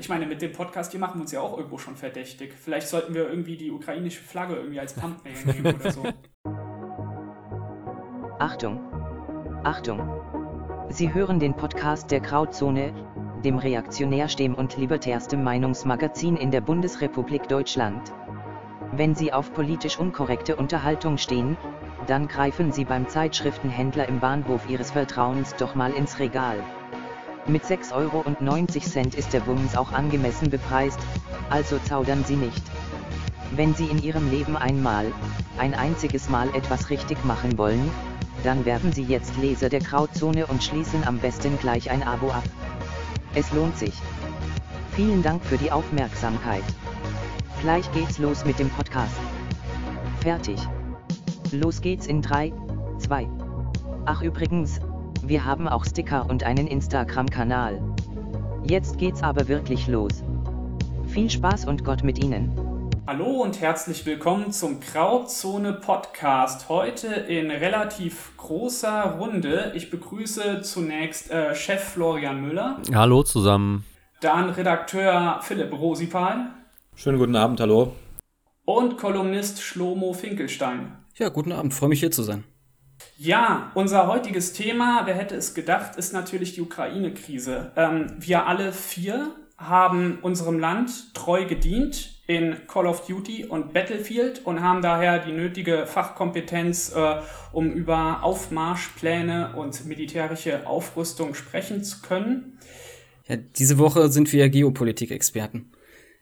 Ich 0.00 0.08
meine, 0.08 0.24
mit 0.24 0.40
dem 0.40 0.52
Podcast 0.52 0.92
hier 0.92 1.00
machen 1.00 1.16
wir 1.16 1.20
uns 1.20 1.32
ja 1.32 1.42
auch 1.42 1.58
irgendwo 1.58 1.76
schon 1.76 1.94
verdächtig. 1.94 2.54
Vielleicht 2.54 2.88
sollten 2.88 3.12
wir 3.12 3.28
irgendwie 3.28 3.58
die 3.58 3.70
ukrainische 3.70 4.22
Flagge 4.22 4.54
irgendwie 4.54 4.80
als 4.80 4.94
Thumbnail 4.94 5.34
nehmen 5.44 5.74
oder 5.74 5.92
so. 5.92 6.02
Achtung! 8.38 8.80
Achtung! 9.62 10.08
Sie 10.88 11.12
hören 11.12 11.38
den 11.38 11.54
Podcast 11.54 12.10
der 12.10 12.20
Grauzone, 12.20 12.94
dem 13.44 13.58
reaktionärsten 13.58 14.54
und 14.54 14.78
libertärstem 14.78 15.44
Meinungsmagazin 15.44 16.38
in 16.38 16.50
der 16.50 16.62
Bundesrepublik 16.62 17.46
Deutschland. 17.48 18.10
Wenn 18.92 19.14
Sie 19.14 19.34
auf 19.34 19.52
politisch 19.52 19.98
unkorrekte 19.98 20.56
Unterhaltung 20.56 21.18
stehen, 21.18 21.58
dann 22.06 22.26
greifen 22.26 22.72
Sie 22.72 22.86
beim 22.86 23.06
Zeitschriftenhändler 23.06 24.08
im 24.08 24.18
Bahnhof 24.18 24.66
Ihres 24.70 24.92
Vertrauens 24.92 25.54
doch 25.56 25.74
mal 25.74 25.92
ins 25.92 26.18
Regal. 26.18 26.64
Mit 27.46 27.64
6,90 27.64 27.94
Euro 27.94 28.24
ist 29.16 29.32
der 29.32 29.46
Wumms 29.46 29.74
auch 29.74 29.92
angemessen 29.92 30.50
bepreist, 30.50 30.98
also 31.48 31.78
zaudern 31.78 32.24
Sie 32.24 32.36
nicht. 32.36 32.62
Wenn 33.56 33.74
Sie 33.74 33.86
in 33.86 34.02
Ihrem 34.02 34.30
Leben 34.30 34.56
einmal, 34.56 35.12
ein 35.58 35.74
einziges 35.74 36.28
Mal 36.28 36.54
etwas 36.54 36.90
richtig 36.90 37.24
machen 37.24 37.58
wollen, 37.58 37.90
dann 38.44 38.64
werden 38.64 38.92
Sie 38.92 39.02
jetzt 39.02 39.36
Leser 39.36 39.68
der 39.68 39.80
Grauzone 39.80 40.46
und 40.46 40.62
schließen 40.62 41.04
am 41.06 41.18
besten 41.18 41.58
gleich 41.58 41.90
ein 41.90 42.02
Abo 42.02 42.30
ab. 42.30 42.44
Es 43.34 43.50
lohnt 43.52 43.76
sich. 43.76 43.94
Vielen 44.92 45.22
Dank 45.22 45.44
für 45.44 45.56
die 45.56 45.72
Aufmerksamkeit. 45.72 46.64
Gleich 47.62 47.90
geht's 47.92 48.18
los 48.18 48.44
mit 48.44 48.58
dem 48.58 48.70
Podcast. 48.70 49.16
Fertig. 50.20 50.58
Los 51.52 51.80
geht's 51.80 52.06
in 52.06 52.22
3, 52.22 52.52
2. 52.98 53.28
Ach 54.04 54.22
übrigens, 54.22 54.80
wir 55.22 55.44
haben 55.44 55.68
auch 55.68 55.84
Sticker 55.84 56.26
und 56.28 56.44
einen 56.44 56.66
Instagram-Kanal. 56.66 57.80
Jetzt 58.64 58.98
geht's 58.98 59.22
aber 59.22 59.48
wirklich 59.48 59.86
los. 59.86 60.22
Viel 61.08 61.30
Spaß 61.30 61.66
und 61.66 61.84
Gott 61.84 62.04
mit 62.04 62.22
Ihnen. 62.22 62.52
Hallo 63.06 63.42
und 63.42 63.60
herzlich 63.60 64.06
willkommen 64.06 64.52
zum 64.52 64.80
Grauzone 64.80 65.72
Podcast. 65.72 66.68
Heute 66.68 67.08
in 67.08 67.50
relativ 67.50 68.32
großer 68.36 69.16
Runde. 69.18 69.72
Ich 69.74 69.90
begrüße 69.90 70.62
zunächst 70.62 71.30
äh, 71.30 71.54
Chef 71.54 71.82
Florian 71.82 72.40
Müller. 72.40 72.78
Hallo 72.94 73.22
zusammen. 73.22 73.84
Dann 74.20 74.50
Redakteur 74.50 75.40
Philipp 75.42 75.72
Rosipal. 75.72 76.50
Schönen 76.94 77.18
guten 77.18 77.36
Abend, 77.36 77.60
hallo. 77.60 77.92
Und 78.64 78.98
Kolumnist 78.98 79.60
Schlomo 79.60 80.12
Finkelstein. 80.12 80.92
Ja, 81.16 81.30
guten 81.30 81.52
Abend, 81.52 81.74
freue 81.74 81.88
mich 81.88 82.00
hier 82.00 82.10
zu 82.10 82.22
sein. 82.22 82.44
Ja, 83.22 83.70
unser 83.74 84.06
heutiges 84.06 84.54
Thema, 84.54 85.02
wer 85.04 85.14
hätte 85.14 85.36
es 85.36 85.52
gedacht, 85.52 85.96
ist 85.96 86.14
natürlich 86.14 86.54
die 86.54 86.62
Ukraine-Krise. 86.62 87.70
Ähm, 87.76 88.06
wir 88.18 88.46
alle 88.46 88.72
vier 88.72 89.34
haben 89.58 90.20
unserem 90.22 90.58
Land 90.58 91.12
treu 91.12 91.44
gedient 91.44 92.14
in 92.26 92.56
Call 92.66 92.86
of 92.86 93.06
Duty 93.06 93.44
und 93.44 93.74
Battlefield 93.74 94.46
und 94.46 94.62
haben 94.62 94.80
daher 94.80 95.18
die 95.18 95.32
nötige 95.32 95.84
Fachkompetenz, 95.84 96.94
äh, 96.96 97.16
um 97.52 97.70
über 97.70 98.22
Aufmarschpläne 98.22 99.52
und 99.54 99.84
militärische 99.84 100.66
Aufrüstung 100.66 101.34
sprechen 101.34 101.84
zu 101.84 102.00
können. 102.00 102.58
Ja, 103.28 103.36
diese 103.36 103.76
Woche 103.76 104.08
sind 104.08 104.32
wir 104.32 104.48
Geopolitik-Experten. 104.48 105.70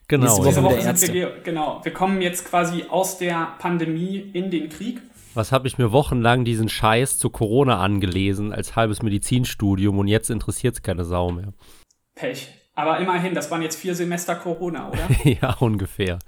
Genau. 0.08 0.24
Diese 0.24 0.38
Woche, 0.38 0.48
Diese 0.48 0.62
Woche 0.64 0.96
sind 0.96 1.14
wir, 1.14 1.32
genau. 1.44 1.80
Wir 1.84 1.92
kommen 1.92 2.20
jetzt 2.22 2.44
quasi 2.44 2.86
aus 2.88 3.18
der 3.18 3.54
Pandemie 3.60 4.18
in 4.32 4.50
den 4.50 4.68
Krieg. 4.68 5.00
Was 5.38 5.52
habe 5.52 5.68
ich 5.68 5.78
mir 5.78 5.92
wochenlang 5.92 6.44
diesen 6.44 6.68
Scheiß 6.68 7.16
zu 7.16 7.30
Corona 7.30 7.80
angelesen 7.80 8.52
als 8.52 8.74
halbes 8.74 9.02
Medizinstudium 9.02 9.96
und 10.00 10.08
jetzt 10.08 10.30
interessiert 10.30 10.74
es 10.74 10.82
keine 10.82 11.04
Sau 11.04 11.30
mehr. 11.30 11.52
Pech. 12.16 12.52
Aber 12.74 12.98
immerhin, 12.98 13.34
das 13.34 13.48
waren 13.48 13.62
jetzt 13.62 13.76
vier 13.76 13.94
Semester 13.94 14.34
Corona, 14.34 14.88
oder? 14.88 15.08
ja, 15.40 15.54
ungefähr. 15.60 16.18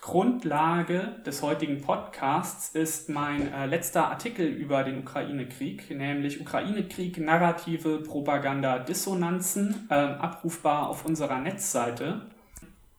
Grundlage 0.00 1.16
des 1.26 1.42
heutigen 1.42 1.82
Podcasts 1.82 2.74
ist 2.74 3.10
mein 3.10 3.52
äh, 3.52 3.66
letzter 3.66 4.08
Artikel 4.08 4.46
über 4.46 4.82
den 4.82 5.00
Ukraine-Krieg, 5.00 5.90
nämlich 5.90 6.40
Ukraine-Krieg, 6.40 7.18
Narrative, 7.18 7.98
Propaganda, 7.98 8.78
Dissonanzen, 8.78 9.86
äh, 9.90 9.94
abrufbar 9.94 10.88
auf 10.88 11.04
unserer 11.04 11.38
Netzseite. 11.38 12.22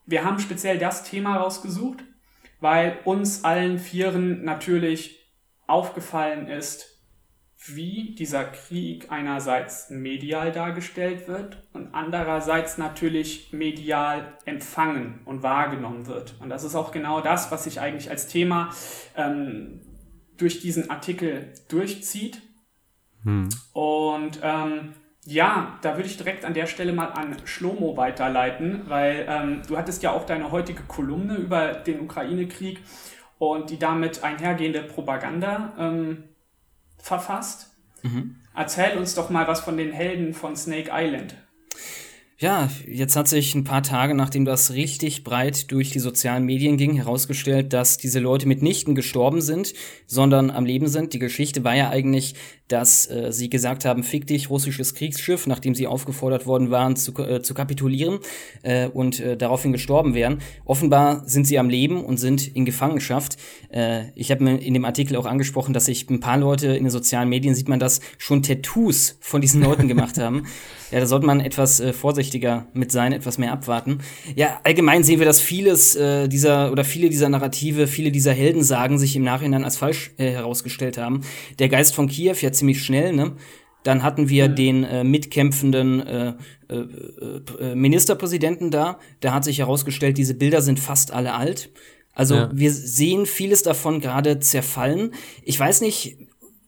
Wir 0.06 0.24
haben 0.24 0.38
speziell 0.38 0.78
das 0.78 1.02
Thema 1.02 1.38
rausgesucht, 1.38 2.04
weil 2.60 2.98
uns 3.04 3.42
allen 3.42 3.80
Vieren 3.80 4.44
natürlich 4.44 5.19
aufgefallen 5.70 6.48
ist, 6.48 6.90
wie 7.66 8.14
dieser 8.14 8.44
Krieg 8.44 9.10
einerseits 9.10 9.90
medial 9.90 10.50
dargestellt 10.50 11.28
wird 11.28 11.62
und 11.74 11.94
andererseits 11.94 12.78
natürlich 12.78 13.52
medial 13.52 14.32
empfangen 14.46 15.20
und 15.26 15.42
wahrgenommen 15.42 16.06
wird. 16.06 16.36
Und 16.40 16.48
das 16.48 16.64
ist 16.64 16.74
auch 16.74 16.90
genau 16.90 17.20
das, 17.20 17.50
was 17.50 17.64
sich 17.64 17.80
eigentlich 17.80 18.08
als 18.10 18.28
Thema 18.28 18.70
ähm, 19.14 19.82
durch 20.38 20.60
diesen 20.60 20.88
Artikel 20.88 21.52
durchzieht. 21.68 22.40
Hm. 23.24 23.50
Und 23.74 24.40
ähm, 24.42 24.94
ja, 25.26 25.78
da 25.82 25.96
würde 25.96 26.08
ich 26.08 26.16
direkt 26.16 26.46
an 26.46 26.54
der 26.54 26.66
Stelle 26.66 26.94
mal 26.94 27.08
an 27.08 27.36
Schlomo 27.44 27.94
weiterleiten, 27.98 28.84
weil 28.88 29.26
ähm, 29.28 29.62
du 29.68 29.76
hattest 29.76 30.02
ja 30.02 30.12
auch 30.12 30.24
deine 30.24 30.50
heutige 30.50 30.82
Kolumne 30.84 31.36
über 31.36 31.74
den 31.74 32.00
Ukraine-Krieg 32.00 32.80
und 33.40 33.70
die 33.70 33.78
damit 33.78 34.22
einhergehende 34.22 34.82
Propaganda 34.82 35.72
ähm, 35.78 36.24
verfasst. 36.98 37.74
Mhm. 38.02 38.36
Erzähl 38.54 38.98
uns 38.98 39.14
doch 39.14 39.30
mal 39.30 39.48
was 39.48 39.60
von 39.60 39.78
den 39.78 39.92
Helden 39.92 40.34
von 40.34 40.54
Snake 40.56 40.90
Island. 40.92 41.34
Ja, 42.42 42.70
jetzt 42.86 43.16
hat 43.16 43.28
sich 43.28 43.54
ein 43.54 43.64
paar 43.64 43.82
Tage, 43.82 44.14
nachdem 44.14 44.46
das 44.46 44.72
richtig 44.72 45.24
breit 45.24 45.70
durch 45.72 45.90
die 45.90 45.98
sozialen 45.98 46.46
Medien 46.46 46.78
ging, 46.78 46.94
herausgestellt, 46.94 47.74
dass 47.74 47.98
diese 47.98 48.18
Leute 48.18 48.48
mitnichten 48.48 48.94
gestorben 48.94 49.42
sind, 49.42 49.74
sondern 50.06 50.50
am 50.50 50.64
Leben 50.64 50.88
sind. 50.88 51.12
Die 51.12 51.18
Geschichte 51.18 51.64
war 51.64 51.76
ja 51.76 51.90
eigentlich, 51.90 52.34
dass 52.70 53.10
äh, 53.10 53.30
sie 53.30 53.50
gesagt 53.50 53.84
haben, 53.84 54.02
fick 54.02 54.26
dich, 54.26 54.48
russisches 54.48 54.94
Kriegsschiff, 54.94 55.46
nachdem 55.46 55.74
sie 55.74 55.86
aufgefordert 55.86 56.46
worden 56.46 56.70
waren 56.70 56.96
zu, 56.96 57.12
äh, 57.18 57.42
zu 57.42 57.52
kapitulieren 57.52 58.20
äh, 58.62 58.88
und 58.88 59.20
äh, 59.20 59.36
daraufhin 59.36 59.72
gestorben 59.72 60.14
wären. 60.14 60.40
Offenbar 60.64 61.28
sind 61.28 61.46
sie 61.46 61.58
am 61.58 61.68
Leben 61.68 62.02
und 62.02 62.16
sind 62.16 62.48
in 62.56 62.64
Gefangenschaft. 62.64 63.36
Äh, 63.70 64.12
ich 64.14 64.30
habe 64.30 64.44
mir 64.44 64.56
in 64.56 64.72
dem 64.72 64.86
Artikel 64.86 65.16
auch 65.16 65.26
angesprochen, 65.26 65.74
dass 65.74 65.84
sich 65.84 66.08
ein 66.08 66.20
paar 66.20 66.38
Leute 66.38 66.68
in 66.68 66.84
den 66.84 66.90
sozialen 66.90 67.28
Medien 67.28 67.54
sieht 67.54 67.68
man 67.68 67.80
das 67.80 68.00
schon 68.16 68.42
Tattoos 68.42 69.18
von 69.20 69.42
diesen 69.42 69.62
Leuten 69.62 69.88
gemacht 69.88 70.16
haben. 70.16 70.46
Ja, 70.90 70.98
da 70.98 71.06
sollte 71.06 71.24
man 71.24 71.38
etwas 71.38 71.78
äh, 71.78 71.92
vorsichtiger 72.30 72.66
mit 72.72 72.92
sein, 72.92 73.12
etwas 73.12 73.38
mehr 73.38 73.52
abwarten. 73.52 73.98
Ja, 74.36 74.60
allgemein 74.64 75.02
sehen 75.02 75.18
wir, 75.18 75.26
dass 75.26 75.40
vieles 75.40 75.96
äh, 75.96 76.28
dieser 76.28 76.70
oder 76.70 76.84
viele 76.84 77.08
dieser 77.10 77.28
Narrative, 77.28 77.86
viele 77.86 78.12
dieser 78.12 78.32
Heldensagen 78.32 78.98
sich 78.98 79.16
im 79.16 79.24
Nachhinein 79.24 79.64
als 79.64 79.76
falsch 79.76 80.12
äh, 80.16 80.30
herausgestellt 80.30 80.96
haben. 80.96 81.22
Der 81.58 81.68
Geist 81.68 81.94
von 81.94 82.08
Kiew 82.08 82.36
ja 82.40 82.52
ziemlich 82.52 82.82
schnell, 82.82 83.12
ne? 83.12 83.32
Dann 83.82 84.02
hatten 84.02 84.28
wir 84.28 84.48
mhm. 84.48 84.54
den 84.56 84.84
äh, 84.84 85.04
mitkämpfenden 85.04 86.06
äh, 86.06 86.34
äh, 86.68 86.74
äh, 86.74 87.74
Ministerpräsidenten 87.74 88.70
da. 88.70 88.98
Da 89.20 89.32
hat 89.32 89.44
sich 89.44 89.58
herausgestellt, 89.58 90.18
diese 90.18 90.34
Bilder 90.34 90.60
sind 90.60 90.78
fast 90.78 91.12
alle 91.12 91.32
alt. 91.32 91.70
Also 92.12 92.34
ja. 92.34 92.50
wir 92.52 92.72
sehen 92.72 93.24
vieles 93.24 93.62
davon 93.62 94.00
gerade 94.00 94.38
zerfallen. 94.38 95.14
Ich 95.44 95.58
weiß 95.58 95.80
nicht, 95.80 96.18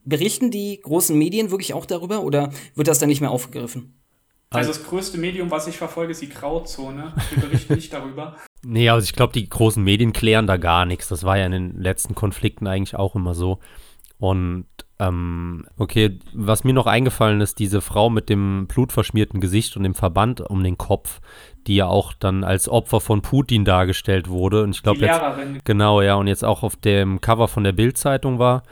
berichten 0.07 0.51
die 0.51 0.81
großen 0.83 1.17
Medien 1.17 1.51
wirklich 1.51 1.75
auch 1.75 1.85
darüber 1.85 2.23
oder 2.23 2.51
wird 2.75 2.89
das 2.89 2.99
dann 2.99 3.11
nicht 3.11 3.21
mehr 3.21 3.31
aufgegriffen? 3.31 4.02
Also 4.55 4.71
das 4.71 4.85
größte 4.85 5.19
Medium, 5.19 5.51
was 5.51 5.67
ich 5.67 5.77
verfolge, 5.77 6.13
ist 6.13 6.23
die 6.23 6.29
Grauzone. 6.29 7.13
Wir 7.31 7.43
berichten 7.43 7.75
nicht 7.75 7.93
darüber. 7.93 8.37
Nee, 8.65 8.89
also 8.91 9.03
ich 9.03 9.15
glaube, 9.15 9.33
die 9.33 9.49
großen 9.49 9.83
Medien 9.83 10.13
klären 10.13 10.47
da 10.47 10.57
gar 10.57 10.87
nichts. 10.87 11.09
Das 11.09 11.25
war 11.25 11.37
ja 11.37 11.47
in 11.47 11.51
den 11.51 11.83
letzten 11.83 12.15
Konflikten 12.15 12.69
eigentlich 12.69 12.95
auch 12.95 13.17
immer 13.17 13.35
so. 13.35 13.59
Und 14.21 14.67
ähm, 15.01 15.67
okay, 15.79 16.21
was 16.33 16.63
mir 16.63 16.73
noch 16.73 16.87
eingefallen 16.87 17.41
ist, 17.41 17.59
diese 17.59 17.81
Frau 17.81 18.09
mit 18.09 18.29
dem 18.29 18.69
blutverschmierten 18.69 19.41
Gesicht 19.41 19.77
und 19.77 19.83
dem 19.83 19.97
Verband 19.97 20.41
um 20.43 20.63
den 20.63 20.79
Kopf, 20.79 21.21
die 21.67 21.75
ja 21.75 21.87
auch 21.87 22.13
dann 22.13 22.45
als 22.45 22.69
Opfer 22.69 23.01
von 23.01 23.21
Putin 23.21 23.65
dargestellt 23.65 24.29
wurde. 24.29 24.63
Und 24.63 24.77
ich 24.77 24.85
glaube 24.85 25.01
jetzt 25.01 25.21
genau 25.65 26.01
ja 26.01 26.15
und 26.15 26.29
jetzt 26.29 26.45
auch 26.45 26.63
auf 26.63 26.77
dem 26.77 27.21
Cover 27.21 27.49
von 27.49 27.65
der 27.65 27.73
Bild-Zeitung 27.73 28.39
war. 28.39 28.63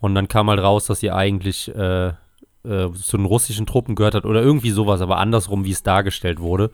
Und 0.00 0.14
dann 0.14 0.28
kam 0.28 0.50
halt 0.50 0.60
raus, 0.60 0.84
dass 0.86 1.00
sie 1.00 1.10
eigentlich 1.10 1.74
äh, 1.74 2.12
äh, 2.64 2.90
zu 2.92 3.16
den 3.16 3.26
russischen 3.26 3.66
Truppen 3.66 3.94
gehört 3.94 4.14
hat 4.14 4.24
oder 4.24 4.42
irgendwie 4.42 4.70
sowas, 4.70 5.00
aber 5.00 5.18
andersrum, 5.18 5.64
wie 5.64 5.70
es 5.70 5.82
dargestellt 5.82 6.40
wurde. 6.40 6.70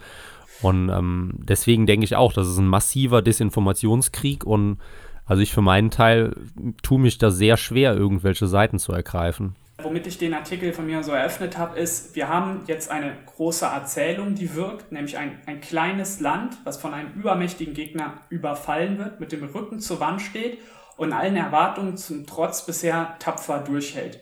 Und 0.63 0.89
ähm, 0.89 1.35
deswegen 1.37 1.87
denke 1.87 2.05
ich 2.05 2.17
auch, 2.17 2.33
das 2.33 2.49
ist 2.49 2.59
ein 2.59 2.67
massiver 2.67 3.23
Desinformationskrieg 3.23 4.45
und 4.45 4.79
also 5.27 5.43
ich 5.43 5.53
für 5.53 5.63
meinen 5.63 5.91
Teil 5.91 6.35
tue 6.83 7.01
mich 7.01 7.19
da 7.19 7.31
sehr 7.31 7.57
schwer, 7.57 7.95
irgendwelche 7.95 8.47
Seiten 8.47 8.79
zu 8.79 8.93
ergreifen. 8.93 9.57
Womit 9.83 10.07
ich 10.07 10.17
den 10.17 10.33
Artikel 10.33 10.73
von 10.73 10.87
mir 10.87 11.03
so 11.03 11.13
eröffnet 11.13 11.59
habe, 11.59 11.79
ist, 11.79 12.17
wir 12.17 12.29
haben 12.29 12.63
jetzt 12.67 12.91
eine 12.91 13.13
große 13.27 13.67
Erzählung, 13.67 14.35
die 14.35 14.55
wirkt, 14.55 14.91
nämlich 14.91 15.19
ein, 15.19 15.39
ein 15.45 15.61
kleines 15.61 16.21
Land, 16.21 16.57
was 16.65 16.79
von 16.79 16.95
einem 16.95 17.13
übermächtigen 17.13 17.75
Gegner 17.75 18.15
überfallen 18.31 18.99
wird, 18.99 19.21
mit 19.21 19.33
dem 19.33 19.45
Rücken 19.45 19.81
zur 19.81 20.01
Wand 20.01 20.23
steht 20.23 20.59
und 20.97 21.13
allen 21.13 21.37
Erwartungen 21.37 21.99
zum 21.99 22.27
Trotz 22.27 22.65
bisher 22.65 23.17
tapfer 23.19 23.59
durchhält. 23.59 24.21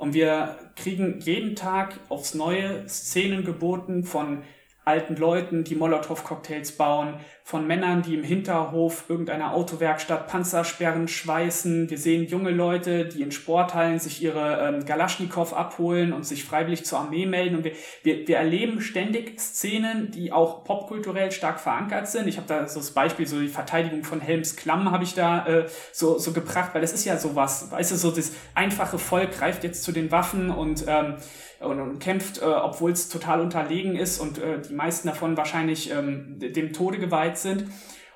Und 0.00 0.14
wir 0.14 0.56
kriegen 0.76 1.20
jeden 1.20 1.56
Tag 1.56 2.00
aufs 2.08 2.32
Neue 2.32 2.88
Szenen 2.88 3.44
geboten 3.44 4.02
von 4.02 4.44
alten 4.90 5.14
Leuten, 5.14 5.62
die 5.62 5.76
Molotow-Cocktails 5.76 6.72
bauen, 6.72 7.14
von 7.44 7.66
Männern, 7.66 8.02
die 8.02 8.14
im 8.14 8.22
Hinterhof 8.22 9.06
irgendeiner 9.08 9.54
Autowerkstatt 9.54 10.28
Panzersperren 10.28 11.08
schweißen. 11.08 11.90
Wir 11.90 11.98
sehen 11.98 12.26
junge 12.26 12.50
Leute, 12.50 13.06
die 13.06 13.22
in 13.22 13.32
Sporthallen 13.32 13.98
sich 13.98 14.22
ihre 14.22 14.68
ähm, 14.68 14.84
Galaschnikow 14.84 15.52
abholen 15.52 16.12
und 16.12 16.24
sich 16.24 16.44
freiwillig 16.44 16.84
zur 16.84 17.00
Armee 17.00 17.26
melden. 17.26 17.56
Und 17.56 17.64
wir, 17.64 17.72
wir, 18.04 18.28
wir 18.28 18.36
erleben 18.36 18.80
ständig 18.80 19.40
Szenen, 19.40 20.12
die 20.12 20.32
auch 20.32 20.62
popkulturell 20.62 21.32
stark 21.32 21.58
verankert 21.58 22.08
sind. 22.08 22.28
Ich 22.28 22.36
habe 22.36 22.46
da 22.46 22.68
so 22.68 22.78
das 22.78 22.92
Beispiel, 22.92 23.26
so 23.26 23.40
die 23.40 23.48
Verteidigung 23.48 24.04
von 24.04 24.20
Helms 24.20 24.54
Klamm 24.54 24.90
habe 24.92 25.04
ich 25.04 25.14
da 25.14 25.46
äh, 25.46 25.66
so, 25.92 26.18
so 26.18 26.32
gebracht, 26.32 26.70
weil 26.72 26.82
das 26.82 26.92
ist 26.92 27.04
ja 27.04 27.16
sowas, 27.16 27.72
weißt 27.72 27.90
du, 27.92 27.96
so 27.96 28.10
das 28.10 28.32
einfache 28.54 28.98
Volk 28.98 29.32
greift 29.32 29.64
jetzt 29.64 29.82
zu 29.82 29.92
den 29.92 30.12
Waffen 30.12 30.50
und 30.50 30.84
ähm, 30.86 31.16
und, 31.60 31.80
und 31.80 31.98
kämpft, 31.98 32.40
äh, 32.40 32.44
obwohl 32.44 32.92
es 32.92 33.08
total 33.08 33.40
unterlegen 33.40 33.96
ist 33.96 34.18
und 34.18 34.38
äh, 34.38 34.60
die 34.60 34.74
meisten 34.74 35.08
davon 35.08 35.36
wahrscheinlich 35.36 35.90
ähm, 35.90 36.38
dem 36.38 36.72
Tode 36.72 36.98
geweiht 36.98 37.38
sind. 37.38 37.66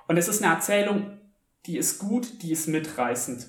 Und 0.09 0.17
es 0.17 0.29
ist 0.29 0.43
eine 0.43 0.53
Erzählung, 0.53 1.19
die 1.67 1.79
ist 1.79 1.99
gut, 1.99 2.43
die 2.43 2.53
ist 2.53 2.69
mitreißend. 2.69 3.47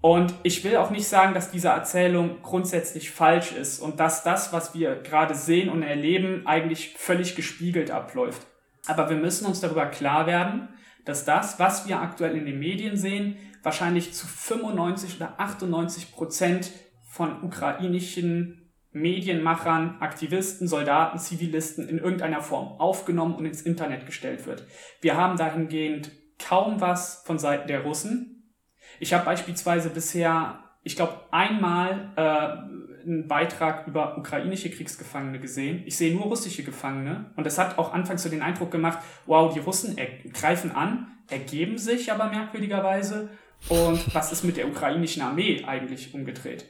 Und 0.00 0.34
ich 0.42 0.64
will 0.64 0.76
auch 0.76 0.90
nicht 0.90 1.06
sagen, 1.06 1.32
dass 1.32 1.52
diese 1.52 1.68
Erzählung 1.68 2.42
grundsätzlich 2.42 3.12
falsch 3.12 3.52
ist 3.52 3.78
und 3.78 4.00
dass 4.00 4.24
das, 4.24 4.52
was 4.52 4.74
wir 4.74 4.96
gerade 4.96 5.34
sehen 5.34 5.68
und 5.68 5.84
erleben, 5.84 6.44
eigentlich 6.44 6.94
völlig 6.98 7.36
gespiegelt 7.36 7.92
abläuft. 7.92 8.44
Aber 8.86 9.08
wir 9.08 9.16
müssen 9.16 9.46
uns 9.46 9.60
darüber 9.60 9.86
klar 9.86 10.26
werden, 10.26 10.68
dass 11.04 11.24
das, 11.24 11.60
was 11.60 11.86
wir 11.86 12.00
aktuell 12.00 12.36
in 12.36 12.46
den 12.46 12.58
Medien 12.58 12.96
sehen, 12.96 13.36
wahrscheinlich 13.62 14.12
zu 14.12 14.26
95 14.26 15.16
oder 15.16 15.38
98 15.38 16.10
Prozent 16.12 16.72
von 17.08 17.44
ukrainischen 17.44 18.61
Medienmachern, 18.92 19.96
Aktivisten, 20.00 20.68
Soldaten, 20.68 21.18
Zivilisten 21.18 21.88
in 21.88 21.98
irgendeiner 21.98 22.42
Form 22.42 22.78
aufgenommen 22.80 23.34
und 23.34 23.46
ins 23.46 23.62
Internet 23.62 24.06
gestellt 24.06 24.46
wird. 24.46 24.66
Wir 25.00 25.16
haben 25.16 25.36
dahingehend 25.36 26.10
kaum 26.38 26.80
was 26.80 27.22
von 27.24 27.38
Seiten 27.38 27.68
der 27.68 27.82
Russen. 27.82 28.52
Ich 29.00 29.14
habe 29.14 29.24
beispielsweise 29.24 29.90
bisher, 29.90 30.58
ich 30.82 30.96
glaube, 30.96 31.20
einmal 31.30 32.12
äh, 32.16 33.02
einen 33.04 33.28
Beitrag 33.28 33.86
über 33.86 34.18
ukrainische 34.18 34.70
Kriegsgefangene 34.70 35.40
gesehen. 35.40 35.82
Ich 35.86 35.96
sehe 35.96 36.14
nur 36.14 36.24
russische 36.24 36.62
Gefangene 36.62 37.32
und 37.36 37.44
das 37.44 37.58
hat 37.58 37.78
auch 37.78 37.92
anfangs 37.92 38.22
so 38.22 38.28
den 38.28 38.42
Eindruck 38.42 38.70
gemacht, 38.70 38.98
wow, 39.26 39.52
die 39.52 39.60
Russen 39.60 39.96
greifen 40.32 40.72
an, 40.72 41.08
ergeben 41.28 41.78
sich 41.78 42.12
aber 42.12 42.28
merkwürdigerweise 42.28 43.30
und 43.68 44.14
was 44.14 44.32
ist 44.32 44.44
mit 44.44 44.56
der 44.56 44.68
ukrainischen 44.68 45.22
Armee 45.22 45.64
eigentlich 45.64 46.14
umgedreht? 46.14 46.66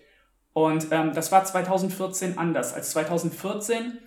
Und 0.53 0.89
ähm, 0.91 1.13
das 1.15 1.33
war 1.33 1.45
2014 1.45 2.39
anders. 2.39 2.75
Als 2.75 2.91
2014 2.91 3.99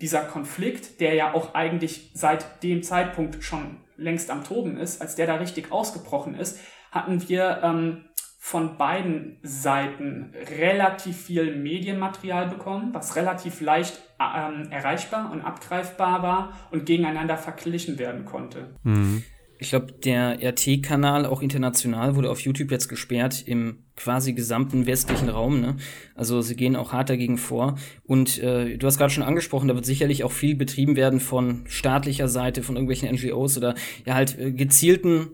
dieser 0.00 0.22
Konflikt, 0.22 1.00
der 1.00 1.14
ja 1.14 1.34
auch 1.34 1.54
eigentlich 1.54 2.10
seit 2.14 2.62
dem 2.62 2.82
Zeitpunkt 2.82 3.42
schon 3.44 3.78
längst 3.96 4.30
am 4.30 4.44
Toben 4.44 4.76
ist, 4.76 5.00
als 5.00 5.14
der 5.14 5.26
da 5.26 5.36
richtig 5.36 5.70
ausgebrochen 5.70 6.34
ist, 6.34 6.58
hatten 6.90 7.28
wir 7.28 7.60
ähm, 7.62 8.04
von 8.44 8.76
beiden 8.76 9.38
Seiten 9.44 10.34
relativ 10.58 11.16
viel 11.16 11.54
Medienmaterial 11.54 12.48
bekommen, 12.48 12.92
was 12.92 13.14
relativ 13.14 13.60
leicht 13.60 14.02
ähm, 14.18 14.70
erreichbar 14.72 15.30
und 15.30 15.42
abgreifbar 15.42 16.24
war 16.24 16.52
und 16.72 16.84
gegeneinander 16.84 17.36
verglichen 17.36 18.00
werden 18.00 18.24
konnte. 18.24 18.74
Mhm. 18.82 19.22
Ich 19.60 19.70
glaube, 19.70 19.92
der 19.92 20.42
RT-Kanal, 20.42 21.24
auch 21.24 21.40
international, 21.40 22.16
wurde 22.16 22.30
auf 22.30 22.40
YouTube 22.40 22.72
jetzt 22.72 22.88
gesperrt 22.88 23.46
im 23.46 23.84
quasi 24.02 24.32
gesamten 24.32 24.86
westlichen 24.86 25.28
Raum. 25.28 25.60
Ne? 25.60 25.76
Also 26.14 26.42
sie 26.42 26.56
gehen 26.56 26.76
auch 26.76 26.92
hart 26.92 27.10
dagegen 27.10 27.38
vor. 27.38 27.76
Und 28.04 28.38
äh, 28.38 28.76
du 28.76 28.86
hast 28.86 28.98
gerade 28.98 29.12
schon 29.12 29.22
angesprochen, 29.22 29.68
da 29.68 29.74
wird 29.74 29.86
sicherlich 29.86 30.24
auch 30.24 30.32
viel 30.32 30.56
betrieben 30.56 30.96
werden 30.96 31.20
von 31.20 31.62
staatlicher 31.66 32.28
Seite, 32.28 32.62
von 32.62 32.76
irgendwelchen 32.76 33.12
NGOs 33.14 33.56
oder 33.56 33.74
ja 34.04 34.14
halt 34.14 34.38
äh, 34.38 34.52
gezielten 34.52 35.28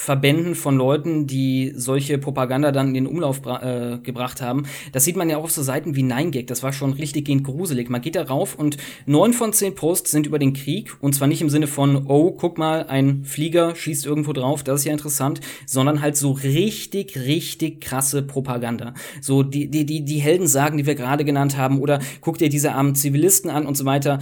Verbänden 0.00 0.54
von 0.54 0.76
Leuten, 0.76 1.26
die 1.26 1.72
solche 1.74 2.18
Propaganda 2.18 2.70
dann 2.70 2.88
in 2.88 2.94
den 2.94 3.06
Umlauf 3.08 3.42
äh, 3.44 3.98
gebracht 3.98 4.40
haben. 4.40 4.62
Das 4.92 5.04
sieht 5.04 5.16
man 5.16 5.28
ja 5.28 5.38
auch 5.38 5.42
auf 5.42 5.50
so 5.50 5.60
Seiten 5.60 5.96
wie 5.96 6.04
9gag. 6.04 6.46
Das 6.46 6.62
war 6.62 6.72
schon 6.72 6.92
richtig 6.92 7.24
gehend 7.24 7.42
gruselig. 7.42 7.90
Man 7.90 8.00
geht 8.00 8.14
da 8.14 8.22
rauf 8.22 8.54
und 8.54 8.76
neun 9.06 9.32
von 9.32 9.52
zehn 9.52 9.74
Posts 9.74 10.12
sind 10.12 10.26
über 10.28 10.38
den 10.38 10.52
Krieg. 10.52 10.96
Und 11.00 11.16
zwar 11.16 11.26
nicht 11.26 11.42
im 11.42 11.50
Sinne 11.50 11.66
von, 11.66 12.06
oh, 12.06 12.30
guck 12.30 12.58
mal, 12.58 12.86
ein 12.86 13.24
Flieger 13.24 13.74
schießt 13.74 14.06
irgendwo 14.06 14.32
drauf, 14.32 14.62
das 14.62 14.80
ist 14.80 14.86
ja 14.86 14.92
interessant, 14.92 15.40
sondern 15.66 16.00
halt 16.00 16.16
so 16.16 16.30
richtig, 16.30 17.18
richtig 17.18 17.80
krasse 17.80 18.22
Propaganda. 18.22 18.94
So 19.20 19.42
die, 19.42 19.68
die, 19.68 19.84
die, 19.84 20.04
die 20.04 20.18
Helden 20.20 20.46
sagen, 20.46 20.78
die 20.78 20.86
wir 20.86 20.94
gerade 20.94 21.24
genannt 21.24 21.56
haben, 21.56 21.80
oder 21.80 21.98
guck 22.20 22.38
dir 22.38 22.48
diese 22.48 22.72
armen 22.72 22.94
Zivilisten 22.94 23.50
an 23.50 23.66
und 23.66 23.76
so 23.76 23.84
weiter. 23.84 24.20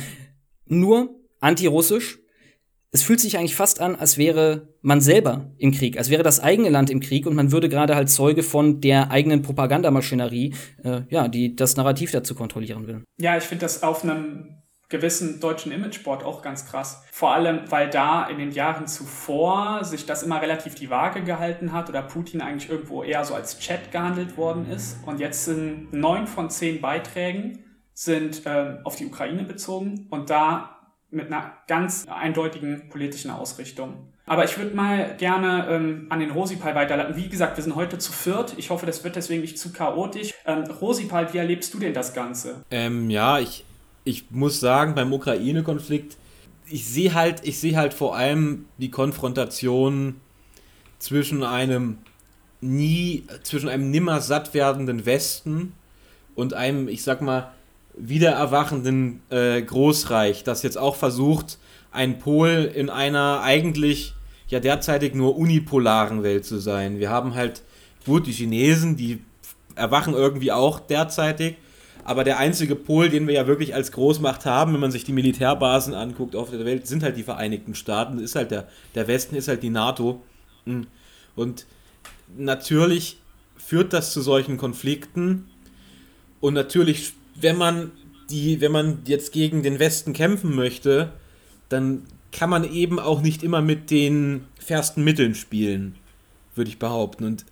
Nur 0.65 1.11
antirussisch, 1.41 2.19
es 2.97 3.03
fühlt 3.03 3.21
sich 3.21 3.37
eigentlich 3.37 3.55
fast 3.55 3.83
an, 3.83 3.95
als 3.95 4.17
wäre 4.17 4.69
man 4.81 5.03
selber 5.03 5.51
im 5.59 5.71
Krieg, 5.71 5.99
als 5.99 6.09
wäre 6.09 6.23
das 6.23 6.41
eigene 6.41 6.71
Land 6.71 6.89
im 6.89 7.01
Krieg 7.01 7.27
und 7.27 7.35
man 7.35 7.53
würde 7.53 7.69
gerade 7.69 7.95
halt 7.95 8.09
Zeuge 8.09 8.43
von 8.43 8.81
der 8.81 9.11
eigenen 9.11 9.43
Propagandamaschinerie, 9.43 10.55
äh, 10.83 11.03
ja, 11.11 11.29
die 11.29 11.55
das 11.55 11.77
Narrativ 11.77 12.11
dazu 12.13 12.35
kontrollieren 12.35 12.87
will. 12.87 13.05
Ja, 13.21 13.37
ich 13.37 13.45
finde 13.45 13.67
das 13.67 13.83
auf 13.83 14.03
einem 14.03 14.63
gewissen 14.89 15.41
deutschen 15.41 15.73
Imagesport 15.73 16.25
auch 16.25 16.41
ganz 16.41 16.65
krass. 16.65 17.03
Vor 17.13 17.35
allem, 17.35 17.71
weil 17.71 17.91
da 17.91 18.27
in 18.29 18.39
den 18.39 18.53
Jahren 18.53 18.87
zuvor 18.87 19.85
sich 19.85 20.07
das 20.07 20.23
immer 20.23 20.41
relativ 20.41 20.75
die 20.75 20.89
Waage 20.89 21.23
gehalten 21.23 21.73
hat 21.73 21.91
oder 21.91 22.01
Putin 22.01 22.41
eigentlich 22.41 22.71
irgendwo 22.71 23.03
eher 23.03 23.27
so 23.27 23.35
als 23.35 23.59
Chat 23.59 23.93
gehandelt 23.93 24.39
worden 24.39 24.71
ist. 24.71 24.97
Und 25.05 25.21
jetzt 25.21 25.45
sind 25.45 25.93
neun 25.93 26.27
von 26.27 26.49
zehn 26.49 26.81
Beiträgen 26.81 27.63
sind 27.93 28.43
ähm, 28.45 28.79
auf 28.85 28.97
die 28.97 29.07
Ukraine 29.07 29.43
bezogen 29.43 30.07
und 30.11 30.29
da 30.29 30.76
mit 31.11 31.27
einer 31.27 31.53
ganz 31.69 32.07
eindeutigen 32.09 32.89
politischen 32.89 33.31
Ausrichtung. 33.31 34.09
Aber 34.27 34.45
ich 34.45 34.59
würde 34.59 34.75
mal 34.75 35.17
gerne 35.17 35.69
ähm, 35.71 36.07
an 36.11 36.19
den 36.19 36.33
Rosipal 36.33 36.75
weiterleiten. 36.75 37.15
Wie 37.15 37.29
gesagt, 37.29 37.57
wir 37.57 37.63
sind 37.63 37.77
heute 37.77 37.99
zu 37.99 38.13
viert. 38.13 38.55
Ich 38.57 38.71
hoffe, 38.71 38.85
das 38.85 39.05
wird 39.05 39.15
deswegen 39.15 39.41
nicht 39.41 39.57
zu 39.57 39.73
chaotisch. 39.73 40.35
Ähm, 40.45 40.65
Rosipal, 40.65 41.33
wie 41.33 41.39
erlebst 41.39 41.73
du 41.73 41.79
denn 41.79 41.95
das 41.95 42.13
Ganze? 42.13 42.65
Ähm, 42.73 43.09
ja, 43.09 43.39
ich, 43.39 43.65
ich 44.03 44.31
muss 44.31 44.59
sagen, 44.59 44.97
beim 44.97 45.13
Ukraine-Konflikt, 45.13 46.17
ich 46.69 46.87
sehe 46.89 47.15
halt, 47.15 47.43
ich 47.45 47.77
halt 47.77 47.95
vor 47.95 48.17
allem 48.17 48.67
die 48.79 48.91
Konfrontation 48.91 50.21
zwischen 50.99 51.45
einem 51.45 51.99
nie, 52.61 53.25
zwischen 53.45 53.69
einem 53.69 53.93
nimmer 53.93 54.21
satt 54.21 54.55
werdenden 54.55 55.07
Westen 55.07 55.73
und 56.35 56.53
einem, 56.55 56.89
ich 56.89 57.05
sag 57.05 57.23
mal, 57.23 57.53
wiedererwachenden 57.97 59.21
äh, 59.31 59.63
Großreich, 59.63 60.45
das 60.45 60.63
jetzt 60.63 60.79
auch 60.79 60.97
versucht, 60.97 61.59
ein 61.93 62.19
Pol 62.19 62.71
in 62.75 62.91
einer 62.91 63.41
eigentlich 63.43 64.15
ja 64.49 64.61
derzeitig 64.61 65.15
nur 65.15 65.37
unipolaren 65.37 66.23
Welt 66.23 66.45
zu 66.45 66.59
sein. 66.59 66.99
Wir 66.99 67.11
haben 67.11 67.35
halt 67.35 67.63
gut 68.05 68.27
die 68.27 68.33
Chinesen, 68.33 68.97
die 68.97 69.21
erwachen 69.75 70.15
irgendwie 70.15 70.53
auch 70.53 70.79
derzeitig, 70.79 71.57
aber 72.05 72.23
der 72.23 72.39
einzige 72.39 72.77
Pol, 72.77 73.09
den 73.09 73.27
wir 73.27 73.35
ja 73.35 73.47
wirklich 73.47 73.75
als 73.75 73.91
Großmacht 73.93 74.47
haben, 74.47 74.73
wenn 74.73 74.81
man 74.81 74.93
sich 74.93 75.05
die 75.05 75.13
Militärbasen 75.13 75.95
anguckt 75.95 76.37
auf 76.37 76.51
der 76.51 76.65
Welt, 76.65 76.87
sind 76.87 77.03
halt 77.03 77.17
die 77.17 77.25
Vereinigten 77.25 77.75
Staaten, 77.75 78.19
ist 78.19 78.37
halt 78.37 78.53
der, 78.53 78.69
der 78.95 79.09
Westen, 79.09 79.35
ist 79.35 79.49
halt 79.49 79.63
die 79.63 79.71
NATO. 79.71 80.23
Hm. 80.65 80.87
Und 81.35 81.67
natürlich 82.37 83.19
führt 83.57 83.93
das 83.93 84.13
zu 84.13 84.21
solchen 84.21 84.57
Konflikten 84.57 85.47
und 86.41 86.55
natürlich 86.55 87.15
wenn 87.41 87.57
man 87.57 87.93
die, 88.31 88.61
wenn 88.61 88.73
man 88.73 88.99
jetzt 89.07 89.33
gegen 89.33 89.63
den 89.63 89.79
Westen 89.79 90.13
kämpfen 90.13 90.55
möchte, 90.55 91.13
dann 91.69 92.03
kann 92.33 92.51
man 92.51 92.71
eben 92.71 92.99
auch 92.99 93.23
nicht 93.23 93.43
immer 93.43 93.63
mit 93.63 93.91
den 93.91 94.47
fairsten 94.59 95.05
Mitteln 95.05 95.35
spielen, 95.35 95.95
würde 96.55 96.71
ich 96.71 96.79
behaupten. 96.79 97.25
Und 97.25 97.45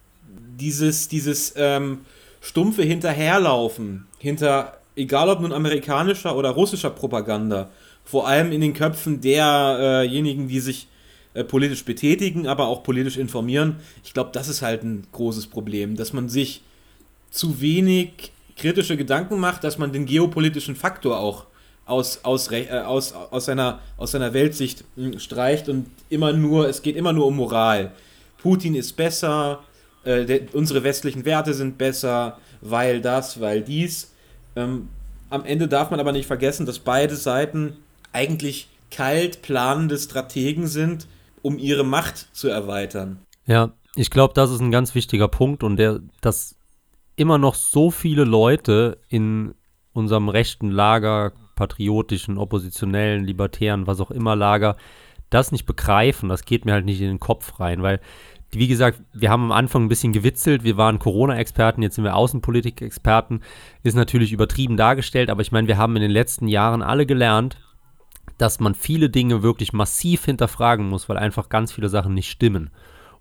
dieses, 0.58 1.08
dieses 1.08 1.54
ähm, 1.56 2.00
stumpfe 2.40 2.82
Hinterherlaufen, 2.82 4.06
hinter, 4.18 4.78
egal 4.96 5.28
ob 5.28 5.40
nun 5.40 5.52
amerikanischer 5.52 6.36
oder 6.36 6.50
russischer 6.50 6.90
Propaganda, 6.90 7.70
vor 8.04 8.28
allem 8.28 8.52
in 8.52 8.60
den 8.60 8.74
Köpfen 8.74 9.20
derjenigen, 9.20 10.48
die 10.48 10.60
sich 10.60 10.88
äh, 11.32 11.42
politisch 11.44 11.84
betätigen, 11.84 12.46
aber 12.46 12.66
auch 12.66 12.82
politisch 12.82 13.16
informieren, 13.16 13.76
ich 14.04 14.12
glaube, 14.12 14.30
das 14.32 14.48
ist 14.48 14.60
halt 14.60 14.82
ein 14.82 15.06
großes 15.12 15.46
Problem, 15.46 15.96
dass 15.96 16.12
man 16.12 16.28
sich 16.28 16.62
zu 17.30 17.60
wenig 17.60 18.33
kritische 18.56 18.96
Gedanken 18.96 19.38
macht, 19.38 19.64
dass 19.64 19.78
man 19.78 19.92
den 19.92 20.06
geopolitischen 20.06 20.76
Faktor 20.76 21.18
auch 21.18 21.46
aus, 21.86 22.20
aus, 22.24 22.50
äh, 22.50 22.68
aus, 22.70 23.12
aus, 23.12 23.44
seiner, 23.44 23.80
aus 23.96 24.12
seiner 24.12 24.32
Weltsicht 24.32 24.84
hm, 24.96 25.18
streicht 25.18 25.68
und 25.68 25.86
immer 26.08 26.32
nur, 26.32 26.68
es 26.68 26.82
geht 26.82 26.96
immer 26.96 27.12
nur 27.12 27.26
um 27.26 27.36
Moral. 27.36 27.92
Putin 28.38 28.74
ist 28.74 28.96
besser, 28.96 29.60
äh, 30.04 30.24
der, 30.24 30.40
unsere 30.54 30.84
westlichen 30.84 31.24
Werte 31.24 31.54
sind 31.54 31.78
besser, 31.78 32.38
weil 32.60 33.00
das, 33.00 33.40
weil 33.40 33.62
dies. 33.62 34.12
Ähm, 34.56 34.88
am 35.30 35.44
Ende 35.44 35.68
darf 35.68 35.90
man 35.90 36.00
aber 36.00 36.12
nicht 36.12 36.26
vergessen, 36.26 36.66
dass 36.66 36.78
beide 36.78 37.16
Seiten 37.16 37.76
eigentlich 38.12 38.68
kalt 38.90 39.42
planende 39.42 39.98
Strategen 39.98 40.66
sind, 40.66 41.06
um 41.42 41.58
ihre 41.58 41.84
Macht 41.84 42.28
zu 42.32 42.48
erweitern. 42.48 43.18
Ja, 43.46 43.72
ich 43.96 44.10
glaube, 44.10 44.34
das 44.34 44.50
ist 44.50 44.60
ein 44.60 44.70
ganz 44.70 44.94
wichtiger 44.94 45.28
Punkt 45.28 45.62
und 45.62 45.76
der, 45.76 46.00
das 46.20 46.54
immer 47.16 47.38
noch 47.38 47.54
so 47.54 47.90
viele 47.90 48.24
Leute 48.24 48.98
in 49.08 49.54
unserem 49.92 50.28
rechten 50.28 50.70
Lager 50.70 51.32
patriotischen, 51.54 52.38
oppositionellen, 52.38 53.24
libertären, 53.24 53.86
was 53.86 54.00
auch 54.00 54.10
immer 54.10 54.34
Lager 54.34 54.76
das 55.30 55.52
nicht 55.52 55.66
begreifen. 55.66 56.28
Das 56.28 56.44
geht 56.44 56.64
mir 56.64 56.72
halt 56.72 56.84
nicht 56.84 57.00
in 57.00 57.08
den 57.08 57.20
Kopf 57.20 57.60
rein, 57.60 57.82
weil 57.82 58.00
wie 58.50 58.68
gesagt, 58.68 59.00
wir 59.12 59.30
haben 59.30 59.44
am 59.44 59.52
Anfang 59.52 59.84
ein 59.84 59.88
bisschen 59.88 60.12
gewitzelt, 60.12 60.62
wir 60.62 60.76
waren 60.76 61.00
Corona-Experten, 61.00 61.82
jetzt 61.82 61.96
sind 61.96 62.04
wir 62.04 62.14
Außenpolitik-Experten, 62.14 63.40
ist 63.82 63.96
natürlich 63.96 64.32
übertrieben 64.32 64.76
dargestellt, 64.76 65.28
aber 65.28 65.42
ich 65.42 65.50
meine, 65.50 65.66
wir 65.66 65.76
haben 65.76 65.96
in 65.96 66.02
den 66.02 66.10
letzten 66.10 66.46
Jahren 66.46 66.82
alle 66.82 67.04
gelernt, 67.04 67.58
dass 68.38 68.60
man 68.60 68.74
viele 68.74 69.10
Dinge 69.10 69.42
wirklich 69.42 69.72
massiv 69.72 70.24
hinterfragen 70.24 70.88
muss, 70.88 71.08
weil 71.08 71.18
einfach 71.18 71.48
ganz 71.48 71.72
viele 71.72 71.88
Sachen 71.88 72.14
nicht 72.14 72.30
stimmen. 72.30 72.70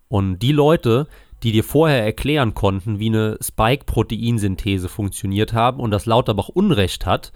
Und 0.08 0.40
die 0.40 0.52
Leute, 0.52 1.08
die 1.44 1.52
dir 1.52 1.64
vorher 1.64 2.04
erklären 2.04 2.54
konnten, 2.54 3.00
wie 3.00 3.10
eine 3.10 3.38
Spike-Proteinsynthese 3.42 4.88
funktioniert 4.88 5.54
haben 5.54 5.80
und 5.80 5.92
das 5.92 6.06
Lauterbach 6.06 6.50
Unrecht 6.50 7.06
hat, 7.06 7.34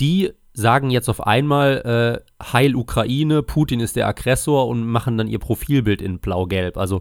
die 0.00 0.32
sagen 0.52 0.90
jetzt 0.90 1.08
auf 1.08 1.26
einmal 1.26 2.22
äh, 2.40 2.44
Heil 2.52 2.76
Ukraine, 2.76 3.42
Putin 3.42 3.80
ist 3.80 3.96
der 3.96 4.06
Aggressor 4.06 4.66
und 4.68 4.84
machen 4.84 5.16
dann 5.16 5.28
ihr 5.28 5.38
Profilbild 5.38 6.02
in 6.02 6.18
blau-gelb. 6.18 6.76
Also 6.76 7.00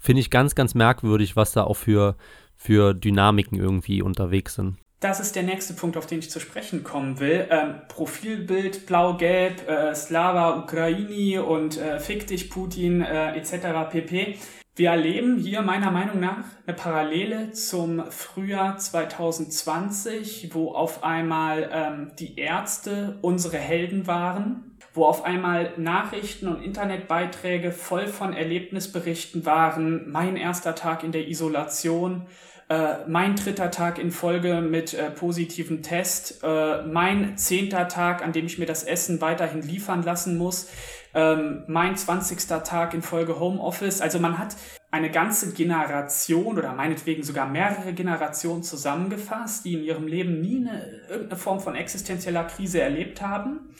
finde 0.00 0.20
ich 0.20 0.30
ganz, 0.30 0.54
ganz 0.54 0.74
merkwürdig, 0.74 1.36
was 1.36 1.52
da 1.52 1.64
auch 1.64 1.76
für, 1.76 2.16
für 2.56 2.94
Dynamiken 2.94 3.58
irgendwie 3.58 4.02
unterwegs 4.02 4.54
sind. 4.54 4.76
Das 5.00 5.20
ist 5.20 5.36
der 5.36 5.42
nächste 5.42 5.74
Punkt, 5.74 5.98
auf 5.98 6.06
den 6.06 6.20
ich 6.20 6.30
zu 6.30 6.40
sprechen 6.40 6.82
kommen 6.82 7.20
will. 7.20 7.46
Ähm, 7.50 7.74
Profilbild 7.88 8.86
blau-gelb, 8.86 9.68
äh, 9.68 9.94
Slava 9.94 10.58
Ukraini 10.58 11.38
und 11.38 11.76
äh, 11.76 12.00
Fick 12.00 12.26
dich 12.26 12.48
Putin 12.48 13.02
äh, 13.02 13.36
etc. 13.36 13.90
pp. 13.90 14.38
Wir 14.78 14.90
erleben 14.90 15.38
hier 15.38 15.62
meiner 15.62 15.90
Meinung 15.90 16.20
nach 16.20 16.44
eine 16.66 16.76
Parallele 16.76 17.50
zum 17.52 18.10
Frühjahr 18.10 18.76
2020, 18.76 20.50
wo 20.52 20.72
auf 20.72 21.02
einmal 21.02 21.70
ähm, 21.72 22.10
die 22.18 22.38
Ärzte 22.38 23.16
unsere 23.22 23.56
Helden 23.56 24.06
waren, 24.06 24.76
wo 24.92 25.06
auf 25.06 25.24
einmal 25.24 25.72
Nachrichten 25.78 26.46
und 26.46 26.62
Internetbeiträge 26.62 27.72
voll 27.72 28.06
von 28.06 28.34
Erlebnisberichten 28.34 29.46
waren. 29.46 30.10
Mein 30.10 30.36
erster 30.36 30.74
Tag 30.74 31.04
in 31.04 31.12
der 31.12 31.26
Isolation, 31.26 32.26
äh, 32.68 32.96
mein 33.08 33.34
dritter 33.34 33.70
Tag 33.70 33.98
in 33.98 34.10
Folge 34.10 34.60
mit 34.60 34.92
äh, 34.92 35.10
positivem 35.10 35.82
Test, 35.82 36.42
äh, 36.42 36.82
mein 36.82 37.38
zehnter 37.38 37.88
Tag, 37.88 38.22
an 38.22 38.32
dem 38.32 38.44
ich 38.44 38.58
mir 38.58 38.66
das 38.66 38.82
Essen 38.84 39.22
weiterhin 39.22 39.62
liefern 39.62 40.02
lassen 40.02 40.36
muss 40.36 40.68
ähm, 41.16 41.64
mein 41.66 41.96
20. 41.96 42.46
Tag 42.62 42.92
in 42.92 43.00
Folge 43.00 43.40
Homeoffice. 43.40 44.02
Also 44.02 44.20
man 44.20 44.38
hat 44.38 44.54
eine 44.90 45.10
ganze 45.10 45.52
Generation 45.54 46.58
oder 46.58 46.74
meinetwegen 46.74 47.22
sogar 47.22 47.48
mehrere 47.48 47.94
Generationen 47.94 48.62
zusammengefasst, 48.62 49.64
die 49.64 49.74
in 49.74 49.82
ihrem 49.82 50.06
Leben 50.06 50.42
nie 50.42 50.58
eine, 50.58 50.84
irgendeine 51.08 51.40
Form 51.40 51.60
von 51.60 51.74
existenzieller 51.74 52.44
Krise 52.44 52.82
erlebt 52.82 53.22
haben, 53.22 53.74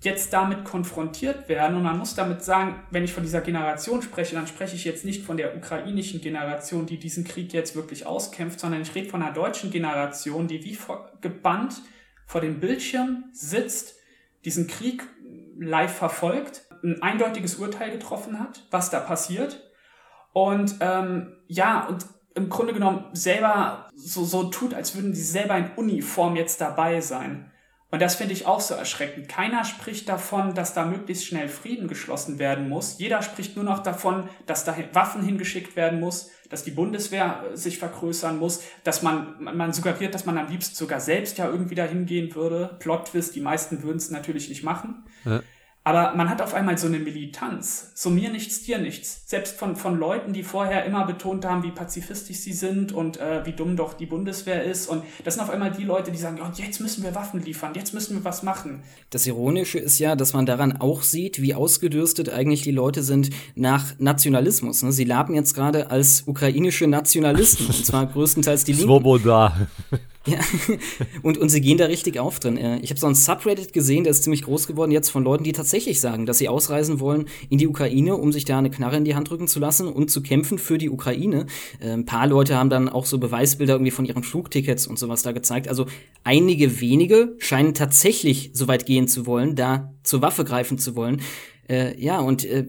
jetzt 0.00 0.32
damit 0.32 0.64
konfrontiert 0.64 1.48
werden. 1.48 1.76
Und 1.76 1.84
man 1.84 1.98
muss 1.98 2.16
damit 2.16 2.42
sagen, 2.42 2.74
wenn 2.90 3.04
ich 3.04 3.12
von 3.12 3.22
dieser 3.22 3.42
Generation 3.42 4.02
spreche, 4.02 4.34
dann 4.34 4.48
spreche 4.48 4.74
ich 4.74 4.84
jetzt 4.84 5.04
nicht 5.04 5.24
von 5.24 5.36
der 5.36 5.56
ukrainischen 5.56 6.20
Generation, 6.20 6.86
die 6.86 6.98
diesen 6.98 7.22
Krieg 7.22 7.52
jetzt 7.52 7.76
wirklich 7.76 8.06
auskämpft, 8.06 8.58
sondern 8.58 8.82
ich 8.82 8.92
rede 8.96 9.08
von 9.08 9.22
einer 9.22 9.32
deutschen 9.32 9.70
Generation, 9.70 10.48
die 10.48 10.64
wie 10.64 10.74
vor, 10.74 11.12
gebannt 11.20 11.80
vor 12.26 12.40
dem 12.40 12.58
Bildschirm 12.58 13.26
sitzt, 13.32 13.94
diesen 14.44 14.66
Krieg 14.66 15.04
live 15.58 15.94
verfolgt 15.94 16.62
ein 16.82 17.02
eindeutiges 17.02 17.56
Urteil 17.56 17.90
getroffen 17.90 18.38
hat, 18.38 18.66
was 18.70 18.90
da 18.90 19.00
passiert. 19.00 19.70
Und 20.32 20.76
ähm, 20.80 21.36
ja, 21.46 21.86
und 21.86 22.06
im 22.34 22.48
Grunde 22.48 22.72
genommen 22.72 23.04
selber 23.12 23.88
so, 23.94 24.24
so 24.24 24.44
tut, 24.44 24.74
als 24.74 24.94
würden 24.94 25.14
sie 25.14 25.22
selber 25.22 25.56
in 25.56 25.70
Uniform 25.76 26.36
jetzt 26.36 26.60
dabei 26.60 27.00
sein. 27.00 27.50
Und 27.92 28.00
das 28.00 28.14
finde 28.14 28.32
ich 28.32 28.46
auch 28.46 28.60
so 28.60 28.72
erschreckend. 28.72 29.28
Keiner 29.28 29.66
spricht 29.66 30.08
davon, 30.08 30.54
dass 30.54 30.72
da 30.72 30.86
möglichst 30.86 31.26
schnell 31.26 31.50
Frieden 31.50 31.88
geschlossen 31.88 32.38
werden 32.38 32.70
muss. 32.70 32.98
Jeder 32.98 33.20
spricht 33.20 33.54
nur 33.54 33.66
noch 33.66 33.82
davon, 33.82 34.30
dass 34.46 34.64
da 34.64 34.74
Waffen 34.94 35.22
hingeschickt 35.22 35.76
werden 35.76 36.00
muss, 36.00 36.30
dass 36.48 36.64
die 36.64 36.70
Bundeswehr 36.70 37.44
äh, 37.52 37.56
sich 37.56 37.78
vergrößern 37.78 38.38
muss, 38.38 38.62
dass 38.82 39.02
man, 39.02 39.36
man 39.42 39.74
suggeriert, 39.74 40.14
dass 40.14 40.24
man 40.24 40.38
am 40.38 40.48
liebsten 40.48 40.74
sogar 40.74 41.00
selbst 41.00 41.36
ja 41.36 41.46
irgendwie 41.46 41.74
dahin 41.74 42.06
gehen 42.06 42.34
würde. 42.34 42.76
Plot 42.78 43.08
Twist, 43.08 43.34
die 43.36 43.42
meisten 43.42 43.82
würden 43.82 43.98
es 43.98 44.10
natürlich 44.10 44.48
nicht 44.48 44.62
machen. 44.64 45.04
Ja. 45.26 45.42
Aber 45.84 46.14
man 46.14 46.30
hat 46.30 46.40
auf 46.40 46.54
einmal 46.54 46.78
so 46.78 46.86
eine 46.86 47.00
Militanz. 47.00 47.90
So 47.94 48.08
mir 48.08 48.30
nichts, 48.30 48.62
dir 48.62 48.78
nichts. 48.78 49.24
Selbst 49.26 49.56
von, 49.56 49.74
von 49.74 49.98
Leuten, 49.98 50.32
die 50.32 50.44
vorher 50.44 50.84
immer 50.84 51.04
betont 51.06 51.44
haben, 51.44 51.64
wie 51.64 51.72
pazifistisch 51.72 52.36
sie 52.36 52.52
sind 52.52 52.92
und 52.92 53.16
äh, 53.16 53.44
wie 53.44 53.52
dumm 53.52 53.76
doch 53.76 53.94
die 53.94 54.06
Bundeswehr 54.06 54.62
ist. 54.62 54.86
Und 54.86 55.02
das 55.24 55.34
sind 55.34 55.42
auf 55.42 55.50
einmal 55.50 55.72
die 55.72 55.82
Leute, 55.82 56.12
die 56.12 56.18
sagen, 56.18 56.36
ja, 56.36 56.52
jetzt 56.54 56.80
müssen 56.80 57.02
wir 57.02 57.16
Waffen 57.16 57.42
liefern, 57.42 57.72
jetzt 57.74 57.94
müssen 57.94 58.16
wir 58.16 58.24
was 58.24 58.44
machen. 58.44 58.84
Das 59.10 59.26
Ironische 59.26 59.80
ist 59.80 59.98
ja, 59.98 60.14
dass 60.14 60.34
man 60.34 60.46
daran 60.46 60.76
auch 60.76 61.02
sieht, 61.02 61.42
wie 61.42 61.54
ausgedürstet 61.54 62.28
eigentlich 62.30 62.62
die 62.62 62.70
Leute 62.70 63.02
sind 63.02 63.30
nach 63.56 63.98
Nationalismus. 63.98 64.84
Ne? 64.84 64.92
Sie 64.92 65.04
laben 65.04 65.34
jetzt 65.34 65.52
gerade 65.52 65.90
als 65.90 66.22
ukrainische 66.28 66.86
Nationalisten. 66.86 67.66
und 67.66 67.84
zwar 67.84 68.06
größtenteils 68.06 68.62
die 68.62 68.72
Linken. 68.72 68.86
Svoboda. 68.86 69.66
Ja, 70.24 70.38
und, 71.22 71.36
und 71.38 71.48
sie 71.48 71.60
gehen 71.60 71.78
da 71.78 71.86
richtig 71.86 72.18
auf 72.18 72.38
drin. 72.38 72.56
Äh, 72.56 72.78
ich 72.80 72.90
habe 72.90 73.00
so 73.00 73.06
ein 73.08 73.14
Subreddit 73.14 73.72
gesehen, 73.72 74.04
der 74.04 74.12
ist 74.12 74.22
ziemlich 74.22 74.42
groß 74.42 74.66
geworden 74.68 74.92
jetzt 74.92 75.10
von 75.10 75.24
Leuten, 75.24 75.42
die 75.42 75.52
tatsächlich 75.52 76.00
sagen, 76.00 76.26
dass 76.26 76.38
sie 76.38 76.48
ausreisen 76.48 77.00
wollen 77.00 77.26
in 77.50 77.58
die 77.58 77.66
Ukraine, 77.66 78.16
um 78.16 78.30
sich 78.32 78.44
da 78.44 78.58
eine 78.58 78.70
Knarre 78.70 78.96
in 78.96 79.04
die 79.04 79.16
Hand 79.16 79.30
drücken 79.30 79.48
zu 79.48 79.58
lassen 79.58 79.88
und 79.88 80.10
zu 80.10 80.22
kämpfen 80.22 80.58
für 80.58 80.78
die 80.78 80.90
Ukraine. 80.90 81.46
Ein 81.80 82.06
paar 82.06 82.26
Leute 82.26 82.56
haben 82.56 82.70
dann 82.70 82.88
auch 82.88 83.06
so 83.06 83.18
Beweisbilder 83.18 83.74
irgendwie 83.74 83.90
von 83.90 84.04
ihren 84.04 84.22
Flugtickets 84.22 84.86
und 84.86 84.98
sowas 84.98 85.22
da 85.22 85.32
gezeigt. 85.32 85.68
Also 85.68 85.86
einige 86.22 86.80
wenige 86.80 87.34
scheinen 87.38 87.74
tatsächlich 87.74 88.50
so 88.52 88.68
weit 88.68 88.86
gehen 88.86 89.08
zu 89.08 89.26
wollen, 89.26 89.56
da 89.56 89.92
zur 90.04 90.22
Waffe 90.22 90.44
greifen 90.44 90.78
zu 90.78 90.94
wollen. 90.94 91.20
Äh, 91.68 92.00
ja, 92.00 92.20
und 92.20 92.44
äh, 92.44 92.66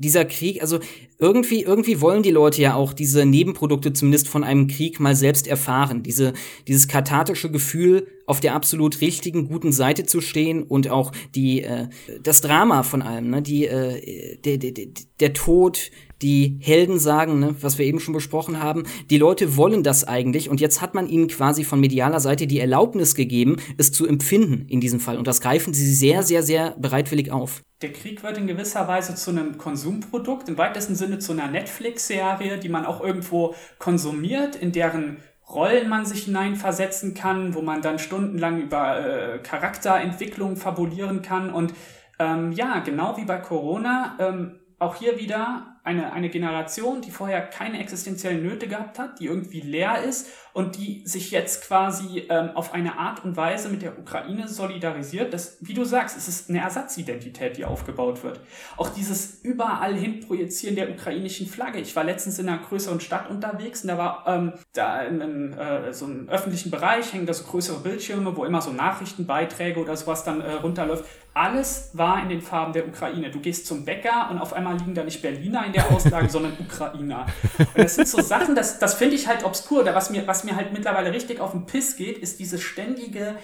dieser 0.00 0.24
Krieg, 0.24 0.62
also 0.62 0.80
irgendwie, 1.18 1.62
irgendwie 1.62 2.00
wollen 2.00 2.22
die 2.22 2.30
Leute 2.30 2.62
ja 2.62 2.74
auch 2.74 2.92
diese 2.92 3.26
Nebenprodukte 3.26 3.92
zumindest 3.92 4.28
von 4.28 4.42
einem 4.42 4.66
Krieg 4.66 4.98
mal 4.98 5.14
selbst 5.14 5.46
erfahren. 5.46 6.02
Diese, 6.02 6.32
dieses 6.66 6.88
kathartische 6.88 7.50
Gefühl, 7.50 8.06
auf 8.30 8.38
der 8.38 8.54
absolut 8.54 9.00
richtigen, 9.00 9.48
guten 9.48 9.72
Seite 9.72 10.06
zu 10.06 10.20
stehen 10.20 10.62
und 10.62 10.88
auch 10.88 11.10
die, 11.34 11.64
äh, 11.64 11.88
das 12.22 12.40
Drama 12.40 12.84
von 12.84 13.02
allem, 13.02 13.28
ne, 13.28 13.42
die, 13.42 13.66
äh, 13.66 14.36
der, 14.36 14.56
der, 14.56 14.86
der 15.18 15.32
Tod, 15.32 15.90
die 16.22 16.58
Helden 16.60 17.00
sagen, 17.00 17.40
ne, 17.40 17.56
was 17.60 17.78
wir 17.78 17.86
eben 17.86 17.98
schon 17.98 18.14
besprochen 18.14 18.62
haben, 18.62 18.84
die 19.10 19.18
Leute 19.18 19.56
wollen 19.56 19.82
das 19.82 20.04
eigentlich 20.04 20.48
und 20.48 20.60
jetzt 20.60 20.80
hat 20.80 20.94
man 20.94 21.08
ihnen 21.08 21.26
quasi 21.26 21.64
von 21.64 21.80
medialer 21.80 22.20
Seite 22.20 22.46
die 22.46 22.60
Erlaubnis 22.60 23.16
gegeben, 23.16 23.56
es 23.78 23.90
zu 23.90 24.06
empfinden 24.06 24.66
in 24.68 24.80
diesem 24.80 25.00
Fall 25.00 25.18
und 25.18 25.26
das 25.26 25.40
greifen 25.40 25.74
sie 25.74 25.92
sehr, 25.92 26.22
sehr, 26.22 26.44
sehr 26.44 26.76
bereitwillig 26.78 27.32
auf. 27.32 27.62
Der 27.82 27.92
Krieg 27.92 28.22
wird 28.22 28.38
in 28.38 28.46
gewisser 28.46 28.86
Weise 28.86 29.16
zu 29.16 29.30
einem 29.30 29.58
Konsumprodukt, 29.58 30.48
im 30.48 30.56
weitesten 30.56 30.94
Sinne 30.94 31.18
zu 31.18 31.32
einer 31.32 31.48
Netflix-Serie, 31.48 32.58
die 32.58 32.68
man 32.68 32.86
auch 32.86 33.02
irgendwo 33.02 33.56
konsumiert, 33.78 34.54
in 34.54 34.70
deren 34.70 35.16
Rollen 35.54 35.88
man 35.88 36.04
sich 36.04 36.24
hineinversetzen 36.24 37.14
kann, 37.14 37.54
wo 37.54 37.62
man 37.62 37.82
dann 37.82 37.98
stundenlang 37.98 38.60
über 38.60 38.98
äh, 38.98 39.38
Charakterentwicklung 39.38 40.56
fabulieren 40.56 41.22
kann. 41.22 41.50
Und 41.52 41.74
ähm, 42.18 42.52
ja, 42.52 42.80
genau 42.80 43.16
wie 43.16 43.24
bei 43.24 43.38
Corona, 43.38 44.16
ähm, 44.20 44.60
auch 44.78 44.94
hier 44.94 45.18
wieder 45.18 45.78
eine, 45.82 46.12
eine 46.12 46.28
Generation, 46.28 47.00
die 47.00 47.10
vorher 47.10 47.42
keine 47.42 47.80
existenziellen 47.80 48.42
Nöte 48.42 48.68
gehabt 48.68 48.98
hat, 48.98 49.18
die 49.18 49.26
irgendwie 49.26 49.60
leer 49.60 50.02
ist 50.02 50.28
und 50.60 50.76
die 50.76 51.02
sich 51.06 51.30
jetzt 51.30 51.66
quasi 51.66 52.26
ähm, 52.28 52.50
auf 52.54 52.74
eine 52.74 52.98
Art 52.98 53.24
und 53.24 53.34
Weise 53.34 53.70
mit 53.70 53.80
der 53.80 53.98
Ukraine 53.98 54.46
solidarisiert. 54.46 55.32
Das, 55.32 55.56
wie 55.60 55.72
du 55.72 55.84
sagst, 55.84 56.18
es 56.18 56.28
ist 56.28 56.50
eine 56.50 56.60
Ersatzidentität, 56.60 57.56
die 57.56 57.64
aufgebaut 57.64 58.22
wird. 58.22 58.40
Auch 58.76 58.90
dieses 58.90 59.40
überall 59.42 59.94
hin 59.94 60.20
projizieren 60.20 60.76
der 60.76 60.90
ukrainischen 60.90 61.46
Flagge. 61.46 61.80
Ich 61.80 61.96
war 61.96 62.04
letztens 62.04 62.38
in 62.38 62.48
einer 62.48 62.58
größeren 62.58 63.00
Stadt 63.00 63.30
unterwegs 63.30 63.82
und 63.82 63.88
da 63.88 63.96
war 63.98 64.24
ähm, 64.26 64.52
da 64.74 65.02
in, 65.02 65.20
in 65.22 65.52
äh, 65.54 65.94
so 65.94 66.04
einem 66.04 66.28
öffentlichen 66.28 66.70
Bereich 66.70 67.12
hängen 67.14 67.24
da 67.24 67.32
so 67.32 67.44
größere 67.44 67.80
Bildschirme, 67.80 68.36
wo 68.36 68.44
immer 68.44 68.60
so 68.60 68.70
Nachrichtenbeiträge 68.70 69.80
oder 69.80 69.96
sowas 69.96 70.24
dann 70.24 70.42
äh, 70.42 70.52
runterläuft. 70.52 71.06
Alles 71.32 71.90
war 71.92 72.20
in 72.22 72.28
den 72.28 72.42
Farben 72.42 72.72
der 72.72 72.88
Ukraine. 72.88 73.30
Du 73.30 73.38
gehst 73.38 73.64
zum 73.64 73.84
Bäcker 73.84 74.28
und 74.30 74.38
auf 74.38 74.52
einmal 74.52 74.76
liegen 74.76 74.94
da 74.94 75.04
nicht 75.04 75.22
Berliner 75.22 75.64
in 75.64 75.72
der 75.72 75.90
Auslage, 75.90 76.28
sondern 76.30 76.56
Ukrainer. 76.58 77.26
Und 77.58 77.78
das 77.78 77.94
sind 77.94 78.08
so 78.08 78.20
Sachen, 78.20 78.54
das, 78.56 78.80
das 78.80 78.94
finde 78.94 79.14
ich 79.14 79.28
halt 79.28 79.44
obskur. 79.44 79.84
Was 79.86 80.10
mir, 80.10 80.26
was 80.26 80.42
mir 80.44 80.49
halt 80.56 80.72
mittlerweile 80.72 81.12
richtig 81.12 81.40
auf 81.40 81.52
den 81.52 81.66
Piss 81.66 81.96
geht, 81.96 82.18
ist 82.18 82.40
dieses 82.40 82.62
ständige 82.62 83.36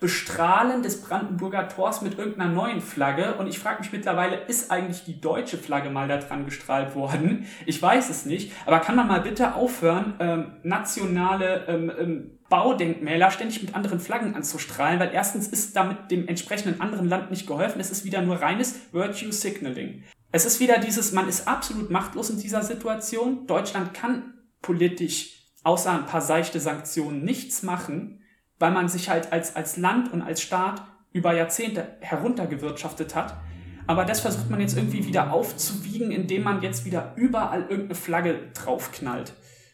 Bestrahlen 0.00 0.82
des 0.82 1.02
Brandenburger 1.02 1.68
Tors 1.68 2.02
mit 2.02 2.18
irgendeiner 2.18 2.52
neuen 2.52 2.80
Flagge. 2.80 3.34
Und 3.34 3.46
ich 3.46 3.58
frage 3.58 3.80
mich 3.80 3.92
mittlerweile, 3.92 4.36
ist 4.48 4.70
eigentlich 4.70 5.04
die 5.04 5.20
deutsche 5.20 5.56
Flagge 5.56 5.90
mal 5.90 6.08
da 6.08 6.18
dran 6.18 6.44
gestrahlt 6.44 6.94
worden? 6.94 7.46
Ich 7.66 7.80
weiß 7.80 8.10
es 8.10 8.26
nicht. 8.26 8.52
Aber 8.66 8.80
kann 8.80 8.96
man 8.96 9.08
mal 9.08 9.20
bitte 9.20 9.54
aufhören, 9.54 10.14
ähm, 10.20 10.52
nationale 10.62 11.64
ähm, 11.68 11.92
ähm, 11.98 12.30
Baudenkmäler 12.48 13.30
ständig 13.30 13.62
mit 13.62 13.74
anderen 13.74 14.00
Flaggen 14.00 14.34
anzustrahlen, 14.34 15.00
weil 15.00 15.10
erstens 15.12 15.48
ist 15.48 15.74
damit 15.74 16.10
dem 16.10 16.28
entsprechenden 16.28 16.80
anderen 16.80 17.08
Land 17.08 17.30
nicht 17.30 17.46
geholfen. 17.46 17.80
Es 17.80 17.90
ist 17.90 18.04
wieder 18.04 18.22
nur 18.22 18.36
reines 18.36 18.92
Virtue 18.92 19.32
Signaling. 19.32 20.04
Es 20.30 20.44
ist 20.44 20.60
wieder 20.60 20.78
dieses, 20.78 21.12
man 21.12 21.28
ist 21.28 21.48
absolut 21.48 21.90
machtlos 21.90 22.28
in 22.28 22.38
dieser 22.38 22.62
Situation. 22.62 23.46
Deutschland 23.46 23.94
kann 23.94 24.34
politisch 24.62 25.43
außer 25.64 25.92
ein 25.92 26.06
paar 26.06 26.20
seichte 26.20 26.60
Sanktionen 26.60 27.24
nichts 27.24 27.62
machen, 27.62 28.22
weil 28.58 28.70
man 28.70 28.88
sich 28.88 29.08
halt 29.08 29.32
als, 29.32 29.56
als 29.56 29.76
Land 29.76 30.12
und 30.12 30.22
als 30.22 30.40
Staat 30.40 30.82
über 31.12 31.34
Jahrzehnte 31.34 31.96
heruntergewirtschaftet 32.00 33.14
hat. 33.14 33.36
Aber 33.86 34.04
das 34.04 34.20
versucht 34.20 34.48
man 34.50 34.60
jetzt 34.60 34.76
irgendwie 34.76 35.06
wieder 35.06 35.32
aufzuwiegen, 35.32 36.10
indem 36.10 36.42
man 36.42 36.62
jetzt 36.62 36.84
wieder 36.84 37.12
überall 37.16 37.62
irgendeine 37.62 37.94
Flagge 37.94 38.38
draufknallt. 38.54 39.32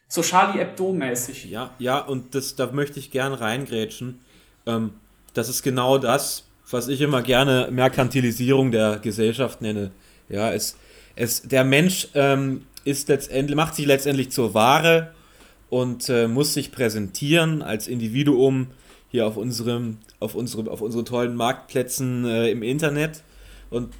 So 0.08 0.22
Charlie 0.22 0.58
Hebdo-mäßig. 0.58 1.46
Ja, 1.46 1.70
ja, 1.78 1.98
und 1.98 2.34
das, 2.34 2.56
da 2.56 2.72
möchte 2.72 2.98
ich 2.98 3.12
gern 3.12 3.32
reingrätschen. 3.32 4.20
Ähm, 4.66 4.94
das 5.34 5.48
ist 5.48 5.62
genau 5.62 5.98
das, 5.98 6.44
was 6.68 6.88
ich 6.88 7.00
immer 7.00 7.22
gerne 7.22 7.68
Merkantilisierung 7.70 8.72
der 8.72 8.98
Gesellschaft 8.98 9.60
nenne. 9.60 9.92
Ja, 10.28 10.52
es, 10.52 10.76
es, 11.14 11.42
der 11.42 11.64
Mensch 11.64 12.08
ähm, 12.14 12.66
ist 12.84 13.08
letztendlich, 13.08 13.56
macht 13.56 13.76
sich 13.76 13.86
letztendlich 13.86 14.30
zur 14.30 14.54
Ware 14.54 15.14
und 15.70 16.08
äh, 16.08 16.28
muss 16.28 16.52
sich 16.52 16.72
präsentieren 16.72 17.62
als 17.62 17.88
Individuum 17.88 18.66
hier 19.08 19.26
auf 19.26 19.36
unserem, 19.36 19.98
auf 20.18 20.34
unserem, 20.34 20.68
auf 20.68 20.82
unseren 20.82 21.04
tollen 21.04 21.34
Marktplätzen 21.34 22.24
äh, 22.24 22.50
im 22.50 22.62
Internet. 22.62 23.22
Und 23.70 23.90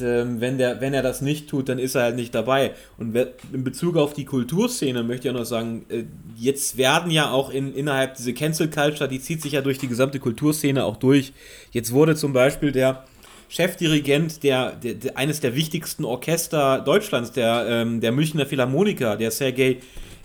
ähm, 0.00 0.40
wenn, 0.40 0.58
der, 0.58 0.80
wenn 0.80 0.94
er 0.94 1.02
das 1.02 1.20
nicht 1.20 1.48
tut, 1.48 1.68
dann 1.68 1.78
ist 1.78 1.94
er 1.94 2.02
halt 2.02 2.16
nicht 2.16 2.34
dabei. 2.34 2.72
Und 2.98 3.16
in 3.52 3.64
Bezug 3.64 3.96
auf 3.96 4.12
die 4.12 4.24
Kulturszene 4.24 5.02
möchte 5.02 5.28
ich 5.28 5.34
auch 5.34 5.38
noch 5.38 5.46
sagen, 5.46 5.86
äh, 5.88 6.04
jetzt 6.36 6.76
werden 6.76 7.10
ja 7.10 7.30
auch 7.30 7.50
in, 7.50 7.74
innerhalb 7.74 8.16
diese 8.16 8.32
Cancel 8.32 8.68
Culture, 8.68 9.08
die 9.08 9.20
zieht 9.20 9.42
sich 9.42 9.52
ja 9.52 9.60
durch 9.60 9.78
die 9.78 9.88
gesamte 9.88 10.18
Kulturszene 10.18 10.84
auch 10.84 10.96
durch. 10.96 11.32
Jetzt 11.72 11.92
wurde 11.92 12.14
zum 12.14 12.32
Beispiel 12.32 12.72
der 12.72 13.04
Chefdirigent 13.48 14.42
der, 14.42 14.72
der, 14.72 14.94
der 14.94 15.16
eines 15.16 15.40
der 15.40 15.54
wichtigsten 15.54 16.04
Orchester 16.04 16.80
Deutschlands, 16.80 17.32
der, 17.32 17.66
ähm, 17.68 18.00
der 18.00 18.12
Münchner 18.12 18.46
Philharmoniker, 18.46 19.16
der 19.16 19.30
Sergei 19.30 19.78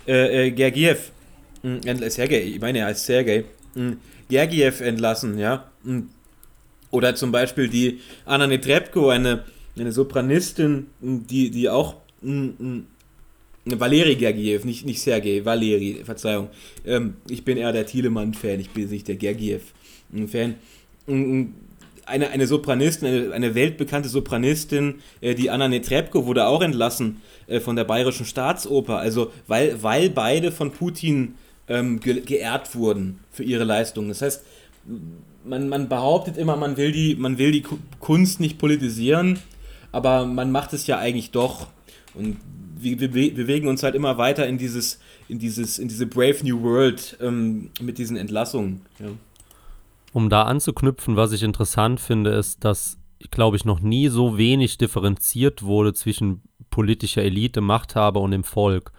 äh, 0.08 0.48
äh, 0.48 0.52
Gergiev, 0.52 1.12
äh, 1.64 2.10
Sergei, 2.10 2.44
ich 2.44 2.60
meine, 2.60 2.80
er 2.80 2.88
heißt 2.88 3.06
Sergei, 3.06 3.46
äh, 3.76 3.92
Gergiev 4.30 4.82
entlassen, 4.82 5.38
ja. 5.38 5.70
Oder 6.92 7.16
zum 7.16 7.32
Beispiel 7.32 7.70
die 7.70 8.00
Anna 8.26 8.48
Netrebko, 8.48 9.10
eine, 9.10 9.46
eine 9.78 9.92
Sopranistin, 9.92 10.88
die, 11.02 11.50
die 11.50 11.70
auch 11.70 11.96
Valeri 13.66 14.16
Gergiev, 14.16 14.66
nicht, 14.66 14.86
nicht 14.86 15.02
Sergei, 15.02 15.44
Valeri, 15.44 16.02
Verzeihung. 16.04 16.50
Ähm, 16.86 17.16
ich 17.30 17.46
bin 17.46 17.58
eher 17.58 17.72
der 17.72 17.86
Thielemann-Fan, 17.86 18.60
ich 18.60 18.70
bin 18.70 18.90
nicht 18.90 19.08
der 19.08 19.16
Gergiev-Fan. 19.16 20.56
Eine, 22.06 22.30
eine 22.30 22.48
Sopranistin, 22.48 23.08
eine, 23.08 23.34
eine 23.34 23.56
weltbekannte 23.56 24.10
Sopranistin, 24.10 24.96
äh, 25.22 25.36
die 25.36 25.50
Anna 25.50 25.70
Netrebko, 25.70 26.26
wurde 26.26 26.46
auch 26.48 26.62
entlassen 26.62 27.22
äh, 27.48 27.60
von 27.60 27.76
der 27.76 27.84
Bayerischen 27.84 28.26
Staatsoper. 28.26 28.98
Also, 28.98 29.32
weil, 29.48 29.82
weil 29.82 30.10
beide 30.10 30.52
von 30.52 30.72
Putin 30.72 31.36
ähm, 31.68 32.00
ge 32.00 32.22
geehrt 32.22 32.76
wurden 32.76 33.20
für 33.32 33.44
ihre 33.44 33.64
Leistungen. 33.64 34.10
Das 34.10 34.22
heißt, 34.22 34.44
man, 35.46 35.70
man 35.70 35.90
behauptet 35.90 36.38
immer, 36.38 36.56
man 36.56 36.78
will, 36.78 36.92
die, 36.92 37.16
man 37.16 37.38
will 37.38 37.52
die 37.52 37.64
Kunst 38.00 38.40
nicht 38.40 38.58
politisieren, 38.58 39.40
aber 39.92 40.26
man 40.26 40.52
macht 40.52 40.74
es 40.74 40.88
ja 40.88 40.98
eigentlich 40.98 41.32
doch. 41.32 41.68
Und 42.14 42.38
wir, 42.76 43.00
wir 43.00 43.34
bewegen 43.34 43.68
uns 43.68 43.84
halt 43.84 43.96
immer 43.96 44.18
weiter 44.18 44.48
in 44.48 44.58
dieses, 44.58 45.00
in 45.28 45.40
dieses, 45.40 45.80
in 45.80 45.88
diese 45.88 46.06
Brave 46.06 46.38
New 46.44 46.62
World 46.62 47.18
ähm, 47.22 47.70
mit 47.82 47.98
diesen 47.98 48.18
Entlassungen. 48.18 48.82
Ja. 49.00 49.08
Um 50.12 50.30
da 50.30 50.44
anzuknüpfen, 50.44 51.16
was 51.16 51.32
ich 51.32 51.42
interessant 51.44 52.00
finde, 52.00 52.32
ist, 52.32 52.64
dass, 52.64 52.98
glaube 53.32 53.58
ich, 53.58 53.66
noch 53.66 53.80
nie 53.80 54.08
so 54.10 54.38
wenig 54.38 54.78
differenziert 54.78 55.64
wurde 55.64 55.94
zwischen 55.94 56.44
politischer 56.70 57.24
Elite, 57.24 57.62
Machthaber 57.62 58.22
und 58.22 58.32
dem 58.32 58.44
Volk. 58.44 58.92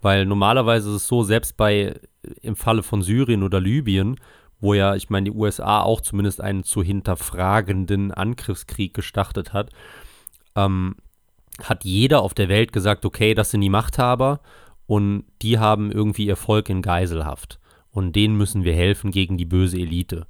Weil 0.00 0.26
normalerweise 0.26 0.90
ist 0.90 0.96
es 0.96 1.08
so, 1.08 1.22
selbst 1.22 1.56
bei 1.56 1.94
im 2.42 2.56
Falle 2.56 2.82
von 2.82 3.02
Syrien 3.02 3.42
oder 3.42 3.60
Libyen, 3.60 4.16
wo 4.60 4.74
ja, 4.74 4.94
ich 4.94 5.10
meine, 5.10 5.30
die 5.30 5.36
USA 5.36 5.82
auch 5.82 6.00
zumindest 6.00 6.40
einen 6.40 6.62
zu 6.62 6.82
hinterfragenden 6.82 8.12
Angriffskrieg 8.12 8.94
gestartet 8.94 9.52
hat, 9.52 9.70
ähm, 10.54 10.96
hat 11.62 11.84
jeder 11.84 12.22
auf 12.22 12.34
der 12.34 12.48
Welt 12.48 12.72
gesagt, 12.72 13.04
okay, 13.04 13.34
das 13.34 13.50
sind 13.50 13.60
die 13.60 13.70
Machthaber 13.70 14.40
und 14.86 15.24
die 15.42 15.58
haben 15.58 15.90
irgendwie 15.90 16.26
ihr 16.26 16.36
Volk 16.36 16.68
in 16.68 16.82
Geiselhaft. 16.82 17.58
Und 17.90 18.16
denen 18.16 18.36
müssen 18.36 18.64
wir 18.64 18.74
helfen 18.74 19.10
gegen 19.10 19.36
die 19.36 19.44
böse 19.44 19.78
Elite. 19.78 20.26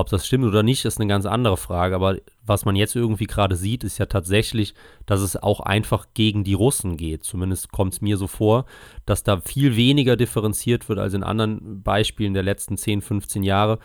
Ob 0.00 0.08
das 0.08 0.26
stimmt 0.26 0.46
oder 0.46 0.62
nicht, 0.62 0.86
ist 0.86 0.98
eine 0.98 1.08
ganz 1.08 1.26
andere 1.26 1.58
Frage. 1.58 1.94
Aber 1.94 2.16
was 2.42 2.64
man 2.64 2.74
jetzt 2.74 2.96
irgendwie 2.96 3.26
gerade 3.26 3.54
sieht, 3.54 3.84
ist 3.84 3.98
ja 3.98 4.06
tatsächlich, 4.06 4.72
dass 5.04 5.20
es 5.20 5.36
auch 5.36 5.60
einfach 5.60 6.06
gegen 6.14 6.42
die 6.42 6.54
Russen 6.54 6.96
geht. 6.96 7.22
Zumindest 7.22 7.70
kommt 7.70 7.92
es 7.92 8.00
mir 8.00 8.16
so 8.16 8.26
vor, 8.26 8.64
dass 9.04 9.24
da 9.24 9.42
viel 9.42 9.76
weniger 9.76 10.16
differenziert 10.16 10.88
wird 10.88 10.98
als 10.98 11.12
in 11.12 11.22
anderen 11.22 11.82
Beispielen 11.82 12.32
der 12.32 12.42
letzten 12.42 12.78
10, 12.78 13.02
15 13.02 13.42
Jahre. 13.42 13.78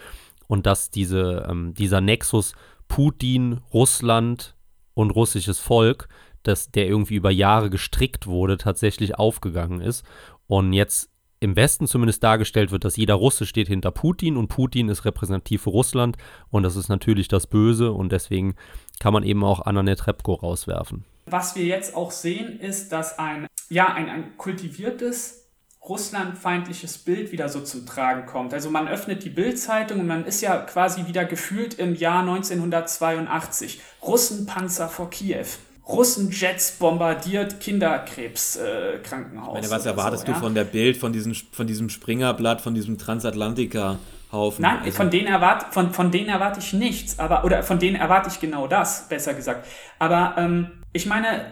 Und 0.47 0.65
dass 0.65 0.89
diese, 0.89 1.45
ähm, 1.49 1.73
dieser 1.73 1.99
Nexus 1.99 2.53
Putin, 2.87 3.59
Russland 3.73 4.55
und 4.93 5.11
russisches 5.11 5.59
Volk, 5.59 6.07
dass 6.43 6.71
der 6.71 6.87
irgendwie 6.87 7.15
über 7.15 7.29
Jahre 7.29 7.69
gestrickt 7.69 8.25
wurde, 8.25 8.55
tatsächlich 8.55 9.15
aufgegangen 9.19 9.81
ist. 9.81 10.05
Und 10.47 10.71
jetzt 10.71 11.09
im 11.39 11.55
Westen 11.55 11.87
zumindest 11.87 12.23
dargestellt 12.23 12.71
wird, 12.71 12.85
dass 12.85 12.95
jeder 12.95 13.15
Russe 13.15 13.45
steht 13.45 13.67
hinter 13.67 13.91
Putin 13.91 14.37
und 14.37 14.47
Putin 14.47 14.89
ist 14.89 15.05
repräsentativ 15.05 15.63
für 15.63 15.69
Russland 15.69 16.17
und 16.49 16.63
das 16.63 16.75
ist 16.75 16.89
natürlich 16.89 17.27
das 17.27 17.47
Böse 17.47 17.91
und 17.91 18.11
deswegen 18.11 18.55
kann 18.99 19.13
man 19.13 19.23
eben 19.23 19.43
auch 19.43 19.65
Anna 19.65 19.83
Netrebko 19.83 20.33
rauswerfen. 20.33 21.05
Was 21.25 21.55
wir 21.55 21.65
jetzt 21.65 21.95
auch 21.95 22.11
sehen, 22.11 22.59
ist, 22.59 22.91
dass 22.91 23.17
ein, 23.17 23.47
ja, 23.69 23.93
ein, 23.93 24.09
ein 24.09 24.37
kultiviertes 24.37 25.45
russlandfeindliches 25.87 26.99
Bild 26.99 27.31
wieder 27.31 27.49
so 27.49 27.61
zum 27.61 27.85
Tragen 27.85 28.25
kommt. 28.25 28.53
Also 28.53 28.69
man 28.69 28.87
öffnet 28.87 29.23
die 29.23 29.29
Bildzeitung 29.29 29.99
und 29.99 30.07
man 30.07 30.25
ist 30.25 30.41
ja 30.41 30.57
quasi 30.57 31.07
wieder 31.07 31.25
gefühlt 31.25 31.75
im 31.75 31.95
Jahr 31.95 32.21
1982. 32.21 33.81
Russenpanzer 34.01 34.89
vor 34.89 35.09
Kiew. 35.09 35.45
Russenjets 35.87 36.73
bombardiert 36.73 37.59
Kinderkrebskrankenhaus. 37.59 39.67
Äh, 39.67 39.71
was 39.71 39.85
erwartest 39.85 40.21
so, 40.21 40.27
du 40.27 40.33
ja? 40.33 40.39
von 40.39 40.55
der 40.55 40.63
Bild, 40.63 40.97
von 40.97 41.13
diesem, 41.13 41.33
von 41.33 41.67
diesem 41.67 41.89
Springerblatt, 41.89 42.61
von 42.61 42.73
diesem 42.73 42.97
Transatlantiker-Haufen? 42.97 44.61
Nein, 44.61 44.79
also, 44.79 44.91
von, 44.91 45.11
denen 45.11 45.27
erwart, 45.27 45.73
von, 45.73 45.93
von 45.93 46.11
denen 46.11 46.29
erwarte 46.29 46.59
ich 46.59 46.73
nichts, 46.73 47.19
aber, 47.19 47.45
oder 47.45 47.61
von 47.61 47.77
denen 47.77 47.95
erwarte 47.95 48.29
ich 48.29 48.39
genau 48.39 48.67
das, 48.67 49.07
besser 49.09 49.35
gesagt. 49.35 49.67
Aber 49.99 50.35
ähm, 50.37 50.83
ich 50.91 51.05
meine, 51.05 51.45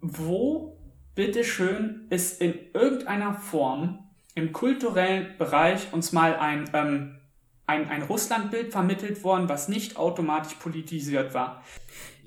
wo, 0.00 0.78
bitteschön, 1.14 2.06
ist 2.10 2.40
in 2.40 2.54
irgendeiner 2.74 3.34
Form 3.34 3.98
im 4.34 4.52
kulturellen 4.52 5.36
Bereich 5.36 5.92
uns 5.92 6.12
mal 6.12 6.36
ein, 6.36 6.70
ähm, 6.72 7.18
ein, 7.66 7.88
ein 7.88 8.02
Russlandbild 8.02 8.72
vermittelt 8.72 9.24
worden, 9.24 9.48
was 9.48 9.68
nicht 9.68 9.96
automatisch 9.96 10.54
politisiert 10.54 11.34
war. 11.34 11.62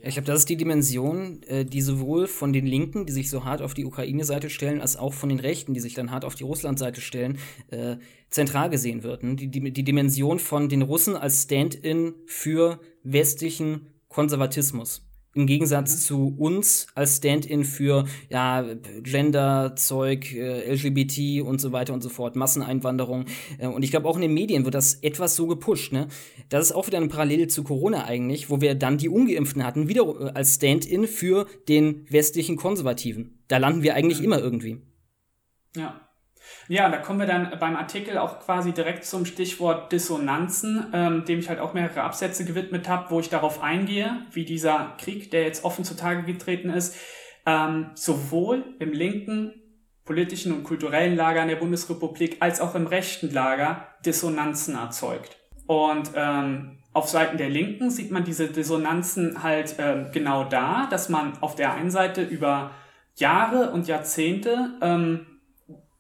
Ich 0.08 0.14
glaube, 0.14 0.28
das 0.28 0.42
ist 0.42 0.50
die 0.50 0.56
Dimension, 0.56 1.42
äh, 1.48 1.66
die 1.66 1.82
sowohl 1.82 2.28
von 2.28 2.54
den 2.54 2.68
Linken, 2.68 3.08
die 3.08 3.12
sich 3.12 3.28
so 3.28 3.44
hart 3.44 3.64
auf 3.64 3.74
die 3.74 3.86
Ukraine-Seite 3.86 4.52
stellen, 4.52 4.80
als 4.80 4.98
auch 4.98 5.14
von 5.16 5.30
den 5.30 5.40
Rechten, 5.40 5.74
die 5.74 5.80
sich 5.80 5.96
dann 5.96 6.12
hart 6.12 6.26
auf 6.26 6.36
die 6.36 6.44
Russland-Seite 6.44 7.02
stellen, 7.02 7.40
äh, 7.72 7.96
zentral 8.30 8.70
gesehen 8.70 9.02
wird. 9.02 9.24
Die, 9.24 9.48
die, 9.48 9.72
die 9.72 9.84
Dimension 9.84 10.38
von 10.38 10.70
den 10.70 10.84
Russen 10.84 11.16
als 11.16 11.44
Stand-in 11.44 12.14
für 12.28 12.80
westlichen 13.02 13.88
Konservatismus. 14.08 15.02
Im 15.36 15.48
Gegensatz 15.48 15.94
mhm. 15.94 16.00
zu 16.00 16.36
uns 16.38 16.88
als 16.96 17.18
Stand-in 17.18 17.66
für 17.66 18.06
ja, 18.30 18.66
Gender-Zeug, 19.04 20.34
äh, 20.34 20.74
LGBT 20.74 21.46
und 21.46 21.60
so 21.60 21.74
weiter 21.74 21.94
und 21.94 22.02
so 22.02 22.08
fort, 22.08 22.38
Masseneinwanderung. 22.38 23.26
Äh, 23.58 23.68
und 23.68 23.84
ich 23.84 23.92
glaube, 23.92 24.08
auch 24.08 24.16
in 24.16 24.22
den 24.22 24.34
Medien 24.34 24.64
wird 24.64 24.76
das 24.76 24.96
etwas 24.96 25.36
so 25.36 25.46
gepusht. 25.48 25.92
Ne? 25.92 26.08
Das 26.48 26.64
ist 26.64 26.72
auch 26.72 26.88
wieder 26.88 27.00
eine 27.00 27.10
Parallele 27.10 27.48
zu 27.48 27.64
Corona 27.64 28.06
eigentlich, 28.06 28.50
wo 28.50 28.62
wir 28.62 28.76
dann 28.76 28.98
die 28.98 29.10
Ungeimpften 29.10 29.66
hatten, 29.66 29.90
wieder 29.90 30.04
äh, 30.04 30.30
als 30.34 30.56
Stand-in 30.56 31.06
für 31.06 31.48
den 31.68 32.06
westlichen 32.10 32.56
Konservativen. 32.56 33.44
Da 33.50 33.58
landen 33.58 33.84
wir 33.84 33.94
eigentlich 33.96 34.20
mhm. 34.20 34.26
immer 34.26 34.40
irgendwie. 34.40 34.78
Ja. 35.76 36.00
Ja, 36.68 36.90
da 36.90 36.98
kommen 36.98 37.20
wir 37.20 37.28
dann 37.28 37.52
beim 37.60 37.76
Artikel 37.76 38.18
auch 38.18 38.40
quasi 38.40 38.72
direkt 38.72 39.06
zum 39.06 39.26
Stichwort 39.26 39.92
Dissonanzen, 39.92 40.88
ähm, 40.94 41.26
dem 41.26 41.40
ich 41.40 41.50
halt 41.50 41.60
auch 41.60 41.74
mehrere 41.74 42.04
Absätze 42.04 42.46
gewidmet 42.46 42.90
habe, 42.90 43.12
wo 43.12 43.20
ich 43.20 43.30
darauf 43.30 43.62
eingehe, 43.62 44.22
wie 44.32 44.46
dieser 44.46 44.96
Krieg, 45.00 45.32
der 45.32 45.44
jetzt 45.44 45.64
offen 45.64 45.86
zutage 45.86 46.24
getreten 46.24 46.70
ist, 46.70 46.96
ähm, 47.46 47.92
sowohl 47.94 48.64
im 48.80 48.94
linken 48.94 49.54
politischen 50.06 50.54
und 50.54 50.64
kulturellen 50.64 51.16
Lager 51.16 51.42
in 51.42 51.50
der 51.50 51.56
Bundesrepublik 51.56 52.38
als 52.40 52.62
auch 52.62 52.76
im 52.76 52.88
rechten 52.88 53.34
Lager 53.34 53.88
Dissonanzen 54.06 54.76
erzeugt. 54.76 55.38
Und 55.68 56.12
ähm, 56.16 56.78
auf 56.94 57.10
Seiten 57.10 57.38
der 57.38 57.50
Linken 57.50 57.90
sieht 57.90 58.12
man 58.12 58.24
diese 58.24 58.48
Dissonanzen 58.48 59.44
halt 59.44 59.76
ähm, 59.80 60.08
genau 60.14 60.44
da, 60.44 60.88
dass 60.90 61.10
man 61.10 61.38
auf 61.42 61.56
der 61.56 61.74
einen 61.74 61.92
Seite 61.92 62.24
über 62.24 62.72
Jahre 63.16 63.72
und 63.72 63.88
Jahrzehnte 63.88 64.78
ähm, 64.82 65.26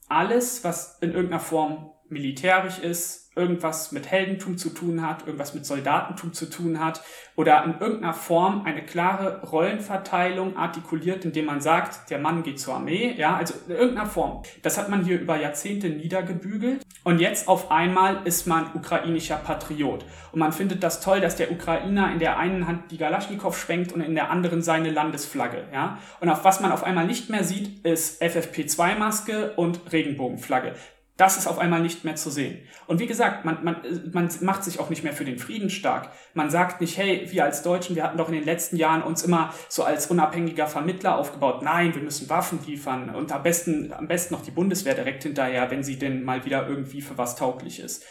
alles, 0.07 0.63
was 0.63 0.97
in 1.01 1.11
irgendeiner 1.11 1.39
Form 1.39 1.91
militärisch 2.09 2.79
ist, 2.79 3.24
irgendwas 3.35 3.91
mit 3.91 4.09
Heldentum 4.09 4.57
zu 4.57 4.69
tun 4.69 5.01
hat, 5.01 5.25
irgendwas 5.25 5.53
mit 5.53 5.65
Soldatentum 5.65 6.33
zu 6.33 6.49
tun 6.49 6.79
hat 6.79 7.01
oder 7.35 7.63
in 7.65 7.79
irgendeiner 7.79 8.13
Form 8.13 8.63
eine 8.65 8.83
klare 8.83 9.41
Rollenverteilung 9.41 10.57
artikuliert, 10.57 11.25
indem 11.25 11.45
man 11.45 11.61
sagt, 11.61 12.09
der 12.09 12.19
Mann 12.19 12.43
geht 12.43 12.59
zur 12.59 12.75
Armee, 12.75 13.13
ja, 13.17 13.35
also 13.35 13.53
in 13.67 13.75
irgendeiner 13.75 14.09
Form. 14.09 14.43
Das 14.61 14.77
hat 14.77 14.89
man 14.89 15.03
hier 15.03 15.19
über 15.19 15.39
Jahrzehnte 15.39 15.89
niedergebügelt 15.89 16.81
und 17.03 17.19
jetzt 17.19 17.47
auf 17.47 17.71
einmal 17.71 18.21
ist 18.25 18.47
man 18.47 18.67
ukrainischer 18.73 19.37
Patriot 19.37 20.05
und 20.31 20.39
man 20.39 20.53
findet 20.53 20.83
das 20.83 21.01
toll, 21.01 21.21
dass 21.21 21.35
der 21.35 21.51
Ukrainer 21.51 22.11
in 22.11 22.19
der 22.19 22.37
einen 22.37 22.67
Hand 22.67 22.91
die 22.91 22.97
Galaschnikow 22.97 23.57
schwenkt 23.57 23.91
und 23.91 24.01
in 24.01 24.15
der 24.15 24.29
anderen 24.31 24.61
seine 24.61 24.91
Landesflagge, 24.91 25.63
ja. 25.73 25.97
Und 26.19 26.29
auf 26.29 26.43
was 26.43 26.59
man 26.59 26.71
auf 26.71 26.83
einmal 26.83 27.05
nicht 27.05 27.29
mehr 27.29 27.43
sieht, 27.43 27.85
ist 27.85 28.21
FFP2-Maske 28.21 29.53
und 29.55 29.91
Regenbogenflagge. 29.91 30.73
Das 31.17 31.37
ist 31.37 31.47
auf 31.47 31.59
einmal 31.59 31.81
nicht 31.81 32.03
mehr 32.03 32.15
zu 32.15 32.29
sehen. 32.29 32.59
Und 32.87 32.99
wie 32.99 33.07
gesagt, 33.07 33.45
man, 33.45 33.63
man, 33.63 33.77
man 34.11 34.29
macht 34.41 34.65
sich 34.65 34.79
auch 34.79 34.89
nicht 34.89 35.03
mehr 35.03 35.13
für 35.13 35.23
den 35.23 35.39
Frieden 35.39 35.69
stark. 35.69 36.09
Man 36.33 36.49
sagt 36.49 36.81
nicht, 36.81 36.97
hey, 36.97 37.25
wir 37.31 37.45
als 37.45 37.63
Deutschen, 37.63 37.95
wir 37.95 38.03
hatten 38.03 38.17
doch 38.17 38.27
in 38.27 38.33
den 38.33 38.43
letzten 38.43 38.75
Jahren 38.75 39.01
uns 39.01 39.23
immer 39.23 39.53
so 39.69 39.83
als 39.83 40.07
unabhängiger 40.07 40.67
Vermittler 40.67 41.17
aufgebaut. 41.17 41.61
Nein, 41.61 41.95
wir 41.95 42.01
müssen 42.01 42.29
Waffen 42.29 42.59
liefern 42.65 43.15
und 43.15 43.31
am 43.31 43.43
besten, 43.43 43.93
am 43.93 44.07
besten 44.07 44.33
noch 44.33 44.43
die 44.43 44.51
Bundeswehr 44.51 44.93
direkt 44.93 45.23
hinterher, 45.23 45.71
wenn 45.71 45.83
sie 45.83 45.97
denn 45.97 46.23
mal 46.23 46.43
wieder 46.43 46.67
irgendwie 46.67 47.01
für 47.01 47.17
was 47.17 47.37
tauglich 47.37 47.79
ist. 47.79 48.03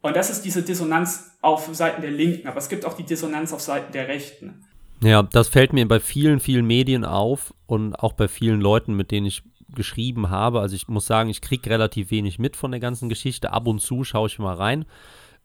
Und 0.00 0.16
das 0.16 0.28
ist 0.30 0.44
diese 0.44 0.62
Dissonanz 0.62 1.36
auf 1.42 1.68
Seiten 1.72 2.02
der 2.02 2.10
Linken, 2.10 2.48
aber 2.48 2.58
es 2.58 2.68
gibt 2.68 2.84
auch 2.84 2.94
die 2.94 3.04
Dissonanz 3.04 3.52
auf 3.52 3.60
Seiten 3.60 3.92
der 3.92 4.08
Rechten. 4.08 4.64
Ja, 5.00 5.22
das 5.22 5.48
fällt 5.48 5.72
mir 5.72 5.86
bei 5.86 6.00
vielen, 6.00 6.40
vielen 6.40 6.66
Medien 6.66 7.04
auf 7.04 7.54
und 7.66 7.94
auch 7.94 8.14
bei 8.14 8.26
vielen 8.26 8.60
Leuten, 8.60 8.94
mit 8.94 9.12
denen 9.12 9.26
ich 9.26 9.44
geschrieben 9.74 10.30
habe. 10.30 10.60
Also 10.60 10.74
ich 10.76 10.88
muss 10.88 11.06
sagen, 11.06 11.28
ich 11.28 11.40
kriege 11.40 11.70
relativ 11.70 12.10
wenig 12.10 12.38
mit 12.38 12.56
von 12.56 12.70
der 12.70 12.80
ganzen 12.80 13.08
Geschichte. 13.08 13.52
Ab 13.52 13.66
und 13.66 13.80
zu 13.80 14.04
schaue 14.04 14.28
ich 14.28 14.38
mal 14.38 14.54
rein. 14.54 14.84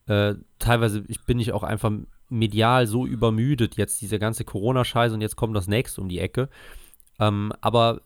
Äh, 0.05 0.35
teilweise 0.59 1.03
ich 1.07 1.23
bin 1.23 1.39
ich 1.39 1.51
auch 1.51 1.63
einfach 1.63 1.91
medial 2.29 2.87
so 2.87 3.05
übermüdet, 3.05 3.77
jetzt 3.77 4.01
diese 4.01 4.19
ganze 4.19 4.43
Corona-Scheiße 4.43 5.13
und 5.13 5.21
jetzt 5.21 5.35
kommt 5.35 5.55
das 5.55 5.67
nächste 5.67 6.01
um 6.01 6.09
die 6.09 6.19
Ecke. 6.19 6.49
Ähm, 7.19 7.53
aber 7.61 8.01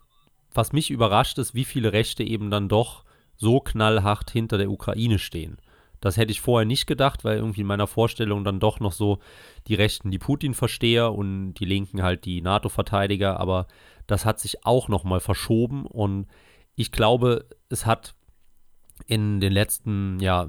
was 0.53 0.73
mich 0.73 0.91
überrascht 0.91 1.37
ist, 1.37 1.53
wie 1.53 1.65
viele 1.65 1.93
Rechte 1.93 2.23
eben 2.23 2.51
dann 2.51 2.67
doch 2.67 3.03
so 3.35 3.59
knallhart 3.59 4.31
hinter 4.31 4.57
der 4.57 4.71
Ukraine 4.71 5.19
stehen. 5.19 5.57
Das 6.01 6.17
hätte 6.17 6.31
ich 6.31 6.41
vorher 6.41 6.65
nicht 6.65 6.85
gedacht, 6.85 7.23
weil 7.23 7.37
irgendwie 7.37 7.61
in 7.61 7.67
meiner 7.67 7.87
Vorstellung 7.87 8.43
dann 8.43 8.59
doch 8.59 8.79
noch 8.79 8.91
so 8.91 9.19
die 9.67 9.75
Rechten 9.75 10.11
die 10.11 10.19
Putin-Versteher 10.19 11.11
und 11.13 11.55
die 11.55 11.65
Linken 11.65 12.03
halt 12.03 12.25
die 12.25 12.41
NATO-Verteidiger, 12.41 13.39
aber 13.39 13.67
das 14.07 14.25
hat 14.25 14.39
sich 14.39 14.65
auch 14.65 14.87
nochmal 14.87 15.19
verschoben 15.19 15.85
und 15.85 16.27
ich 16.75 16.91
glaube, 16.91 17.45
es 17.69 17.85
hat 17.85 18.15
in 19.05 19.39
den 19.39 19.53
letzten, 19.53 20.19
ja, 20.19 20.47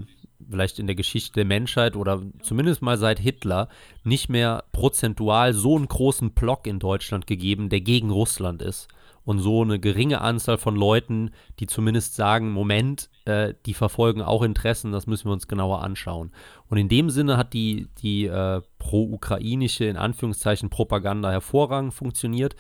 vielleicht 0.50 0.78
in 0.78 0.86
der 0.86 0.96
Geschichte 0.96 1.34
der 1.34 1.44
Menschheit 1.44 1.96
oder 1.96 2.22
zumindest 2.42 2.80
mal 2.80 2.96
seit 2.96 3.18
Hitler 3.18 3.68
nicht 4.04 4.28
mehr 4.28 4.64
prozentual 4.72 5.52
so 5.52 5.76
einen 5.76 5.88
großen 5.88 6.30
Block 6.30 6.66
in 6.66 6.78
Deutschland 6.78 7.26
gegeben, 7.26 7.68
der 7.68 7.80
gegen 7.80 8.10
Russland 8.10 8.62
ist 8.62 8.88
und 9.28 9.40
so 9.40 9.60
eine 9.60 9.78
geringe 9.78 10.22
Anzahl 10.22 10.56
von 10.56 10.74
Leuten, 10.74 11.32
die 11.58 11.66
zumindest 11.66 12.14
sagen, 12.14 12.50
Moment, 12.50 13.10
äh, 13.26 13.52
die 13.66 13.74
verfolgen 13.74 14.22
auch 14.22 14.42
Interessen, 14.42 14.90
das 14.90 15.06
müssen 15.06 15.26
wir 15.26 15.34
uns 15.34 15.48
genauer 15.48 15.82
anschauen. 15.82 16.32
Und 16.68 16.78
in 16.78 16.88
dem 16.88 17.10
Sinne 17.10 17.36
hat 17.36 17.52
die, 17.52 17.88
die 18.00 18.24
äh, 18.24 18.62
pro-ukrainische, 18.78 19.84
in 19.84 19.98
Anführungszeichen, 19.98 20.70
Propaganda 20.70 21.30
hervorragend 21.30 21.92
funktioniert. 21.92 22.56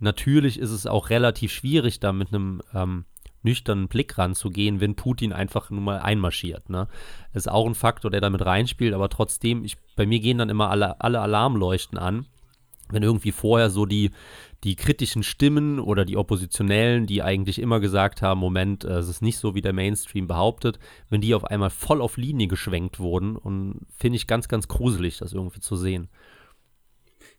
Natürlich 0.00 0.58
ist 0.58 0.70
es 0.70 0.86
auch 0.86 1.10
relativ 1.10 1.52
schwierig, 1.52 2.00
da 2.00 2.12
mit 2.12 2.28
einem 2.28 2.62
ähm, 2.74 3.04
nüchternen 3.42 3.88
Blick 3.88 4.18
ranzugehen, 4.18 4.80
wenn 4.80 4.96
Putin 4.96 5.32
einfach 5.32 5.70
nur 5.70 5.80
mal 5.80 5.98
einmarschiert. 5.98 6.68
Ne? 6.68 6.88
Ist 7.32 7.50
auch 7.50 7.66
ein 7.66 7.74
Faktor, 7.74 8.10
der 8.10 8.20
damit 8.20 8.44
reinspielt, 8.44 8.94
aber 8.94 9.08
trotzdem, 9.08 9.64
ich, 9.64 9.76
bei 9.96 10.06
mir 10.06 10.20
gehen 10.20 10.38
dann 10.38 10.50
immer 10.50 10.70
alle, 10.70 11.00
alle 11.00 11.20
Alarmleuchten 11.20 11.98
an, 11.98 12.26
wenn 12.90 13.02
irgendwie 13.02 13.32
vorher 13.32 13.70
so 13.70 13.86
die, 13.86 14.10
die 14.64 14.76
kritischen 14.76 15.22
Stimmen 15.22 15.78
oder 15.78 16.04
die 16.04 16.16
Oppositionellen, 16.16 17.06
die 17.06 17.22
eigentlich 17.22 17.58
immer 17.58 17.80
gesagt 17.80 18.20
haben, 18.20 18.40
Moment, 18.40 18.84
äh, 18.84 18.98
es 18.98 19.08
ist 19.08 19.22
nicht 19.22 19.38
so, 19.38 19.54
wie 19.54 19.62
der 19.62 19.72
Mainstream 19.72 20.26
behauptet, 20.26 20.78
wenn 21.08 21.20
die 21.20 21.34
auf 21.34 21.44
einmal 21.44 21.70
voll 21.70 22.02
auf 22.02 22.16
Linie 22.16 22.48
geschwenkt 22.48 22.98
wurden 22.98 23.36
und 23.36 23.86
finde 23.96 24.16
ich 24.16 24.26
ganz, 24.26 24.48
ganz 24.48 24.68
gruselig, 24.68 25.18
das 25.18 25.32
irgendwie 25.32 25.60
zu 25.60 25.76
sehen. 25.76 26.08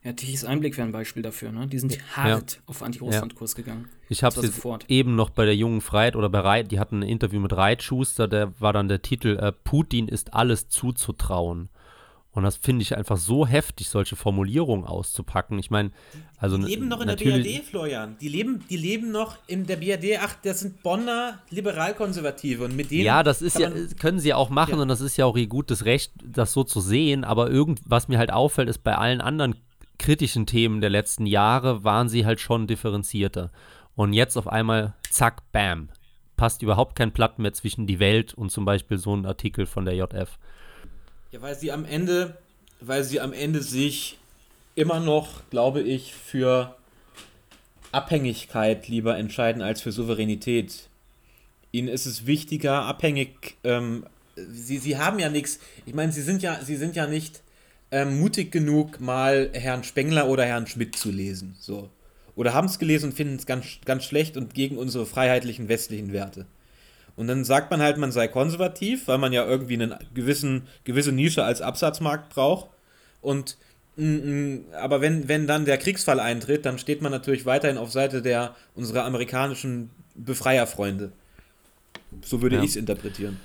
Ja, 0.03 0.13
Tichys 0.13 0.43
Einblick 0.43 0.77
wäre 0.77 0.87
ein 0.87 0.91
Beispiel 0.91 1.21
dafür, 1.21 1.51
ne? 1.51 1.67
Die 1.67 1.77
sind 1.77 1.99
hart 2.15 2.53
ja. 2.53 2.59
auf 2.65 2.81
Anti-Russland-Kurs 2.81 3.55
gegangen. 3.55 3.87
Ich 4.09 4.23
habe 4.23 4.39
es 4.39 4.59
eben 4.87 5.15
noch 5.15 5.29
bei 5.29 5.45
der 5.45 5.55
Jungen 5.55 5.79
Freiheit 5.79 6.15
oder 6.15 6.29
bei 6.29 6.39
Reit, 6.39 6.71
die 6.71 6.79
hatten 6.79 7.01
ein 7.01 7.07
Interview 7.07 7.39
mit 7.39 7.53
Reit 7.53 7.83
Schuster, 7.83 8.27
der 8.27 8.59
war 8.59 8.73
dann 8.73 8.87
der 8.87 9.03
Titel, 9.03 9.37
äh, 9.37 9.51
Putin 9.51 10.07
ist 10.07 10.33
alles 10.33 10.69
zuzutrauen. 10.69 11.69
Und 12.33 12.43
das 12.43 12.55
finde 12.55 12.81
ich 12.81 12.95
einfach 12.95 13.17
so 13.17 13.45
heftig, 13.45 13.89
solche 13.89 14.15
Formulierungen 14.15 14.85
auszupacken. 14.85 15.59
Ich 15.59 15.69
meine, 15.69 15.91
also. 16.37 16.57
Die 16.57 16.63
leben 16.63 16.87
noch 16.87 17.01
in 17.01 17.07
der 17.07 17.17
BRD, 17.17 17.61
Florian. 17.61 18.15
Die 18.21 18.29
leben, 18.29 18.63
die 18.69 18.77
leben 18.77 19.11
noch 19.11 19.37
in 19.47 19.65
der 19.65 19.75
BRD. 19.75 20.17
Ach, 20.21 20.35
das 20.41 20.61
sind 20.61 20.81
Bonner 20.81 21.39
Liberalkonservative. 21.49 22.63
Und 22.63 22.77
mit 22.77 22.89
denen. 22.89 23.03
Ja, 23.03 23.23
das 23.23 23.41
ist 23.41 23.59
ja, 23.59 23.69
können 23.99 24.19
sie 24.19 24.29
ja 24.29 24.37
auch 24.37 24.49
machen 24.49 24.75
ja. 24.75 24.81
und 24.81 24.87
das 24.87 25.01
ist 25.01 25.17
ja 25.17 25.25
auch 25.25 25.35
ihr 25.35 25.47
gutes 25.47 25.83
Recht, 25.83 26.13
das 26.23 26.53
so 26.53 26.63
zu 26.63 26.79
sehen. 26.79 27.25
Aber 27.25 27.51
irgend, 27.51 27.81
was 27.85 28.07
mir 28.07 28.17
halt 28.17 28.31
auffällt, 28.31 28.69
ist 28.69 28.81
bei 28.81 28.95
allen 28.95 29.19
anderen 29.19 29.55
kritischen 30.01 30.47
Themen 30.47 30.81
der 30.81 30.89
letzten 30.89 31.25
Jahre 31.25 31.83
waren 31.83 32.09
sie 32.09 32.25
halt 32.25 32.39
schon 32.41 32.67
differenzierter. 32.67 33.51
Und 33.95 34.13
jetzt 34.13 34.35
auf 34.35 34.47
einmal, 34.47 34.95
zack, 35.09 35.51
bam. 35.51 35.89
Passt 36.35 36.63
überhaupt 36.63 36.95
kein 36.95 37.11
Blatt 37.11 37.37
mehr 37.37 37.53
zwischen 37.53 37.85
die 37.85 37.99
Welt 37.99 38.33
und 38.33 38.51
zum 38.51 38.65
Beispiel 38.65 38.97
so 38.97 39.15
ein 39.15 39.27
Artikel 39.27 39.67
von 39.67 39.85
der 39.85 39.93
JF. 39.95 40.39
Ja, 41.31 41.41
weil 41.41 41.55
sie 41.55 41.71
am 41.71 41.85
Ende, 41.85 42.37
weil 42.79 43.03
sie 43.03 43.21
am 43.21 43.31
Ende 43.31 43.61
sich 43.61 44.17
immer 44.73 44.99
noch, 44.99 45.47
glaube 45.51 45.81
ich, 45.81 46.15
für 46.15 46.75
Abhängigkeit 47.91 48.87
lieber 48.87 49.17
entscheiden 49.17 49.61
als 49.61 49.81
für 49.81 49.91
Souveränität. 49.91 50.89
Ihnen 51.71 51.87
ist 51.87 52.07
es 52.07 52.25
wichtiger, 52.25 52.85
abhängig. 52.85 53.55
Ähm, 53.63 54.05
sie, 54.35 54.79
sie 54.79 54.97
haben 54.97 55.19
ja 55.19 55.29
nichts. 55.29 55.59
Ich 55.85 55.93
meine, 55.93 56.11
sie 56.11 56.23
sind 56.23 56.41
ja, 56.41 56.59
sie 56.63 56.75
sind 56.75 56.95
ja 56.95 57.05
nicht 57.05 57.43
ähm, 57.91 58.19
mutig 58.19 58.51
genug, 58.51 58.99
mal 58.99 59.49
Herrn 59.53 59.83
Spengler 59.83 60.27
oder 60.27 60.45
Herrn 60.45 60.67
Schmidt 60.67 60.95
zu 60.95 61.11
lesen. 61.11 61.55
So. 61.59 61.89
Oder 62.35 62.53
haben 62.53 62.67
es 62.67 62.79
gelesen 62.79 63.07
und 63.09 63.15
finden 63.15 63.35
es 63.35 63.45
ganz, 63.45 63.65
ganz 63.85 64.05
schlecht 64.05 64.37
und 64.37 64.53
gegen 64.53 64.77
unsere 64.77 65.05
freiheitlichen 65.05 65.67
westlichen 65.69 66.13
Werte. 66.13 66.45
Und 67.17 67.27
dann 67.27 67.43
sagt 67.43 67.69
man 67.69 67.81
halt, 67.81 67.97
man 67.97 68.11
sei 68.11 68.27
konservativ, 68.27 69.07
weil 69.07 69.17
man 69.17 69.33
ja 69.33 69.45
irgendwie 69.45 69.73
eine 69.73 69.99
gewissen, 70.13 70.63
gewisse 70.85 71.11
Nische 71.11 71.43
als 71.43 71.61
Absatzmarkt 71.61 72.29
braucht. 72.29 72.69
Und 73.21 73.57
aber 73.97 75.01
wenn, 75.01 75.27
wenn 75.27 75.47
dann 75.47 75.65
der 75.65 75.77
Kriegsfall 75.77 76.19
eintritt, 76.19 76.65
dann 76.65 76.79
steht 76.79 77.01
man 77.01 77.11
natürlich 77.11 77.45
weiterhin 77.45 77.77
auf 77.77 77.91
Seite 77.91 78.21
der 78.21 78.55
unserer 78.73 79.03
amerikanischen 79.03 79.91
Befreierfreunde. 80.15 81.11
So 82.23 82.41
würde 82.41 82.55
ja. 82.55 82.63
ich 82.63 82.71
es 82.71 82.75
interpretieren. 82.77 83.39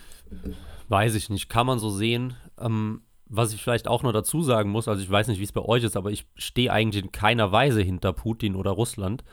Weiß 0.88 1.14
ich 1.14 1.30
nicht, 1.30 1.48
kann 1.48 1.66
man 1.66 1.80
so 1.80 1.90
sehen. 1.90 2.34
Ähm, 2.60 3.02
was 3.28 3.52
ich 3.52 3.62
vielleicht 3.62 3.88
auch 3.88 4.02
noch 4.02 4.12
dazu 4.12 4.42
sagen 4.42 4.70
muss, 4.70 4.88
also 4.88 5.02
ich 5.02 5.10
weiß 5.10 5.28
nicht, 5.28 5.40
wie 5.40 5.44
es 5.44 5.52
bei 5.52 5.62
euch 5.62 5.82
ist, 5.84 5.96
aber 5.96 6.10
ich 6.10 6.26
stehe 6.36 6.72
eigentlich 6.72 7.04
in 7.04 7.12
keiner 7.12 7.52
Weise 7.52 7.82
hinter 7.82 8.12
Putin 8.12 8.54
oder 8.54 8.70
Russland. 8.70 9.24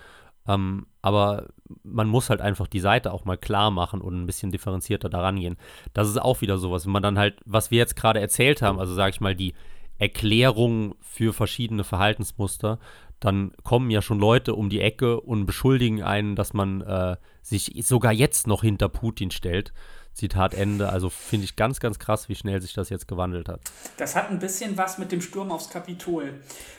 Ähm, 0.47 0.87
aber 1.01 1.47
man 1.83 2.07
muss 2.07 2.29
halt 2.29 2.41
einfach 2.41 2.67
die 2.67 2.79
Seite 2.79 3.13
auch 3.13 3.23
mal 3.23 3.37
klar 3.37 3.71
machen 3.71 4.01
und 4.01 4.21
ein 4.21 4.25
bisschen 4.25 4.51
differenzierter 4.51 5.09
daran 5.09 5.39
gehen. 5.39 5.57
Das 5.93 6.09
ist 6.09 6.21
auch 6.21 6.41
wieder 6.41 6.57
sowas, 6.57 6.85
wenn 6.85 6.91
man 6.91 7.03
dann 7.03 7.17
halt, 7.17 7.39
was 7.45 7.71
wir 7.71 7.77
jetzt 7.77 7.95
gerade 7.95 8.19
erzählt 8.19 8.61
haben, 8.61 8.79
also 8.79 8.93
sage 8.93 9.11
ich 9.11 9.21
mal, 9.21 9.35
die 9.35 9.53
Erklärung 9.99 10.95
für 10.99 11.31
verschiedene 11.31 11.83
Verhaltensmuster, 11.83 12.79
dann 13.19 13.53
kommen 13.63 13.89
ja 13.89 14.01
schon 14.01 14.19
Leute 14.19 14.53
um 14.53 14.69
die 14.69 14.81
Ecke 14.81 15.21
und 15.21 15.45
beschuldigen 15.45 16.03
einen, 16.03 16.35
dass 16.35 16.53
man 16.53 16.81
äh, 16.81 17.15
sich 17.41 17.73
sogar 17.85 18.11
jetzt 18.11 18.47
noch 18.47 18.63
hinter 18.63 18.89
Putin 18.89 19.31
stellt. 19.31 19.71
Zitat 20.13 20.53
Ende. 20.53 20.89
Also 20.89 21.09
finde 21.09 21.45
ich 21.45 21.55
ganz, 21.55 21.79
ganz 21.79 21.99
krass, 21.99 22.29
wie 22.29 22.35
schnell 22.35 22.61
sich 22.61 22.73
das 22.73 22.89
jetzt 22.89 23.07
gewandelt 23.07 23.49
hat. 23.49 23.61
Das 23.97 24.15
hat 24.15 24.29
ein 24.29 24.39
bisschen 24.39 24.77
was 24.77 24.97
mit 24.97 25.11
dem 25.11 25.21
Sturm 25.21 25.51
aufs 25.51 25.69
Kapitol, 25.69 26.33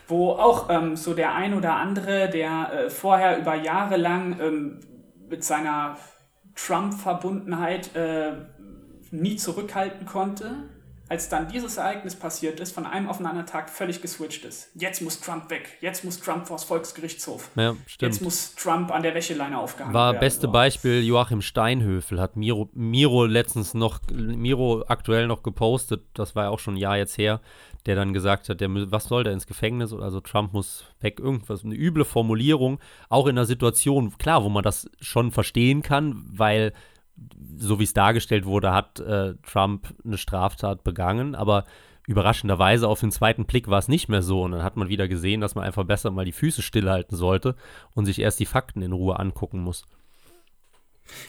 wo 0.09 0.33
auch 0.33 0.71
ähm, 0.71 0.97
so 0.97 1.15
der 1.15 1.35
ein 1.35 1.55
oder 1.55 1.75
andere, 1.75 2.31
der 2.31 2.73
äh, 2.73 2.91
vorher 2.91 3.39
über 3.39 3.55
Jahre 3.55 3.97
lang 3.97 4.39
ähm, 4.41 4.81
mit 5.29 5.45
seiner 5.45 5.97
Trump-Verbundenheit 6.55 7.95
äh, 7.97 8.33
nie 9.11 9.37
zurückhalten 9.37 10.07
konnte, 10.07 10.69
als 11.09 11.29
dann 11.29 11.49
dieses 11.49 11.77
Ereignis 11.77 12.17
passiert 12.17 12.61
ist, 12.61 12.75
von 12.75 12.87
einem 12.87 13.09
auf 13.09 13.19
den 13.19 13.27
anderen 13.27 13.47
Tag 13.47 13.69
völlig 13.69 14.01
geswitcht 14.01 14.45
ist. 14.45 14.71
Jetzt 14.75 15.03
muss 15.03 15.21
Trump 15.21 15.51
weg. 15.51 15.77
Jetzt 15.81 16.05
muss 16.05 16.19
Trump 16.19 16.47
vors 16.47 16.65
Volksgerichtshof. 16.65 17.51
Ja, 17.57 17.77
stimmt. 17.87 18.13
Jetzt 18.13 18.23
muss 18.23 18.55
Trump 18.55 18.91
an 18.91 19.03
der 19.03 19.15
Wäscheleine 19.15 19.59
aufgehangen 19.59 19.93
War 19.93 20.13
werden. 20.13 20.17
War 20.17 20.21
beste 20.21 20.47
so. 20.47 20.53
Beispiel 20.53 21.03
Joachim 21.03 21.43
Steinhöfel. 21.43 22.21
Hat 22.21 22.37
Miro, 22.37 22.71
Miro 22.73 23.27
letztens 23.27 23.75
noch, 23.75 24.01
Miro 24.13 24.85
aktuell 24.89 25.27
noch 25.27 25.43
gepostet, 25.43 26.05
das 26.15 26.35
war 26.35 26.45
ja 26.45 26.51
auch 26.51 26.59
schon 26.59 26.75
ein 26.75 26.79
Jahr 26.79 26.97
jetzt 26.97 27.19
her, 27.19 27.41
der 27.85 27.97
dann 27.97 28.15
gesagt 28.15 28.49
hat, 28.49 28.63
der, 28.63 28.71
was 28.91 29.05
soll 29.05 29.25
der 29.25 29.35
ins 29.35 29.47
Gefängnis? 29.47 29.93
Also 29.93 30.21
Trump 30.21 30.55
muss 30.55 30.85
weg, 31.01 31.21
irgendwas, 31.21 31.65
eine 31.65 31.75
üble 31.75 32.07
Formulierung. 32.07 32.81
Auch 33.11 33.27
in 33.27 33.37
einer 33.37 33.47
Situation, 33.47 34.17
klar, 34.17 34.43
wo 34.43 34.49
man 34.49 34.65
das 34.65 34.89
schon 35.01 35.33
verstehen 35.33 35.83
kann, 35.83 36.25
weil 36.27 36.73
so 37.57 37.79
wie 37.79 37.85
es 37.85 37.95
dargestellt 37.95 38.45
wurde, 38.45 38.73
hat 38.73 39.01
äh, 39.01 39.35
Trump 39.43 39.95
eine 40.05 40.19
Straftat 40.19 40.85
begangen, 40.85 41.35
aber 41.35 41.65
überraschenderweise 42.07 42.89
auf 42.89 43.01
den 43.01 43.11
zweiten 43.11 43.47
Blick 43.47 43.69
war 43.69 43.79
es 43.79 43.89
nicht 43.89 44.09
mehr 44.09 44.23
so. 44.23 44.43
Und 44.43 44.53
dann 44.53 44.63
hat 44.63 44.77
man 44.77 44.89
wieder 44.89 45.09
gesehen, 45.09 45.41
dass 45.41 45.55
man 45.55 45.65
einfach 45.65 45.85
besser 45.85 46.11
mal 46.11 46.25
die 46.25 46.33
Füße 46.33 46.63
stillhalten 46.63 47.17
sollte 47.17 47.57
und 47.95 48.05
sich 48.05 48.19
erst 48.19 48.41
die 48.41 48.47
Fakten 48.47 48.83
in 48.83 48.93
Ruhe 48.93 49.19
angucken 49.19 49.61
muss. 49.61 49.85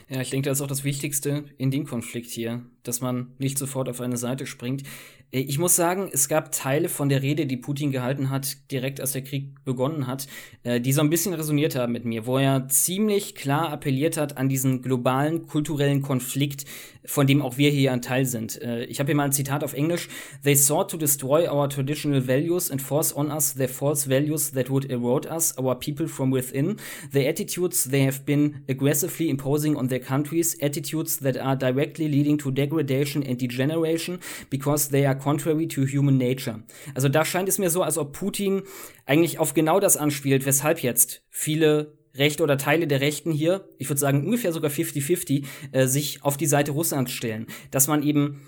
Ja, 0.10 0.22
ich 0.22 0.30
denke, 0.30 0.50
das 0.50 0.60
ist 0.60 0.64
auch 0.64 0.68
das 0.68 0.84
Wichtigste 0.84 1.46
in 1.58 1.72
dem 1.72 1.86
Konflikt 1.86 2.30
hier, 2.30 2.64
dass 2.88 3.02
man 3.02 3.32
nicht 3.38 3.58
sofort 3.58 3.90
auf 3.90 4.02
eine 4.02 4.18
Seite 4.18 4.46
springt. 4.46 4.84
Äh, 5.32 5.40
ich 5.40 5.60
muss 5.60 5.76
sagen, 5.76 6.10
es 6.12 6.28
gab 6.28 6.52
Teile 6.52 6.90
von 6.90 7.10
der 7.10 7.22
Rede, 7.22 7.46
die 7.46 7.58
Putin 7.58 7.92
gehalten 7.92 8.30
hat, 8.30 8.72
direkt 8.72 9.02
als 9.02 9.12
der 9.12 9.24
Krieg 9.24 9.64
begonnen 9.66 10.08
hat, 10.08 10.28
äh, 10.64 10.80
die 10.80 10.94
so 10.94 11.02
ein 11.02 11.10
bisschen 11.10 11.34
resoniert 11.34 11.76
haben 11.76 11.94
mit 11.94 12.06
mir, 12.06 12.26
wo 12.26 12.38
er 12.38 12.68
ziemlich 12.70 13.36
klar 13.36 13.70
appelliert 13.70 14.18
hat 14.18 14.38
an 14.38 14.50
diesen 14.50 14.82
globalen 14.82 15.48
kulturellen 15.48 16.02
Konflikt, 16.02 16.66
von 17.06 17.28
dem 17.28 17.42
auch 17.42 17.58
wir 17.58 17.70
hier 17.70 17.92
ein 17.92 18.02
Teil 18.02 18.26
sind. 18.26 18.62
Äh, 18.62 18.86
ich 18.86 19.00
habe 19.00 19.08
hier 19.08 19.16
mal 19.16 19.26
ein 19.26 19.32
Zitat 19.32 19.64
auf 19.64 19.74
Englisch. 19.74 20.08
They 20.44 20.56
sought 20.56 20.90
to 20.92 20.98
destroy 20.98 21.48
our 21.50 21.70
traditional 21.70 22.28
values 22.28 22.72
and 22.72 22.82
force 22.82 23.16
on 23.16 23.32
us 23.32 23.54
their 23.54 23.70
false 23.70 24.10
values 24.10 24.52
that 24.52 24.70
would 24.70 24.86
erode 24.90 25.28
us, 25.28 25.58
our 25.58 25.76
people 25.76 26.08
from 26.08 26.32
within. 26.32 26.78
The 27.12 27.28
attitudes 27.28 27.86
they 27.86 28.06
have 28.06 28.26
been 28.26 28.64
aggressively 28.68 29.30
imposing 29.30 29.76
on 29.76 29.88
their 29.90 30.00
countries, 30.00 30.56
attitudes 30.62 31.18
that 31.18 31.38
are 31.38 31.56
directly 31.56 32.08
leading 32.08 32.38
to 32.40 32.52
degradation 32.52 32.75
and 33.26 33.42
degeneration 33.42 34.20
because 34.50 34.90
they 34.90 35.06
are 35.06 35.18
contrary 35.18 35.68
to 35.68 35.86
human 35.86 36.18
nature. 36.18 36.64
Also 36.94 37.10
da 37.10 37.26
scheint 37.26 37.50
es 37.50 37.58
mir 37.58 37.70
so, 37.70 37.82
als 37.82 37.98
ob 37.98 38.14
Putin 38.14 38.64
eigentlich 39.06 39.40
auf 39.40 39.54
genau 39.54 39.80
das 39.80 39.98
anspielt, 39.98 40.46
weshalb 40.46 40.80
jetzt 40.82 41.24
viele 41.30 41.98
Rechte 42.16 42.44
oder 42.44 42.58
Teile 42.58 42.88
der 42.88 43.02
Rechten 43.02 43.32
hier, 43.32 43.68
ich 43.78 43.90
würde 43.90 44.00
sagen 44.00 44.26
ungefähr 44.26 44.54
sogar 44.54 44.72
50-50, 44.72 45.46
äh, 45.72 45.88
sich 45.88 46.24
auf 46.24 46.38
die 46.38 46.46
Seite 46.46 46.72
Russlands 46.72 47.12
stellen. 47.12 47.48
Dass 47.72 47.88
man 47.88 48.04
eben 48.04 48.42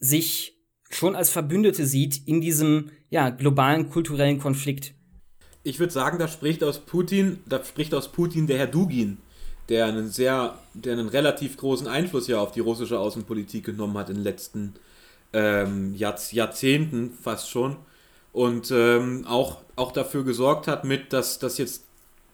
sich 0.00 0.54
schon 0.90 1.16
als 1.16 1.30
Verbündete 1.30 1.86
sieht 1.86 2.26
in 2.26 2.40
diesem 2.40 2.90
ja, 3.10 3.30
globalen 3.30 3.90
kulturellen 3.90 4.38
Konflikt. 4.38 4.94
Ich 5.62 5.78
würde 5.78 5.92
sagen, 5.92 6.18
da 6.18 6.28
spricht 6.28 6.62
aus 6.62 6.80
Putin, 6.80 7.38
da 7.46 7.64
spricht 7.64 7.94
aus 7.94 8.12
Putin 8.12 8.46
der 8.46 8.58
Herr 8.58 8.66
Dugin, 8.66 9.18
der 9.68 9.86
einen 9.86 10.08
sehr, 10.10 10.58
der 10.74 10.94
einen 10.94 11.08
relativ 11.08 11.56
großen 11.56 11.86
Einfluss 11.86 12.26
ja 12.28 12.38
auf 12.40 12.52
die 12.52 12.60
russische 12.60 12.98
Außenpolitik 12.98 13.64
genommen 13.64 13.96
hat 13.96 14.10
in 14.10 14.16
den 14.16 14.24
letzten 14.24 14.74
ähm, 15.32 15.94
Jahrzehnten 15.94 17.12
fast 17.22 17.50
schon 17.50 17.76
und 18.32 18.70
ähm, 18.70 19.24
auch, 19.26 19.58
auch 19.76 19.92
dafür 19.92 20.24
gesorgt 20.24 20.68
hat 20.68 20.84
mit, 20.84 21.12
dass, 21.12 21.38
dass 21.38 21.58
jetzt 21.58 21.84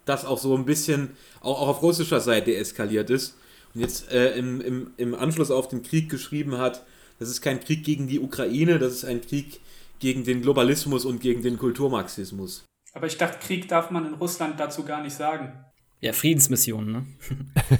das 0.04 0.24
auch 0.24 0.38
so 0.38 0.56
ein 0.56 0.64
bisschen 0.64 1.10
auch, 1.40 1.60
auch 1.60 1.68
auf 1.68 1.82
russischer 1.82 2.20
Seite 2.20 2.54
eskaliert 2.54 3.10
ist 3.10 3.36
und 3.74 3.80
jetzt 3.80 4.10
äh, 4.10 4.36
im, 4.36 4.60
im, 4.60 4.90
im 4.96 5.14
Anschluss 5.14 5.50
auf 5.50 5.68
den 5.68 5.82
Krieg 5.82 6.10
geschrieben 6.10 6.58
hat, 6.58 6.84
das 7.18 7.28
ist 7.28 7.42
kein 7.42 7.60
Krieg 7.60 7.84
gegen 7.84 8.08
die 8.08 8.18
Ukraine, 8.18 8.78
das 8.78 8.92
ist 8.92 9.04
ein 9.04 9.20
Krieg 9.20 9.60
gegen 9.98 10.24
den 10.24 10.42
Globalismus 10.42 11.04
und 11.04 11.20
gegen 11.20 11.42
den 11.42 11.58
Kulturmarxismus. 11.58 12.64
Aber 12.92 13.06
ich 13.06 13.18
dachte, 13.18 13.38
Krieg 13.46 13.68
darf 13.68 13.90
man 13.90 14.06
in 14.06 14.14
Russland 14.14 14.58
dazu 14.58 14.84
gar 14.84 15.02
nicht 15.02 15.14
sagen. 15.14 15.64
Ja, 16.00 16.12
Friedensmission, 16.12 16.90
ne? 16.90 17.06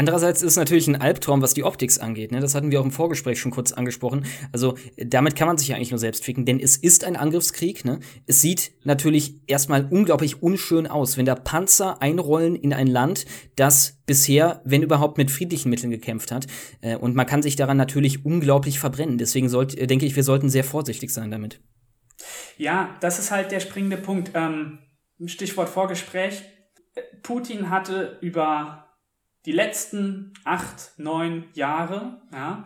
Andererseits 0.00 0.40
ist 0.40 0.52
es 0.52 0.56
natürlich 0.56 0.88
ein 0.88 0.98
Albtraum, 0.98 1.42
was 1.42 1.52
die 1.52 1.62
Optik 1.62 1.90
angeht. 2.00 2.32
Ne? 2.32 2.40
Das 2.40 2.54
hatten 2.54 2.70
wir 2.70 2.80
auch 2.80 2.86
im 2.86 2.90
Vorgespräch 2.90 3.38
schon 3.38 3.50
kurz 3.50 3.72
angesprochen. 3.72 4.24
Also 4.50 4.78
damit 4.96 5.36
kann 5.36 5.46
man 5.46 5.58
sich 5.58 5.68
ja 5.68 5.76
eigentlich 5.76 5.90
nur 5.90 5.98
selbst 5.98 6.24
ficken, 6.24 6.46
denn 6.46 6.58
es 6.58 6.78
ist 6.78 7.04
ein 7.04 7.16
Angriffskrieg. 7.16 7.84
Ne? 7.84 8.00
Es 8.26 8.40
sieht 8.40 8.72
natürlich 8.84 9.34
erstmal 9.46 9.86
unglaublich 9.90 10.42
unschön 10.42 10.86
aus, 10.86 11.18
wenn 11.18 11.26
da 11.26 11.34
Panzer 11.34 12.00
einrollen 12.00 12.56
in 12.56 12.72
ein 12.72 12.86
Land, 12.86 13.26
das 13.56 13.98
bisher, 14.06 14.62
wenn 14.64 14.82
überhaupt, 14.82 15.18
mit 15.18 15.30
friedlichen 15.30 15.68
Mitteln 15.68 15.90
gekämpft 15.90 16.32
hat. 16.32 16.46
Äh, 16.80 16.96
und 16.96 17.14
man 17.14 17.26
kann 17.26 17.42
sich 17.42 17.56
daran 17.56 17.76
natürlich 17.76 18.24
unglaublich 18.24 18.78
verbrennen. 18.78 19.18
Deswegen 19.18 19.50
sollt, 19.50 19.76
äh, 19.76 19.86
denke 19.86 20.06
ich, 20.06 20.16
wir 20.16 20.24
sollten 20.24 20.48
sehr 20.48 20.64
vorsichtig 20.64 21.10
sein 21.10 21.30
damit. 21.30 21.60
Ja, 22.56 22.96
das 23.00 23.18
ist 23.18 23.30
halt 23.30 23.50
der 23.50 23.60
springende 23.60 23.98
Punkt. 23.98 24.30
Ähm, 24.34 24.78
Stichwort 25.26 25.68
Vorgespräch. 25.68 26.42
Putin 27.22 27.70
hatte 27.70 28.18
über 28.20 28.86
die 29.46 29.52
letzten 29.52 30.34
acht, 30.44 30.92
neun 30.98 31.48
Jahre 31.54 32.22
ja, 32.32 32.64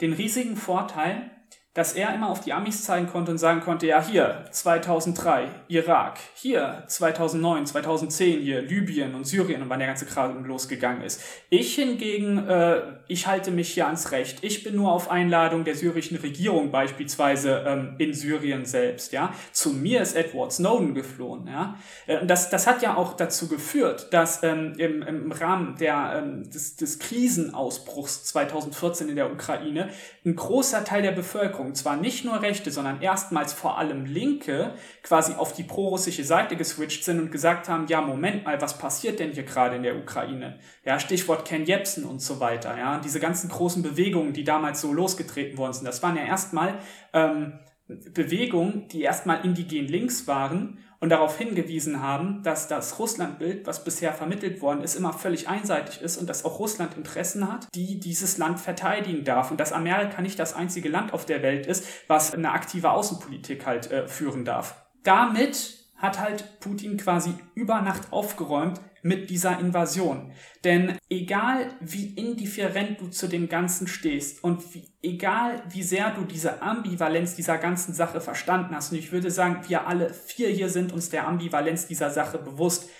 den 0.00 0.12
riesigen 0.12 0.56
Vorteil, 0.56 1.30
dass 1.76 1.92
er 1.92 2.14
immer 2.14 2.30
auf 2.30 2.40
die 2.40 2.54
Amis 2.54 2.84
zeigen 2.84 3.06
konnte 3.06 3.30
und 3.30 3.38
sagen 3.38 3.60
konnte, 3.60 3.86
ja 3.86 4.02
hier 4.02 4.46
2003 4.50 5.48
Irak, 5.68 6.18
hier 6.34 6.82
2009, 6.86 7.66
2010 7.66 8.40
hier 8.40 8.62
Libyen 8.62 9.14
und 9.14 9.26
Syrien 9.26 9.60
und 9.60 9.68
wann 9.68 9.80
der 9.80 9.88
ganze 9.88 10.06
Kram 10.06 10.46
losgegangen 10.46 11.02
ist. 11.02 11.20
Ich 11.50 11.74
hingegen, 11.74 12.48
äh, 12.48 12.80
ich 13.08 13.26
halte 13.26 13.50
mich 13.50 13.74
hier 13.74 13.86
ans 13.86 14.10
Recht. 14.10 14.38
Ich 14.42 14.64
bin 14.64 14.74
nur 14.74 14.90
auf 14.90 15.10
Einladung 15.10 15.64
der 15.64 15.74
syrischen 15.74 16.16
Regierung 16.16 16.70
beispielsweise 16.70 17.62
ähm, 17.66 17.94
in 17.98 18.14
Syrien 18.14 18.64
selbst. 18.64 19.12
Ja, 19.12 19.34
zu 19.52 19.70
mir 19.70 20.00
ist 20.00 20.16
Edward 20.16 20.54
Snowden 20.54 20.94
geflohen. 20.94 21.46
Ja, 21.46 21.76
äh, 22.06 22.24
das 22.24 22.48
das 22.48 22.66
hat 22.66 22.80
ja 22.80 22.96
auch 22.96 23.12
dazu 23.12 23.48
geführt, 23.48 24.14
dass 24.14 24.42
ähm, 24.42 24.72
im, 24.78 25.02
im 25.02 25.30
Rahmen 25.30 25.76
der 25.76 26.22
ähm, 26.24 26.48
des, 26.48 26.76
des 26.76 26.98
Krisenausbruchs 27.00 28.24
2014 28.24 29.10
in 29.10 29.16
der 29.16 29.30
Ukraine 29.30 29.90
ein 30.24 30.34
großer 30.34 30.82
Teil 30.82 31.02
der 31.02 31.12
Bevölkerung 31.12 31.65
Bevölkerung, 31.66 31.74
zwar 31.74 31.96
nicht 31.96 32.24
nur 32.24 32.40
Rechte, 32.40 32.70
sondern 32.70 33.00
erstmals 33.00 33.52
vor 33.52 33.78
allem 33.78 34.04
Linke, 34.04 34.74
quasi 35.02 35.34
auf 35.34 35.52
die 35.52 35.64
prorussische 35.64 36.24
Seite 36.24 36.56
geswitcht 36.56 37.04
sind 37.04 37.20
und 37.20 37.30
gesagt 37.30 37.68
haben, 37.68 37.86
ja, 37.88 38.00
Moment 38.00 38.44
mal, 38.44 38.60
was 38.60 38.78
passiert 38.78 39.18
denn 39.18 39.32
hier 39.32 39.44
gerade 39.44 39.76
in 39.76 39.82
der 39.82 39.96
Ukraine? 39.96 40.58
Ja, 40.84 40.98
Stichwort 40.98 41.46
Ken 41.46 41.64
Jebsen 41.64 42.04
und 42.04 42.20
so 42.20 42.40
weiter. 42.40 42.76
Ja, 42.78 43.00
diese 43.00 43.20
ganzen 43.20 43.48
großen 43.48 43.82
Bewegungen, 43.82 44.32
die 44.32 44.44
damals 44.44 44.80
so 44.80 44.92
losgetreten 44.92 45.58
worden 45.58 45.72
sind, 45.72 45.86
das 45.86 46.02
waren 46.02 46.16
ja 46.16 46.24
erstmal 46.24 46.78
ähm, 47.12 47.58
Bewegungen, 47.88 48.88
die 48.88 49.02
erstmal 49.02 49.44
indigen 49.44 49.86
links 49.86 50.26
waren 50.26 50.78
und 51.00 51.10
darauf 51.10 51.36
hingewiesen 51.38 52.02
haben, 52.02 52.42
dass 52.42 52.68
das 52.68 52.98
Russlandbild, 52.98 53.66
was 53.66 53.84
bisher 53.84 54.12
vermittelt 54.12 54.60
worden 54.60 54.82
ist, 54.82 54.94
immer 54.94 55.12
völlig 55.12 55.48
einseitig 55.48 56.00
ist 56.00 56.16
und 56.16 56.28
dass 56.28 56.44
auch 56.44 56.58
Russland 56.58 56.96
Interessen 56.96 57.52
hat, 57.52 57.68
die 57.74 58.00
dieses 58.00 58.38
Land 58.38 58.60
verteidigen 58.60 59.24
darf 59.24 59.50
und 59.50 59.60
dass 59.60 59.72
Amerika 59.72 60.22
nicht 60.22 60.38
das 60.38 60.54
einzige 60.54 60.88
Land 60.88 61.12
auf 61.12 61.26
der 61.26 61.42
Welt 61.42 61.66
ist, 61.66 61.86
was 62.08 62.34
eine 62.34 62.52
aktive 62.52 62.90
Außenpolitik 62.90 63.66
halt 63.66 63.90
äh, 63.90 64.08
führen 64.08 64.44
darf. 64.44 64.86
Damit 65.02 65.75
hat 65.96 66.20
halt 66.20 66.60
Putin 66.60 66.96
quasi 66.96 67.32
über 67.54 67.80
Nacht 67.80 68.12
aufgeräumt 68.12 68.80
mit 69.02 69.30
dieser 69.30 69.60
Invasion. 69.60 70.32
Denn 70.64 70.98
egal 71.08 71.70
wie 71.80 72.08
indifferent 72.14 73.00
du 73.00 73.08
zu 73.08 73.28
dem 73.28 73.48
Ganzen 73.48 73.86
stehst 73.86 74.42
und 74.42 74.74
wie, 74.74 74.88
egal 75.02 75.62
wie 75.68 75.84
sehr 75.84 76.10
du 76.10 76.24
diese 76.24 76.60
Ambivalenz 76.60 77.36
dieser 77.36 77.58
ganzen 77.58 77.94
Sache 77.94 78.20
verstanden 78.20 78.74
hast, 78.74 78.92
und 78.92 78.98
ich 78.98 79.12
würde 79.12 79.30
sagen, 79.30 79.60
wir 79.68 79.86
alle 79.86 80.12
vier 80.12 80.48
hier 80.48 80.68
sind 80.68 80.92
uns 80.92 81.08
der 81.08 81.28
Ambivalenz 81.28 81.86
dieser 81.86 82.10
Sache 82.10 82.38
bewusst, 82.38 82.90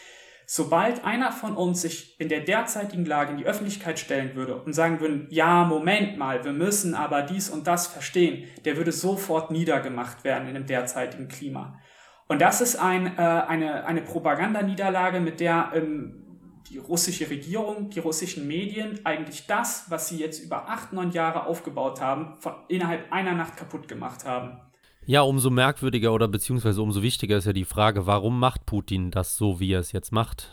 sobald 0.47 1.05
einer 1.05 1.33
von 1.33 1.57
uns 1.57 1.83
sich 1.83 2.19
in 2.21 2.29
der 2.29 2.41
derzeitigen 2.41 3.05
Lage 3.05 3.33
in 3.33 3.39
die 3.39 3.47
Öffentlichkeit 3.47 3.99
stellen 3.99 4.37
würde 4.37 4.63
und 4.63 4.73
sagen 4.73 5.01
würde, 5.01 5.27
ja, 5.31 5.65
Moment 5.65 6.19
mal, 6.19 6.45
wir 6.45 6.53
müssen 6.53 6.95
aber 6.95 7.23
dies 7.23 7.51
und 7.51 7.67
das 7.67 7.89
verstehen, 7.89 8.45
der 8.65 8.77
würde 8.77 8.93
sofort 8.93 9.51
niedergemacht 9.51 10.23
werden 10.23 10.47
in 10.47 10.55
dem 10.55 10.67
derzeitigen 10.67 11.27
Klima. 11.27 11.81
Und 12.29 12.41
das 12.41 12.61
ist 12.61 12.77
ein, 12.77 13.19
äh, 13.19 13.21
eine, 13.21 13.87
eine 13.87 14.03
Propagandaniederlage, 14.03 15.21
mit 15.21 15.41
der 15.41 15.71
ähm, 15.75 16.27
die 16.71 16.79
russische 16.79 17.31
Regierung, 17.31 17.91
die 17.91 18.01
russischen 18.01 18.47
Medien 18.47 18.99
eigentlich 19.05 19.47
das, 19.47 19.85
was 19.89 20.09
sie 20.09 20.19
jetzt 20.19 20.43
über 20.43 20.69
acht, 20.69 20.93
neun 20.93 21.13
Jahre 21.13 21.47
aufgebaut 21.47 22.01
haben, 22.01 22.35
von, 22.41 22.55
innerhalb 22.69 23.13
einer 23.13 23.35
Nacht 23.35 23.57
kaputt 23.57 23.87
gemacht 23.87 24.25
haben. 24.25 24.59
Ja, 25.05 25.21
umso 25.21 25.51
merkwürdiger 25.51 26.13
oder 26.13 26.27
beziehungsweise 26.27 26.83
umso 26.83 27.03
wichtiger 27.03 27.37
ist 27.37 27.45
ja 27.45 27.53
die 27.53 27.65
Frage, 27.65 28.07
warum 28.07 28.41
macht 28.41 28.67
Putin 28.67 29.13
das 29.13 29.37
so, 29.37 29.61
wie 29.61 29.73
er 29.73 29.81
es 29.81 29.93
jetzt 29.93 30.11
macht? 30.11 30.51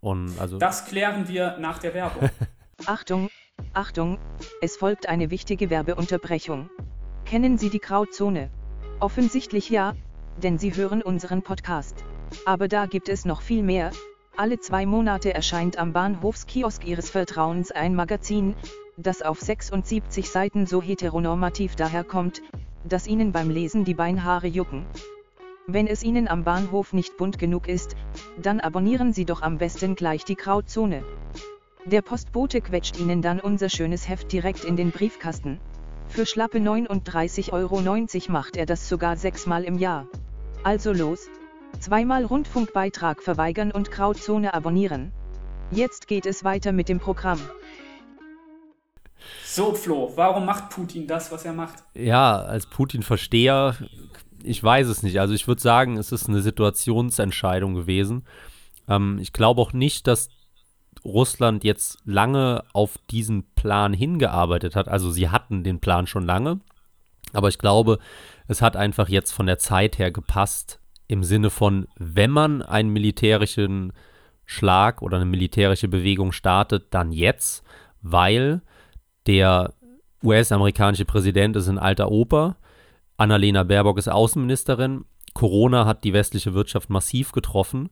Und 0.00 0.38
also 0.38 0.58
das 0.58 0.86
klären 0.86 1.26
wir 1.26 1.58
nach 1.58 1.78
der 1.78 1.94
Werbung. 1.94 2.30
Achtung, 2.86 3.28
Achtung, 3.72 4.18
es 4.62 4.76
folgt 4.76 5.08
eine 5.08 5.32
wichtige 5.32 5.68
Werbeunterbrechung. 5.68 6.70
Kennen 7.24 7.58
Sie 7.58 7.70
die 7.70 7.80
Grauzone? 7.80 8.50
Offensichtlich 9.00 9.68
ja, 9.68 9.94
denn 10.42 10.58
Sie 10.58 10.74
hören 10.74 11.02
unseren 11.02 11.42
Podcast. 11.42 12.04
Aber 12.44 12.68
da 12.68 12.86
gibt 12.86 13.08
es 13.08 13.24
noch 13.24 13.40
viel 13.40 13.62
mehr. 13.62 13.90
Alle 14.36 14.60
zwei 14.60 14.86
Monate 14.86 15.34
erscheint 15.34 15.78
am 15.78 15.92
Bahnhofskiosk 15.92 16.86
Ihres 16.86 17.10
Vertrauens 17.10 17.70
ein 17.70 17.94
Magazin, 17.94 18.54
das 18.96 19.22
auf 19.22 19.40
76 19.40 20.30
Seiten 20.30 20.66
so 20.66 20.82
heteronormativ 20.82 21.76
daherkommt, 21.76 22.42
dass 22.84 23.06
Ihnen 23.06 23.32
beim 23.32 23.50
Lesen 23.50 23.84
die 23.84 23.94
Beinhaare 23.94 24.46
jucken. 24.46 24.86
Wenn 25.66 25.86
es 25.86 26.02
Ihnen 26.02 26.28
am 26.28 26.44
Bahnhof 26.44 26.92
nicht 26.92 27.16
bunt 27.16 27.38
genug 27.38 27.68
ist, 27.68 27.94
dann 28.40 28.60
abonnieren 28.60 29.12
Sie 29.12 29.24
doch 29.24 29.42
am 29.42 29.58
besten 29.58 29.96
gleich 29.96 30.24
die 30.24 30.36
Grauzone. 30.36 31.04
Der 31.84 32.02
Postbote 32.02 32.60
quetscht 32.60 32.98
Ihnen 32.98 33.22
dann 33.22 33.40
unser 33.40 33.68
schönes 33.68 34.08
Heft 34.08 34.32
direkt 34.32 34.64
in 34.64 34.76
den 34.76 34.90
Briefkasten. 34.90 35.58
Für 36.08 36.24
schlappe 36.26 36.58
39,90 36.58 37.52
Euro 37.52 37.80
macht 38.32 38.56
er 38.56 38.66
das 38.66 38.88
sogar 38.88 39.16
sechsmal 39.16 39.64
im 39.64 39.78
Jahr. 39.78 40.06
Also 40.64 40.92
los, 40.92 41.28
zweimal 41.80 42.24
Rundfunkbeitrag 42.24 43.22
verweigern 43.22 43.70
und 43.70 43.90
Grauzone 43.90 44.54
abonnieren. 44.54 45.12
Jetzt 45.70 46.08
geht 46.08 46.26
es 46.26 46.44
weiter 46.44 46.72
mit 46.72 46.88
dem 46.88 46.98
Programm. 46.98 47.40
So, 49.44 49.74
Flo, 49.74 50.12
warum 50.16 50.44
macht 50.44 50.70
Putin 50.70 51.06
das, 51.06 51.30
was 51.32 51.44
er 51.44 51.52
macht? 51.52 51.84
Ja, 51.94 52.40
als 52.40 52.66
Putin-Versteher, 52.66 53.76
ich 54.42 54.62
weiß 54.62 54.88
es 54.88 55.02
nicht. 55.02 55.20
Also 55.20 55.34
ich 55.34 55.46
würde 55.48 55.60
sagen, 55.60 55.96
es 55.96 56.12
ist 56.12 56.28
eine 56.28 56.40
Situationsentscheidung 56.40 57.74
gewesen. 57.74 58.24
Ähm, 58.88 59.18
ich 59.20 59.32
glaube 59.32 59.60
auch 59.60 59.72
nicht, 59.72 60.06
dass 60.06 60.28
Russland 61.04 61.64
jetzt 61.64 61.98
lange 62.04 62.64
auf 62.72 62.98
diesen 63.10 63.54
Plan 63.54 63.92
hingearbeitet 63.92 64.76
hat. 64.76 64.88
Also 64.88 65.10
sie 65.10 65.28
hatten 65.28 65.64
den 65.64 65.80
Plan 65.80 66.06
schon 66.06 66.24
lange. 66.24 66.60
Aber 67.32 67.48
ich 67.48 67.58
glaube, 67.58 67.98
es 68.48 68.62
hat 68.62 68.76
einfach 68.76 69.08
jetzt 69.08 69.30
von 69.30 69.46
der 69.46 69.58
Zeit 69.58 69.98
her 69.98 70.10
gepasst, 70.10 70.80
im 71.06 71.22
Sinne 71.22 71.50
von, 71.50 71.86
wenn 71.96 72.30
man 72.30 72.62
einen 72.62 72.90
militärischen 72.90 73.92
Schlag 74.46 75.02
oder 75.02 75.16
eine 75.16 75.26
militärische 75.26 75.88
Bewegung 75.88 76.32
startet, 76.32 76.86
dann 76.90 77.12
jetzt, 77.12 77.62
weil 78.00 78.62
der 79.26 79.74
US-amerikanische 80.24 81.04
Präsident 81.04 81.54
ist 81.56 81.68
ein 81.68 81.78
alter 81.78 82.10
Opa, 82.10 82.56
Annalena 83.18 83.62
Baerbock 83.64 83.98
ist 83.98 84.08
Außenministerin, 84.08 85.04
Corona 85.34 85.84
hat 85.84 86.04
die 86.04 86.14
westliche 86.14 86.54
Wirtschaft 86.54 86.88
massiv 86.88 87.32
getroffen, 87.32 87.90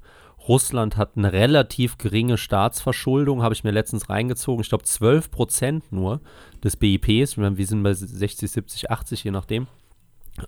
Russland 0.49 0.97
hat 0.97 1.17
eine 1.17 1.33
relativ 1.33 1.99
geringe 1.99 2.39
Staatsverschuldung, 2.39 3.43
habe 3.43 3.55
ich 3.55 3.65
mir 3.65 3.73
letztens 3.73 4.09
reingezogen, 4.09 4.63
ich 4.63 4.69
glaube 4.69 4.85
12 4.85 5.31
Prozent 5.31 5.93
nur 5.93 6.21
des 6.65 6.77
BIPs, 6.77 7.37
wir 7.37 7.67
sind 7.67 7.83
bei 7.83 7.93
60, 7.93 8.51
70, 8.51 8.91
80, 8.91 9.25
je 9.25 9.31
nachdem. 9.31 9.67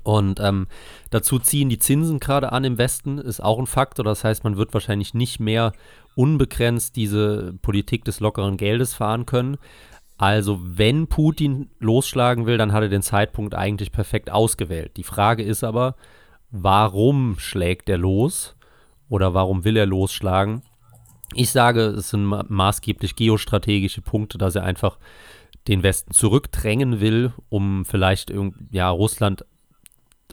Und 0.02 0.40
ähm, 0.40 0.66
dazu 1.10 1.38
ziehen 1.38 1.68
die 1.68 1.78
Zinsen 1.78 2.20
gerade 2.20 2.52
an 2.52 2.64
im 2.64 2.78
Westen, 2.78 3.18
ist 3.18 3.40
auch 3.42 3.58
ein 3.58 3.66
Faktor. 3.66 4.04
Das 4.04 4.24
heißt, 4.24 4.44
man 4.44 4.56
wird 4.56 4.74
wahrscheinlich 4.74 5.14
nicht 5.14 5.40
mehr 5.40 5.72
unbegrenzt 6.14 6.96
diese 6.96 7.54
Politik 7.62 8.04
des 8.04 8.20
lockeren 8.20 8.56
Geldes 8.56 8.94
fahren 8.94 9.26
können. 9.26 9.56
Also, 10.16 10.58
wenn 10.60 11.06
Putin 11.06 11.70
losschlagen 11.78 12.44
will, 12.46 12.58
dann 12.58 12.72
hat 12.72 12.82
er 12.82 12.88
den 12.88 13.02
Zeitpunkt 13.02 13.54
eigentlich 13.54 13.92
perfekt 13.92 14.30
ausgewählt. 14.30 14.96
Die 14.96 15.04
Frage 15.04 15.44
ist 15.44 15.62
aber, 15.62 15.94
warum 16.50 17.38
schlägt 17.38 17.88
er 17.88 17.98
los 17.98 18.56
oder 19.08 19.32
warum 19.32 19.64
will 19.64 19.76
er 19.76 19.86
losschlagen? 19.86 20.62
Ich 21.34 21.50
sage, 21.50 21.82
es 21.82 22.10
sind 22.10 22.24
maßgeblich 22.24 23.14
geostrategische 23.14 24.02
Punkte, 24.02 24.38
dass 24.38 24.56
er 24.56 24.64
einfach 24.64 24.98
den 25.68 25.82
Westen 25.82 26.12
zurückdrängen 26.12 27.00
will, 27.00 27.32
um 27.48 27.84
vielleicht 27.84 28.32
ja, 28.70 28.90
Russland 28.90 29.44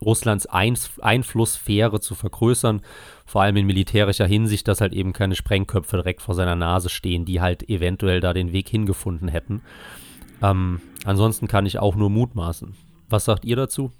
Russlands 0.02 0.46
Einflusssphäre 0.48 2.00
zu 2.00 2.16
vergrößern, 2.16 2.82
vor 3.26 3.42
allem 3.42 3.58
in 3.58 3.66
militärischer 3.66 4.28
Hinsicht, 4.28 4.68
dass 4.68 4.82
halt 4.82 4.94
eben 4.94 5.14
keine 5.14 5.36
Sprengköpfe 5.36 5.98
direkt 5.98 6.22
vor 6.22 6.36
seiner 6.36 6.56
Nase 6.56 6.90
stehen, 6.90 7.26
die 7.26 7.42
halt 7.42 7.70
eventuell 7.70 8.20
da 8.20 8.34
den 8.34 8.52
Weg 8.52 8.70
hingefunden 8.70 9.28
hätten. 9.28 9.62
Ähm, 10.42 10.82
ansonsten 11.06 11.48
kann 11.48 11.66
ich 11.66 11.80
auch 11.80 11.96
nur 11.96 12.10
mutmaßen. 12.10 12.76
Was 13.10 13.26
sagt 13.26 13.46
ihr 13.46 13.56
dazu? 13.56 13.92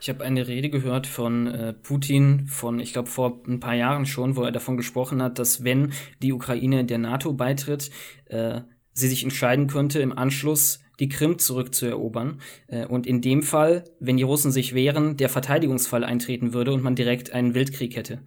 Ich 0.00 0.08
habe 0.08 0.24
eine 0.24 0.46
Rede 0.48 0.70
gehört 0.70 1.06
von 1.06 1.46
äh, 1.46 1.72
Putin 1.72 2.46
von, 2.46 2.80
ich 2.80 2.92
glaube, 2.92 3.08
vor 3.08 3.40
ein 3.46 3.60
paar 3.60 3.74
Jahren 3.74 4.06
schon, 4.06 4.36
wo 4.36 4.42
er 4.42 4.52
davon 4.52 4.76
gesprochen 4.76 5.22
hat, 5.22 5.38
dass 5.38 5.64
wenn 5.64 5.92
die 6.22 6.32
Ukraine 6.32 6.84
der 6.84 6.98
NATO 6.98 7.32
beitritt, 7.32 7.90
äh, 8.26 8.62
sie 8.92 9.08
sich 9.08 9.22
entscheiden 9.22 9.66
könnte, 9.66 10.00
im 10.00 10.16
Anschluss 10.16 10.80
die 11.00 11.08
Krim 11.08 11.38
zurückzuerobern. 11.38 12.40
Äh, 12.66 12.86
und 12.86 13.06
in 13.06 13.20
dem 13.20 13.42
Fall, 13.42 13.84
wenn 14.00 14.16
die 14.16 14.22
Russen 14.22 14.52
sich 14.52 14.74
wehren, 14.74 15.16
der 15.16 15.28
Verteidigungsfall 15.28 16.04
eintreten 16.04 16.52
würde 16.52 16.72
und 16.72 16.82
man 16.82 16.94
direkt 16.94 17.32
einen 17.32 17.54
Weltkrieg 17.54 17.96
hätte. 17.96 18.20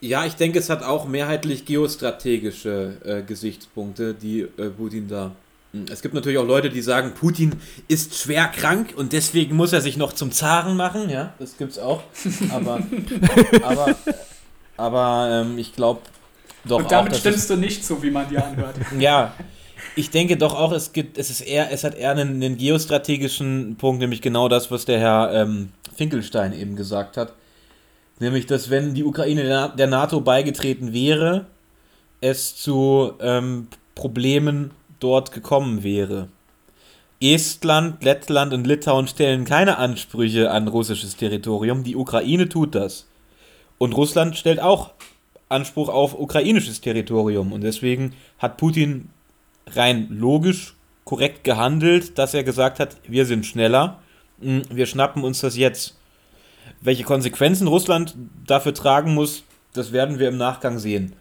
Ja, 0.00 0.26
ich 0.26 0.34
denke, 0.34 0.58
es 0.58 0.68
hat 0.68 0.82
auch 0.82 1.08
mehrheitlich 1.08 1.64
geostrategische 1.64 2.96
äh, 3.04 3.22
Gesichtspunkte, 3.22 4.12
die 4.12 4.40
äh, 4.40 4.68
Putin 4.68 5.08
da. 5.08 5.34
Hm, 5.72 5.86
es 5.90 6.02
gibt 6.02 6.12
natürlich 6.14 6.36
auch 6.36 6.46
Leute, 6.46 6.68
die 6.68 6.82
sagen, 6.82 7.12
Putin 7.14 7.54
ist 7.88 8.14
schwer 8.14 8.48
krank 8.48 8.92
und 8.96 9.14
deswegen 9.14 9.56
muss 9.56 9.72
er 9.72 9.80
sich 9.80 9.96
noch 9.96 10.12
zum 10.12 10.30
Zaren 10.30 10.76
machen. 10.76 11.08
Ja, 11.08 11.32
das 11.38 11.56
gibt's 11.56 11.78
auch. 11.78 12.02
Aber, 12.50 12.80
aber, 13.62 13.94
aber 14.76 15.42
ähm, 15.46 15.58
ich 15.58 15.74
glaube 15.74 16.02
doch. 16.66 16.80
Und 16.80 16.92
damit 16.92 17.12
auch, 17.12 17.18
stimmst 17.18 17.48
du 17.48 17.56
nicht 17.56 17.84
so, 17.84 18.02
wie 18.02 18.10
man 18.10 18.28
dir 18.28 18.44
anhört. 18.44 18.76
ja, 18.98 19.34
ich 19.96 20.10
denke 20.10 20.36
doch 20.36 20.54
auch, 20.54 20.72
es 20.72 20.92
gibt, 20.92 21.18
es 21.18 21.30
ist 21.30 21.40
eher, 21.40 21.70
es 21.70 21.84
hat 21.84 21.94
eher 21.94 22.10
einen, 22.10 22.42
einen 22.42 22.56
geostrategischen 22.56 23.76
Punkt, 23.76 24.00
nämlich 24.00 24.22
genau 24.22 24.48
das, 24.48 24.70
was 24.70 24.84
der 24.84 24.98
Herr 24.98 25.32
ähm, 25.32 25.70
Finkelstein 25.94 26.52
eben 26.52 26.76
gesagt 26.76 27.16
hat. 27.16 27.32
Nämlich, 28.18 28.46
dass 28.46 28.70
wenn 28.70 28.94
die 28.94 29.04
Ukraine 29.04 29.72
der, 29.76 29.86
NATO 29.86 30.20
beigetreten 30.20 30.92
wäre, 30.92 31.46
es 32.20 32.56
zu 32.56 33.12
ähm, 33.20 33.68
Problemen 33.94 34.70
dort 35.00 35.32
gekommen 35.32 35.82
wäre. 35.82 36.28
Estland, 37.20 38.02
Lettland 38.04 38.52
und 38.52 38.66
Litauen 38.66 39.06
stellen 39.06 39.44
keine 39.44 39.78
Ansprüche 39.78 40.50
an 40.50 40.68
russisches 40.68 41.16
Territorium. 41.16 41.84
Die 41.84 41.96
Ukraine 41.96 42.48
tut 42.48 42.74
das. 42.74 43.06
Und 43.78 43.96
Russland 43.96 44.36
stellt 44.36 44.60
auch 44.60 44.90
Anspruch 45.48 45.88
auf 45.88 46.18
ukrainisches 46.18 46.80
Territorium. 46.80 47.52
Und 47.52 47.62
deswegen 47.62 48.14
hat 48.38 48.56
Putin 48.56 49.08
rein 49.66 50.08
logisch 50.10 50.74
korrekt 51.04 51.44
gehandelt, 51.44 52.18
dass 52.18 52.34
er 52.34 52.44
gesagt 52.44 52.80
hat, 52.80 52.96
wir 53.06 53.26
sind 53.26 53.46
schneller, 53.46 54.00
hm, 54.40 54.62
wir 54.70 54.86
schnappen 54.86 55.22
uns 55.22 55.40
das 55.40 55.56
jetzt. 55.56 55.98
Welche 56.80 57.04
Konsequenzen 57.04 57.66
Russland 57.66 58.14
dafür 58.46 58.74
tragen 58.74 59.14
muss, 59.14 59.44
das 59.74 59.92
werden 59.92 60.18
wir 60.18 60.28
im 60.28 60.36
Nachgang 60.36 60.78
sehen. 60.78 61.14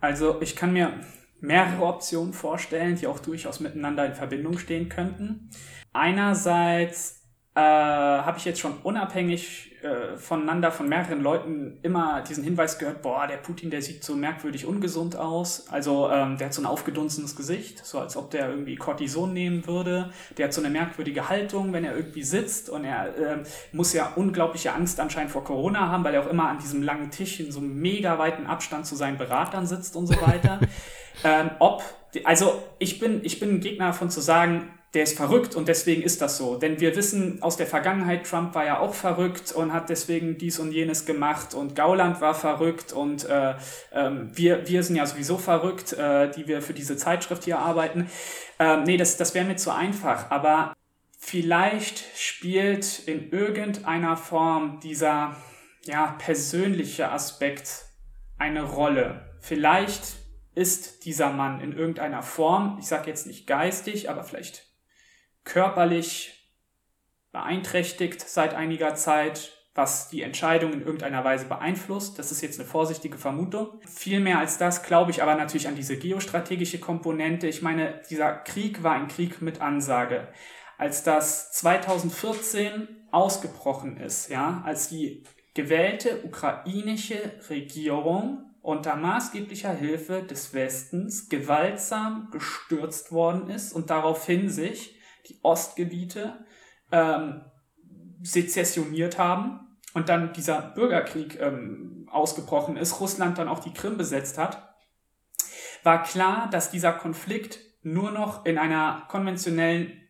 Also 0.00 0.40
ich 0.40 0.54
kann 0.54 0.72
mir 0.72 0.92
mehrere 1.40 1.84
Optionen 1.84 2.32
vorstellen, 2.32 2.96
die 2.96 3.06
auch 3.06 3.18
durchaus 3.18 3.60
miteinander 3.60 4.06
in 4.06 4.14
Verbindung 4.14 4.58
stehen 4.58 4.88
könnten. 4.88 5.50
Einerseits 5.92 7.23
äh, 7.56 7.60
habe 7.60 8.36
ich 8.36 8.44
jetzt 8.44 8.58
schon 8.58 8.78
unabhängig 8.82 9.70
äh, 9.84 10.16
voneinander 10.16 10.72
von 10.72 10.88
mehreren 10.88 11.22
Leuten 11.22 11.78
immer 11.82 12.22
diesen 12.22 12.42
Hinweis 12.42 12.78
gehört, 12.78 13.02
boah, 13.02 13.28
der 13.28 13.36
Putin, 13.36 13.70
der 13.70 13.80
sieht 13.80 14.02
so 14.02 14.16
merkwürdig 14.16 14.66
ungesund 14.66 15.14
aus. 15.14 15.68
Also 15.70 16.10
ähm, 16.10 16.36
der 16.36 16.46
hat 16.46 16.54
so 16.54 16.62
ein 16.62 16.66
aufgedunsenes 16.66 17.36
Gesicht, 17.36 17.84
so 17.84 18.00
als 18.00 18.16
ob 18.16 18.32
der 18.32 18.48
irgendwie 18.48 18.74
Cortison 18.74 19.32
nehmen 19.32 19.64
würde. 19.68 20.10
Der 20.36 20.46
hat 20.46 20.52
so 20.52 20.62
eine 20.62 20.70
merkwürdige 20.70 21.28
Haltung, 21.28 21.72
wenn 21.72 21.84
er 21.84 21.94
irgendwie 21.94 22.24
sitzt 22.24 22.70
und 22.70 22.84
er 22.84 23.16
äh, 23.16 23.42
muss 23.70 23.92
ja 23.92 24.14
unglaubliche 24.16 24.72
Angst 24.72 24.98
anscheinend 24.98 25.30
vor 25.30 25.44
Corona 25.44 25.88
haben, 25.88 26.02
weil 26.02 26.14
er 26.14 26.22
auch 26.22 26.30
immer 26.30 26.48
an 26.48 26.58
diesem 26.58 26.82
langen 26.82 27.12
Tisch 27.12 27.38
in 27.38 27.52
so 27.52 27.60
einem 27.60 27.78
mega 27.78 28.18
weiten 28.18 28.46
Abstand 28.46 28.86
zu 28.86 28.96
seinen 28.96 29.16
Beratern 29.16 29.66
sitzt 29.66 29.94
und 29.94 30.08
so 30.08 30.20
weiter. 30.22 30.58
ähm, 31.24 31.50
ob, 31.60 31.84
also 32.24 32.62
ich 32.80 32.98
bin, 32.98 33.20
ich 33.22 33.38
bin 33.38 33.50
ein 33.50 33.60
Gegner 33.60 33.88
davon 33.88 34.10
zu 34.10 34.20
sagen, 34.20 34.70
der 34.94 35.02
ist 35.02 35.16
verrückt 35.16 35.56
und 35.56 35.66
deswegen 35.66 36.02
ist 36.02 36.20
das 36.20 36.38
so. 36.38 36.56
Denn 36.56 36.78
wir 36.78 36.94
wissen 36.94 37.42
aus 37.42 37.56
der 37.56 37.66
Vergangenheit, 37.66 38.26
Trump 38.26 38.54
war 38.54 38.64
ja 38.64 38.78
auch 38.78 38.94
verrückt 38.94 39.50
und 39.50 39.72
hat 39.72 39.90
deswegen 39.90 40.38
dies 40.38 40.60
und 40.60 40.70
jenes 40.70 41.04
gemacht 41.04 41.52
und 41.52 41.74
Gauland 41.74 42.20
war 42.20 42.34
verrückt 42.34 42.92
und 42.92 43.28
äh, 43.28 43.50
äh, 43.90 44.10
wir, 44.32 44.68
wir 44.68 44.82
sind 44.84 44.94
ja 44.94 45.04
sowieso 45.04 45.36
verrückt, 45.36 45.94
äh, 45.94 46.30
die 46.30 46.46
wir 46.46 46.62
für 46.62 46.74
diese 46.74 46.96
Zeitschrift 46.96 47.44
hier 47.44 47.58
arbeiten. 47.58 48.08
Äh, 48.60 48.78
nee, 48.84 48.96
das, 48.96 49.16
das 49.16 49.34
wäre 49.34 49.44
mir 49.44 49.56
zu 49.56 49.72
einfach, 49.72 50.30
aber 50.30 50.74
vielleicht 51.18 52.04
spielt 52.16 53.00
in 53.06 53.30
irgendeiner 53.30 54.16
Form 54.16 54.78
dieser 54.80 55.36
ja, 55.86 56.14
persönliche 56.18 57.10
Aspekt 57.10 57.86
eine 58.38 58.62
Rolle. 58.62 59.28
Vielleicht 59.40 60.02
ist 60.54 61.04
dieser 61.04 61.30
Mann 61.30 61.60
in 61.60 61.72
irgendeiner 61.72 62.22
Form, 62.22 62.76
ich 62.78 62.86
sage 62.86 63.10
jetzt 63.10 63.26
nicht 63.26 63.48
geistig, 63.48 64.08
aber 64.08 64.22
vielleicht 64.22 64.73
körperlich 65.44 66.50
beeinträchtigt 67.32 68.20
seit 68.28 68.54
einiger 68.54 68.94
Zeit, 68.94 69.52
was 69.74 70.08
die 70.08 70.22
Entscheidung 70.22 70.72
in 70.72 70.82
irgendeiner 70.82 71.24
Weise 71.24 71.46
beeinflusst. 71.46 72.18
Das 72.18 72.30
ist 72.30 72.42
jetzt 72.42 72.60
eine 72.60 72.68
vorsichtige 72.68 73.18
Vermutung. 73.18 73.80
Viel 73.86 74.20
mehr 74.20 74.38
als 74.38 74.56
das 74.56 74.84
glaube 74.84 75.10
ich 75.10 75.22
aber 75.22 75.34
natürlich 75.34 75.66
an 75.66 75.74
diese 75.74 75.96
geostrategische 75.98 76.78
Komponente. 76.78 77.48
Ich 77.48 77.60
meine, 77.60 78.00
dieser 78.08 78.32
Krieg 78.32 78.82
war 78.82 78.94
ein 78.94 79.08
Krieg 79.08 79.42
mit 79.42 79.60
Ansage. 79.60 80.28
Als 80.78 81.02
das 81.02 81.52
2014 81.52 82.88
ausgebrochen 83.10 83.96
ist, 83.96 84.28
ja, 84.28 84.62
als 84.64 84.88
die 84.88 85.24
gewählte 85.54 86.24
ukrainische 86.24 87.18
Regierung 87.48 88.44
unter 88.62 88.96
maßgeblicher 88.96 89.72
Hilfe 89.72 90.22
des 90.22 90.54
Westens 90.54 91.28
gewaltsam 91.28 92.28
gestürzt 92.32 93.12
worden 93.12 93.50
ist 93.50 93.72
und 93.72 93.90
daraufhin 93.90 94.48
sich 94.48 94.93
die 95.28 95.38
Ostgebiete 95.42 96.44
ähm, 96.92 97.44
sezessioniert 98.22 99.18
haben 99.18 99.78
und 99.94 100.08
dann 100.08 100.32
dieser 100.32 100.60
Bürgerkrieg 100.60 101.40
ähm, 101.40 102.08
ausgebrochen 102.10 102.76
ist, 102.76 103.00
Russland 103.00 103.38
dann 103.38 103.48
auch 103.48 103.60
die 103.60 103.72
Krim 103.72 103.96
besetzt 103.96 104.38
hat, 104.38 104.74
war 105.82 106.02
klar, 106.02 106.48
dass 106.50 106.70
dieser 106.70 106.92
Konflikt 106.92 107.58
nur 107.82 108.10
noch 108.10 108.46
in 108.46 108.58
einer 108.58 109.04
konventionellen 109.08 110.00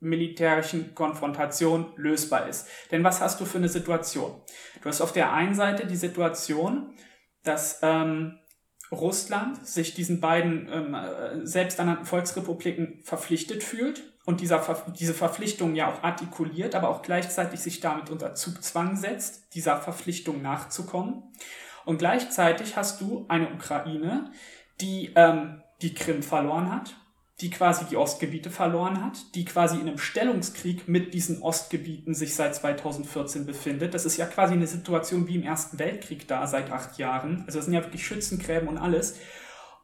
militärischen 0.00 0.94
Konfrontation 0.94 1.92
lösbar 1.96 2.48
ist. 2.48 2.68
Denn 2.92 3.02
was 3.02 3.20
hast 3.20 3.40
du 3.40 3.44
für 3.44 3.58
eine 3.58 3.68
Situation? 3.68 4.40
Du 4.80 4.88
hast 4.88 5.00
auf 5.00 5.12
der 5.12 5.32
einen 5.32 5.54
Seite 5.54 5.86
die 5.86 5.96
Situation, 5.96 6.94
dass 7.42 7.80
ähm, 7.82 8.38
Russland 8.92 9.66
sich 9.66 9.94
diesen 9.94 10.20
beiden 10.20 10.68
ähm, 10.72 10.94
äh, 10.94 11.44
selbsternannten 11.44 12.06
Volksrepubliken 12.06 13.02
verpflichtet 13.02 13.64
fühlt 13.64 14.17
und 14.28 14.42
dieser, 14.42 14.62
diese 14.98 15.14
Verpflichtung 15.14 15.74
ja 15.74 15.90
auch 15.90 16.02
artikuliert, 16.02 16.74
aber 16.74 16.90
auch 16.90 17.00
gleichzeitig 17.00 17.60
sich 17.60 17.80
damit 17.80 18.10
unter 18.10 18.34
Zugzwang 18.34 18.94
setzt, 18.94 19.54
dieser 19.54 19.78
Verpflichtung 19.78 20.42
nachzukommen. 20.42 21.22
Und 21.86 21.96
gleichzeitig 21.96 22.76
hast 22.76 23.00
du 23.00 23.24
eine 23.28 23.50
Ukraine, 23.54 24.30
die 24.82 25.12
ähm, 25.16 25.62
die 25.80 25.94
Krim 25.94 26.22
verloren 26.22 26.70
hat, 26.70 26.94
die 27.40 27.48
quasi 27.48 27.86
die 27.86 27.96
Ostgebiete 27.96 28.50
verloren 28.50 29.02
hat, 29.02 29.34
die 29.34 29.46
quasi 29.46 29.76
in 29.76 29.88
einem 29.88 29.96
Stellungskrieg 29.96 30.88
mit 30.88 31.14
diesen 31.14 31.40
Ostgebieten 31.40 32.12
sich 32.12 32.34
seit 32.34 32.54
2014 32.54 33.46
befindet. 33.46 33.94
Das 33.94 34.04
ist 34.04 34.18
ja 34.18 34.26
quasi 34.26 34.52
eine 34.52 34.66
Situation 34.66 35.26
wie 35.26 35.36
im 35.36 35.42
Ersten 35.42 35.78
Weltkrieg 35.78 36.28
da 36.28 36.46
seit 36.46 36.70
acht 36.70 36.98
Jahren. 36.98 37.44
Also 37.46 37.60
es 37.60 37.64
sind 37.64 37.72
ja 37.72 37.82
wirklich 37.82 38.06
Schützengräben 38.06 38.68
und 38.68 38.76
alles. 38.76 39.18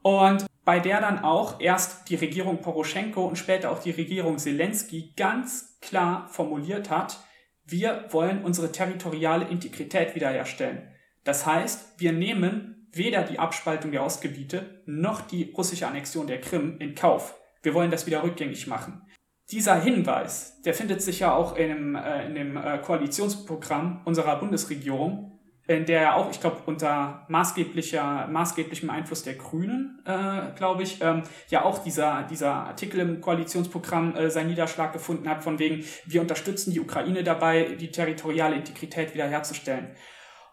Und 0.03 0.45
bei 0.65 0.79
der 0.79 0.99
dann 0.99 1.19
auch 1.19 1.59
erst 1.61 2.09
die 2.09 2.15
Regierung 2.15 2.61
Poroschenko 2.61 3.25
und 3.25 3.37
später 3.37 3.71
auch 3.71 3.79
die 3.79 3.91
Regierung 3.91 4.39
Zelensky 4.39 5.13
ganz 5.15 5.77
klar 5.79 6.27
formuliert 6.27 6.89
hat, 6.89 7.19
wir 7.63 8.05
wollen 8.09 8.43
unsere 8.43 8.71
territoriale 8.71 9.47
Integrität 9.47 10.15
wiederherstellen. 10.15 10.89
Das 11.23 11.45
heißt, 11.45 11.99
wir 11.99 12.11
nehmen 12.11 12.87
weder 12.91 13.23
die 13.23 13.39
Abspaltung 13.39 13.91
der 13.91 14.03
Ostgebiete 14.03 14.83
noch 14.85 15.21
die 15.21 15.51
russische 15.55 15.87
Annexion 15.87 16.27
der 16.27 16.41
Krim 16.41 16.77
in 16.79 16.95
Kauf. 16.95 17.35
Wir 17.61 17.73
wollen 17.73 17.91
das 17.91 18.05
wieder 18.05 18.23
rückgängig 18.23 18.67
machen. 18.67 19.01
Dieser 19.51 19.79
Hinweis, 19.79 20.61
der 20.63 20.73
findet 20.73 21.01
sich 21.01 21.19
ja 21.19 21.35
auch 21.35 21.55
in 21.55 21.69
dem, 21.69 21.95
äh, 21.95 22.25
in 22.25 22.35
dem 22.35 22.57
äh, 22.57 22.79
Koalitionsprogramm 22.79 24.01
unserer 24.05 24.39
Bundesregierung, 24.39 25.34
in 25.67 25.85
der 25.85 26.01
ja 26.01 26.15
auch, 26.15 26.29
ich 26.29 26.39
glaube, 26.39 26.57
unter 26.67 27.25
maßgeblicher, 27.27 28.27
maßgeblichem 28.27 28.89
Einfluss 28.89 29.23
der 29.23 29.33
Grünen, 29.33 29.99
äh, 30.05 30.55
glaube 30.55 30.83
ich, 30.83 31.01
ähm, 31.01 31.23
ja 31.49 31.65
auch 31.65 31.79
dieser, 31.79 32.23
dieser 32.23 32.53
Artikel 32.53 32.99
im 32.99 33.19
Koalitionsprogramm 33.19 34.15
äh, 34.15 34.29
seinen 34.29 34.49
Niederschlag 34.49 34.93
gefunden 34.93 35.27
hat, 35.27 35.43
von 35.43 35.57
wegen, 35.57 35.83
wir 36.05 36.21
unterstützen 36.21 36.71
die 36.71 36.79
Ukraine 36.79 37.23
dabei, 37.23 37.75
die 37.79 37.91
territoriale 37.91 38.55
Integrität 38.55 39.13
wiederherzustellen. 39.15 39.95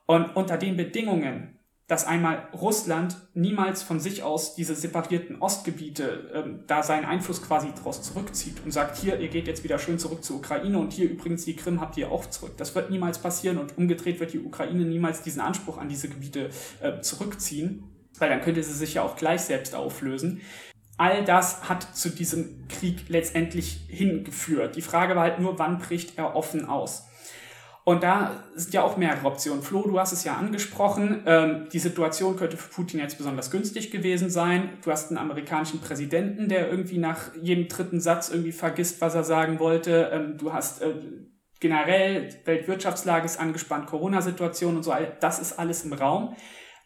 Und 0.06 0.34
unter 0.34 0.56
den 0.56 0.76
Bedingungen 0.76 1.51
dass 1.92 2.06
einmal 2.06 2.48
Russland 2.54 3.18
niemals 3.34 3.82
von 3.82 4.00
sich 4.00 4.22
aus 4.22 4.54
diese 4.54 4.74
separierten 4.74 5.42
Ostgebiete 5.42 6.30
ähm, 6.32 6.60
da 6.66 6.82
seinen 6.82 7.04
Einfluss 7.04 7.42
quasi 7.42 7.68
daraus 7.76 8.00
zurückzieht 8.00 8.64
und 8.64 8.70
sagt, 8.70 8.96
hier, 8.96 9.20
ihr 9.20 9.28
geht 9.28 9.46
jetzt 9.46 9.62
wieder 9.62 9.78
schön 9.78 9.98
zurück 9.98 10.24
zur 10.24 10.36
Ukraine 10.36 10.78
und 10.78 10.94
hier 10.94 11.10
übrigens 11.10 11.44
die 11.44 11.54
Krim 11.54 11.82
habt 11.82 11.98
ihr 11.98 12.10
auch 12.10 12.24
zurück. 12.24 12.52
Das 12.56 12.74
wird 12.74 12.88
niemals 12.88 13.18
passieren 13.18 13.58
und 13.58 13.76
umgedreht 13.76 14.20
wird 14.20 14.32
die 14.32 14.38
Ukraine 14.38 14.86
niemals 14.86 15.20
diesen 15.20 15.42
Anspruch 15.42 15.76
an 15.76 15.90
diese 15.90 16.08
Gebiete 16.08 16.48
äh, 16.80 17.02
zurückziehen, 17.02 17.84
weil 18.18 18.30
dann 18.30 18.40
könnte 18.40 18.62
sie 18.62 18.72
sich 18.72 18.94
ja 18.94 19.02
auch 19.02 19.16
gleich 19.16 19.42
selbst 19.42 19.74
auflösen. 19.74 20.40
All 20.96 21.26
das 21.26 21.68
hat 21.68 21.94
zu 21.94 22.08
diesem 22.08 22.68
Krieg 22.68 23.10
letztendlich 23.10 23.82
hingeführt. 23.88 24.76
Die 24.76 24.82
Frage 24.82 25.14
war 25.14 25.24
halt 25.24 25.40
nur, 25.40 25.58
wann 25.58 25.76
bricht 25.76 26.16
er 26.16 26.36
offen 26.36 26.64
aus? 26.64 27.04
Und 27.84 28.04
da 28.04 28.44
sind 28.54 28.74
ja 28.74 28.82
auch 28.82 28.96
mehrere 28.96 29.26
Optionen. 29.26 29.62
Flo, 29.62 29.82
du 29.82 29.98
hast 29.98 30.12
es 30.12 30.22
ja 30.22 30.36
angesprochen. 30.36 31.24
Ähm, 31.26 31.68
die 31.72 31.80
Situation 31.80 32.36
könnte 32.36 32.56
für 32.56 32.70
Putin 32.70 33.00
jetzt 33.00 33.18
besonders 33.18 33.50
günstig 33.50 33.90
gewesen 33.90 34.30
sein. 34.30 34.78
Du 34.84 34.92
hast 34.92 35.10
einen 35.10 35.18
amerikanischen 35.18 35.80
Präsidenten, 35.80 36.48
der 36.48 36.70
irgendwie 36.70 36.98
nach 36.98 37.34
jedem 37.34 37.66
dritten 37.66 38.00
Satz 38.00 38.28
irgendwie 38.28 38.52
vergisst, 38.52 39.00
was 39.00 39.16
er 39.16 39.24
sagen 39.24 39.58
wollte. 39.58 40.10
Ähm, 40.12 40.38
du 40.38 40.52
hast 40.52 40.80
äh, 40.80 40.94
generell 41.58 42.28
Weltwirtschaftslage 42.44 43.24
ist 43.24 43.40
angespannt, 43.40 43.86
Corona-Situation 43.86 44.76
und 44.76 44.84
so. 44.84 44.94
Das 45.20 45.40
ist 45.40 45.58
alles 45.58 45.84
im 45.84 45.92
Raum. 45.92 46.36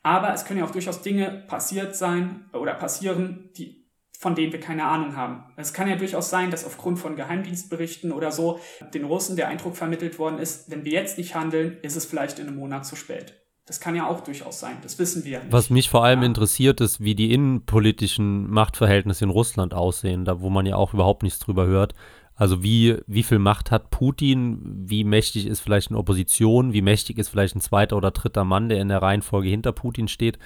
Aber 0.02 0.32
es 0.32 0.44
können 0.44 0.60
ja 0.60 0.64
auch 0.64 0.70
durchaus 0.70 1.02
Dinge 1.02 1.44
passiert 1.48 1.94
sein 1.94 2.48
oder 2.52 2.74
passieren, 2.74 3.50
die 3.56 3.85
von 4.26 4.34
denen 4.34 4.52
wir 4.52 4.58
keine 4.58 4.86
Ahnung 4.86 5.14
haben. 5.14 5.44
Es 5.54 5.72
kann 5.72 5.88
ja 5.88 5.94
durchaus 5.94 6.30
sein, 6.30 6.50
dass 6.50 6.64
aufgrund 6.64 6.98
von 6.98 7.14
Geheimdienstberichten 7.14 8.10
oder 8.10 8.32
so 8.32 8.58
den 8.92 9.04
Russen 9.04 9.36
der 9.36 9.46
Eindruck 9.46 9.76
vermittelt 9.76 10.18
worden 10.18 10.38
ist, 10.38 10.68
wenn 10.68 10.84
wir 10.84 10.90
jetzt 10.90 11.16
nicht 11.16 11.36
handeln, 11.36 11.76
ist 11.82 11.94
es 11.94 12.06
vielleicht 12.06 12.40
in 12.40 12.48
einem 12.48 12.56
Monat 12.56 12.84
zu 12.84 12.96
spät. 12.96 13.34
Das 13.66 13.78
kann 13.78 13.94
ja 13.94 14.08
auch 14.08 14.22
durchaus 14.22 14.58
sein, 14.58 14.78
das 14.82 14.98
wissen 14.98 15.24
wir. 15.24 15.38
Nicht. 15.38 15.52
Was 15.52 15.70
mich 15.70 15.88
vor 15.88 16.04
allem 16.04 16.22
ja. 16.22 16.26
interessiert, 16.26 16.80
ist, 16.80 17.00
wie 17.00 17.14
die 17.14 17.32
innenpolitischen 17.32 18.50
Machtverhältnisse 18.50 19.22
in 19.22 19.30
Russland 19.30 19.74
aussehen, 19.74 20.24
da 20.24 20.40
wo 20.40 20.50
man 20.50 20.66
ja 20.66 20.74
auch 20.74 20.92
überhaupt 20.92 21.22
nichts 21.22 21.38
drüber 21.38 21.66
hört. 21.66 21.94
Also 22.34 22.64
wie, 22.64 22.98
wie 23.06 23.22
viel 23.22 23.38
Macht 23.38 23.70
hat 23.70 23.90
Putin? 23.90 24.60
Wie 24.88 25.04
mächtig 25.04 25.46
ist 25.46 25.60
vielleicht 25.60 25.90
eine 25.90 25.98
Opposition? 25.98 26.72
Wie 26.72 26.82
mächtig 26.82 27.16
ist 27.16 27.28
vielleicht 27.28 27.54
ein 27.54 27.60
zweiter 27.60 27.96
oder 27.96 28.10
dritter 28.10 28.44
Mann, 28.44 28.68
der 28.68 28.80
in 28.80 28.88
der 28.88 29.00
Reihenfolge 29.00 29.48
hinter 29.48 29.70
Putin 29.70 30.08
steht? 30.08 30.38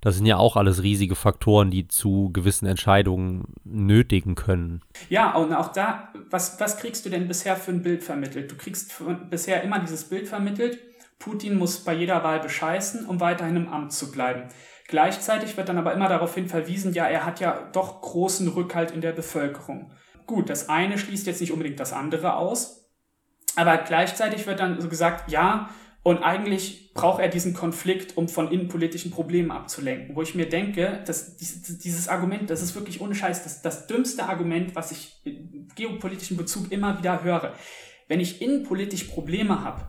Das 0.00 0.16
sind 0.16 0.26
ja 0.26 0.38
auch 0.38 0.56
alles 0.56 0.82
riesige 0.82 1.14
Faktoren, 1.14 1.70
die 1.70 1.86
zu 1.88 2.30
gewissen 2.32 2.66
Entscheidungen 2.66 3.54
nötigen 3.64 4.34
können. 4.34 4.82
Ja, 5.08 5.34
und 5.34 5.52
auch 5.52 5.72
da, 5.72 6.12
was, 6.30 6.58
was 6.60 6.78
kriegst 6.78 7.04
du 7.04 7.10
denn 7.10 7.28
bisher 7.28 7.56
für 7.56 7.72
ein 7.72 7.82
Bild 7.82 8.02
vermittelt? 8.02 8.50
Du 8.50 8.56
kriegst 8.56 8.94
bisher 9.28 9.62
immer 9.62 9.78
dieses 9.78 10.04
Bild 10.04 10.28
vermittelt, 10.28 10.78
Putin 11.18 11.58
muss 11.58 11.84
bei 11.84 11.92
jeder 11.92 12.24
Wahl 12.24 12.40
bescheißen, 12.40 13.06
um 13.06 13.20
weiterhin 13.20 13.56
im 13.56 13.68
Amt 13.68 13.92
zu 13.92 14.10
bleiben. 14.10 14.48
Gleichzeitig 14.88 15.56
wird 15.56 15.68
dann 15.68 15.78
aber 15.78 15.92
immer 15.92 16.08
darauf 16.08 16.34
hin 16.34 16.48
verwiesen, 16.48 16.94
ja, 16.94 17.06
er 17.06 17.24
hat 17.24 17.38
ja 17.38 17.68
doch 17.72 18.00
großen 18.00 18.48
Rückhalt 18.48 18.90
in 18.90 19.02
der 19.02 19.12
Bevölkerung. 19.12 19.92
Gut, 20.26 20.48
das 20.48 20.68
eine 20.68 20.98
schließt 20.98 21.26
jetzt 21.26 21.40
nicht 21.40 21.52
unbedingt 21.52 21.78
das 21.78 21.92
andere 21.92 22.34
aus, 22.36 22.90
aber 23.54 23.76
gleichzeitig 23.78 24.46
wird 24.46 24.60
dann 24.60 24.80
so 24.80 24.88
gesagt, 24.88 25.30
ja, 25.30 25.68
und 26.02 26.18
eigentlich 26.22 26.94
braucht 26.94 27.20
er 27.20 27.28
diesen 27.28 27.52
Konflikt, 27.52 28.16
um 28.16 28.28
von 28.28 28.50
innenpolitischen 28.50 29.10
Problemen 29.10 29.50
abzulenken. 29.50 30.16
Wo 30.16 30.22
ich 30.22 30.34
mir 30.34 30.48
denke, 30.48 31.02
dass 31.06 31.36
dieses 31.36 32.08
Argument, 32.08 32.48
das 32.48 32.62
ist 32.62 32.74
wirklich 32.74 33.00
ohne 33.02 33.14
Scheiß, 33.14 33.44
das, 33.44 33.60
das 33.60 33.86
dümmste 33.86 34.24
Argument, 34.24 34.74
was 34.74 34.92
ich 34.92 35.20
in 35.24 35.68
geopolitischen 35.74 36.38
Bezug 36.38 36.72
immer 36.72 36.98
wieder 36.98 37.22
höre. 37.22 37.54
Wenn 38.08 38.20
ich 38.20 38.40
innenpolitisch 38.40 39.04
Probleme 39.04 39.62
habe, 39.62 39.88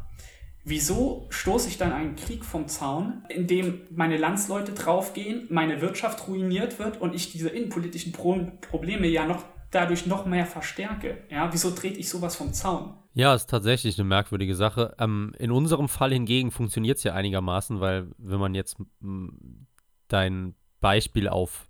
wieso 0.65 1.27
stoße 1.29 1.69
ich 1.69 1.77
dann 1.77 1.93
einen 1.93 2.17
Krieg 2.17 2.43
vom 2.43 2.67
Zaun, 2.67 3.23
in 3.29 3.47
dem 3.47 3.81
meine 3.89 4.17
Landsleute 4.17 4.73
draufgehen, 4.73 5.47
meine 5.49 5.79
Wirtschaft 5.79 6.27
ruiniert 6.27 6.77
wird 6.77 6.99
und 6.99 7.15
ich 7.15 7.31
diese 7.31 7.49
innenpolitischen 7.49 8.11
Pro 8.11 8.51
Probleme 8.59 9.07
ja 9.07 9.25
noch 9.25 9.45
dadurch 9.71 10.05
noch 10.05 10.25
mehr 10.25 10.45
verstärke. 10.45 11.17
Ja, 11.29 11.51
wieso 11.51 11.71
trete 11.71 11.99
ich 11.99 12.09
sowas 12.09 12.35
vom 12.35 12.53
Zaun? 12.53 12.93
Ja, 13.13 13.33
ist 13.33 13.49
tatsächlich 13.49 13.97
eine 13.97 14.07
merkwürdige 14.07 14.55
Sache. 14.55 14.95
Ähm, 14.99 15.33
in 15.37 15.51
unserem 15.51 15.89
Fall 15.89 16.11
hingegen 16.13 16.51
funktioniert 16.51 16.97
es 16.97 17.03
ja 17.03 17.13
einigermaßen, 17.13 17.79
weil 17.79 18.07
wenn 18.17 18.39
man 18.39 18.55
jetzt 18.55 18.77
dein 20.07 20.55
Beispiel 20.79 21.27
auf 21.27 21.67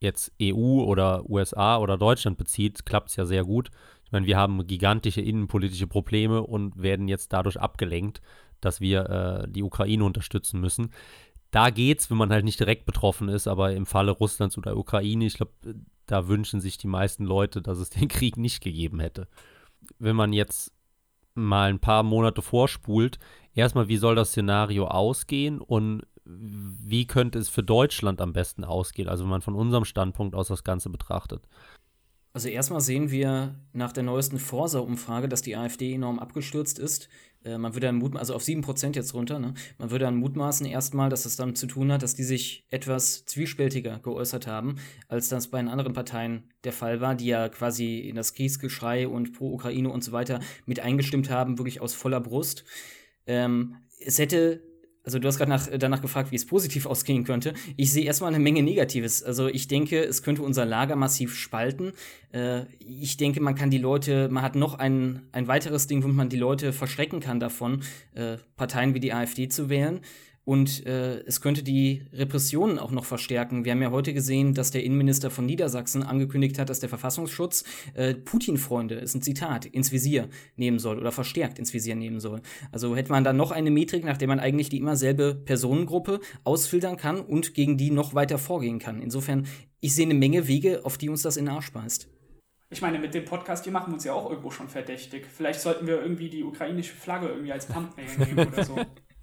jetzt 0.00 0.32
EU 0.40 0.82
oder 0.82 1.28
USA 1.28 1.78
oder 1.78 1.96
Deutschland 1.96 2.36
bezieht, 2.36 2.84
klappt 2.86 3.10
es 3.10 3.16
ja 3.16 3.24
sehr 3.24 3.44
gut. 3.44 3.70
Ich 4.04 4.12
meine, 4.12 4.26
wir 4.26 4.36
haben 4.36 4.66
gigantische 4.66 5.20
innenpolitische 5.20 5.86
Probleme 5.86 6.42
und 6.42 6.80
werden 6.80 7.08
jetzt 7.08 7.32
dadurch 7.32 7.58
abgelenkt, 7.58 8.20
dass 8.60 8.80
wir 8.80 9.10
äh, 9.10 9.50
die 9.50 9.62
Ukraine 9.62 10.04
unterstützen 10.04 10.60
müssen. 10.60 10.90
Da 11.54 11.70
geht's, 11.70 12.10
wenn 12.10 12.16
man 12.16 12.32
halt 12.32 12.44
nicht 12.44 12.58
direkt 12.58 12.84
betroffen 12.84 13.28
ist, 13.28 13.46
aber 13.46 13.72
im 13.74 13.86
Falle 13.86 14.10
Russlands 14.10 14.58
oder 14.58 14.76
Ukraine, 14.76 15.24
ich 15.24 15.34
glaube, 15.34 15.52
da 16.06 16.26
wünschen 16.26 16.60
sich 16.60 16.78
die 16.78 16.88
meisten 16.88 17.24
Leute, 17.24 17.62
dass 17.62 17.78
es 17.78 17.90
den 17.90 18.08
Krieg 18.08 18.36
nicht 18.36 18.60
gegeben 18.60 18.98
hätte. 18.98 19.28
Wenn 20.00 20.16
man 20.16 20.32
jetzt 20.32 20.72
mal 21.36 21.70
ein 21.70 21.78
paar 21.78 22.02
Monate 22.02 22.42
vorspult, 22.42 23.20
erstmal, 23.54 23.86
wie 23.86 23.98
soll 23.98 24.16
das 24.16 24.30
Szenario 24.30 24.88
ausgehen 24.88 25.60
und 25.60 26.02
wie 26.24 27.06
könnte 27.06 27.38
es 27.38 27.48
für 27.48 27.62
Deutschland 27.62 28.20
am 28.20 28.32
besten 28.32 28.64
ausgehen, 28.64 29.08
also 29.08 29.22
wenn 29.22 29.30
man 29.30 29.42
von 29.42 29.54
unserem 29.54 29.84
Standpunkt 29.84 30.34
aus 30.34 30.48
das 30.48 30.64
Ganze 30.64 30.90
betrachtet? 30.90 31.46
Also 32.32 32.48
erstmal 32.48 32.80
sehen 32.80 33.12
wir 33.12 33.54
nach 33.72 33.92
der 33.92 34.02
neuesten 34.02 34.40
Forsa-Umfrage, 34.40 35.28
dass 35.28 35.42
die 35.42 35.54
AfD 35.54 35.94
enorm 35.94 36.18
abgestürzt 36.18 36.80
ist. 36.80 37.08
Äh, 37.44 37.58
man 37.58 37.74
würde 37.74 37.86
dann 37.86 37.96
mutmaßen, 37.96 38.20
also 38.20 38.34
auf 38.34 38.42
7% 38.42 38.96
jetzt 38.96 39.14
runter, 39.14 39.38
ne? 39.38 39.54
Man 39.78 39.90
würde 39.90 40.04
dann 40.04 40.16
mutmaßen 40.16 40.66
erstmal, 40.66 41.10
dass 41.10 41.24
das 41.24 41.36
damit 41.36 41.58
zu 41.58 41.66
tun 41.66 41.92
hat, 41.92 42.02
dass 42.02 42.14
die 42.14 42.24
sich 42.24 42.66
etwas 42.70 43.24
zwiespältiger 43.26 43.98
geäußert 43.98 44.46
haben, 44.46 44.76
als 45.08 45.28
das 45.28 45.48
bei 45.48 45.58
den 45.58 45.68
anderen 45.68 45.92
Parteien 45.92 46.50
der 46.64 46.72
Fall 46.72 47.00
war, 47.00 47.14
die 47.14 47.26
ja 47.26 47.48
quasi 47.48 47.98
in 47.98 48.16
das 48.16 48.34
Kriegsgeschrei 48.34 49.06
und 49.06 49.32
pro 49.32 49.52
Ukraine 49.52 49.90
und 49.90 50.02
so 50.02 50.12
weiter 50.12 50.40
mit 50.66 50.80
eingestimmt 50.80 51.30
haben, 51.30 51.58
wirklich 51.58 51.80
aus 51.80 51.94
voller 51.94 52.20
Brust. 52.20 52.64
Ähm, 53.26 53.76
es 54.00 54.18
hätte 54.18 54.62
also 55.04 55.18
du 55.18 55.28
hast 55.28 55.36
gerade 55.36 55.50
nach, 55.50 55.68
danach 55.78 56.00
gefragt, 56.00 56.32
wie 56.32 56.36
es 56.36 56.46
positiv 56.46 56.86
ausgehen 56.86 57.24
könnte. 57.24 57.52
Ich 57.76 57.92
sehe 57.92 58.04
erstmal 58.04 58.32
eine 58.32 58.42
Menge 58.42 58.62
Negatives. 58.62 59.22
Also 59.22 59.48
ich 59.48 59.68
denke, 59.68 60.02
es 60.02 60.22
könnte 60.22 60.42
unser 60.42 60.64
Lager 60.64 60.96
massiv 60.96 61.36
spalten. 61.36 61.92
Äh, 62.32 62.62
ich 62.78 63.18
denke, 63.18 63.40
man 63.40 63.54
kann 63.54 63.70
die 63.70 63.78
Leute, 63.78 64.28
man 64.30 64.42
hat 64.42 64.56
noch 64.56 64.78
ein, 64.78 65.22
ein 65.32 65.46
weiteres 65.46 65.86
Ding, 65.86 66.02
womit 66.02 66.16
man 66.16 66.28
die 66.30 66.38
Leute 66.38 66.72
verschrecken 66.72 67.20
kann 67.20 67.38
davon, 67.38 67.82
äh, 68.14 68.38
Parteien 68.56 68.94
wie 68.94 69.00
die 69.00 69.12
AfD 69.12 69.48
zu 69.48 69.68
wählen. 69.68 70.00
Und 70.44 70.84
äh, 70.84 71.20
es 71.20 71.40
könnte 71.40 71.62
die 71.62 72.02
Repressionen 72.12 72.78
auch 72.78 72.90
noch 72.90 73.06
verstärken. 73.06 73.64
Wir 73.64 73.72
haben 73.72 73.80
ja 73.80 73.90
heute 73.90 74.12
gesehen, 74.12 74.52
dass 74.52 74.70
der 74.70 74.84
Innenminister 74.84 75.30
von 75.30 75.46
Niedersachsen 75.46 76.02
angekündigt 76.02 76.58
hat, 76.58 76.68
dass 76.68 76.80
der 76.80 76.90
Verfassungsschutz 76.90 77.64
äh, 77.94 78.14
Putin-Freunde, 78.14 78.96
ist 78.96 79.14
ein 79.14 79.22
Zitat, 79.22 79.64
ins 79.64 79.90
Visier 79.90 80.28
nehmen 80.56 80.78
soll 80.78 80.98
oder 80.98 81.12
verstärkt 81.12 81.58
ins 81.58 81.72
Visier 81.72 81.96
nehmen 81.96 82.20
soll. 82.20 82.42
Also 82.72 82.94
hätte 82.94 83.10
man 83.10 83.24
dann 83.24 83.38
noch 83.38 83.52
eine 83.52 83.70
Metrik, 83.70 84.04
nach 84.04 84.18
der 84.18 84.28
man 84.28 84.38
eigentlich 84.38 84.68
die 84.68 84.78
immer 84.78 84.96
selbe 84.96 85.34
Personengruppe 85.34 86.20
ausfiltern 86.44 86.98
kann 86.98 87.20
und 87.20 87.54
gegen 87.54 87.78
die 87.78 87.90
noch 87.90 88.14
weiter 88.14 88.36
vorgehen 88.36 88.78
kann. 88.78 89.00
Insofern, 89.00 89.46
ich 89.80 89.94
sehe 89.94 90.04
eine 90.04 90.14
Menge 90.14 90.46
Wege, 90.46 90.84
auf 90.84 90.98
die 90.98 91.08
uns 91.08 91.22
das 91.22 91.38
in 91.38 91.46
den 91.46 91.54
Arsch 91.54 91.72
beißt. 91.72 92.08
Ich 92.68 92.82
meine, 92.82 92.98
mit 92.98 93.14
dem 93.14 93.24
Podcast 93.24 93.64
hier 93.64 93.72
machen 93.72 93.92
wir 93.92 93.94
uns 93.94 94.04
ja 94.04 94.12
auch 94.12 94.28
irgendwo 94.28 94.50
schon 94.50 94.68
verdächtig. 94.68 95.26
Vielleicht 95.26 95.60
sollten 95.60 95.86
wir 95.86 96.02
irgendwie 96.02 96.28
die 96.28 96.42
ukrainische 96.42 96.94
Flagge 96.94 97.28
irgendwie 97.28 97.52
als 97.52 97.66
Thumbnail 97.68 98.18
nehmen 98.18 98.48
oder 98.48 98.64
so. 98.64 98.76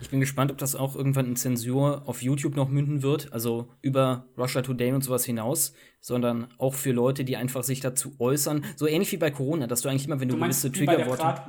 Ich 0.00 0.10
bin 0.10 0.20
gespannt, 0.20 0.50
ob 0.52 0.58
das 0.58 0.76
auch 0.76 0.94
irgendwann 0.94 1.26
in 1.26 1.36
Zensur 1.36 2.02
auf 2.06 2.22
YouTube 2.22 2.54
noch 2.54 2.68
münden 2.68 3.02
wird, 3.02 3.32
also 3.32 3.68
über 3.82 4.26
Russia 4.38 4.62
Today 4.62 4.92
und 4.92 5.02
sowas 5.02 5.24
hinaus, 5.24 5.74
sondern 6.00 6.48
auch 6.58 6.74
für 6.74 6.92
Leute, 6.92 7.24
die 7.24 7.36
einfach 7.36 7.64
sich 7.64 7.80
dazu 7.80 8.14
äußern. 8.18 8.64
So 8.76 8.86
ähnlich 8.86 9.10
wie 9.12 9.16
bei 9.16 9.30
Corona, 9.30 9.66
dass 9.66 9.82
du 9.82 9.88
eigentlich 9.88 10.06
immer, 10.06 10.20
wenn 10.20 10.28
du, 10.28 10.36
du 10.36 10.42
gewisse 10.42 10.70
Triggerworte. 10.70 11.42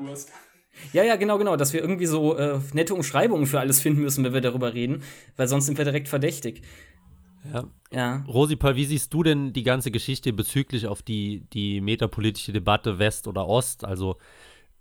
Ja, 0.93 1.03
ja, 1.03 1.17
genau, 1.17 1.37
genau, 1.37 1.57
dass 1.57 1.73
wir 1.73 1.81
irgendwie 1.81 2.05
so 2.05 2.37
äh, 2.37 2.59
nette 2.73 2.95
Umschreibungen 2.95 3.45
für 3.45 3.59
alles 3.59 3.81
finden 3.81 4.01
müssen, 4.01 4.23
wenn 4.23 4.33
wir 4.33 4.41
darüber 4.41 4.73
reden, 4.73 5.03
weil 5.35 5.47
sonst 5.47 5.65
sind 5.65 5.77
wir 5.77 5.85
direkt 5.85 6.07
verdächtig. 6.07 6.61
Ja. 7.53 7.65
ja. 7.91 8.23
Rosipal, 8.27 8.75
wie 8.75 8.85
siehst 8.85 9.13
du 9.13 9.23
denn 9.23 9.51
die 9.51 9.63
ganze 9.63 9.91
Geschichte 9.91 10.31
bezüglich 10.31 10.87
auf 10.87 11.01
die, 11.01 11.45
die 11.53 11.81
metapolitische 11.81 12.53
Debatte 12.53 12.99
West 12.99 13.27
oder 13.27 13.47
Ost? 13.47 13.83
Also 13.83 14.17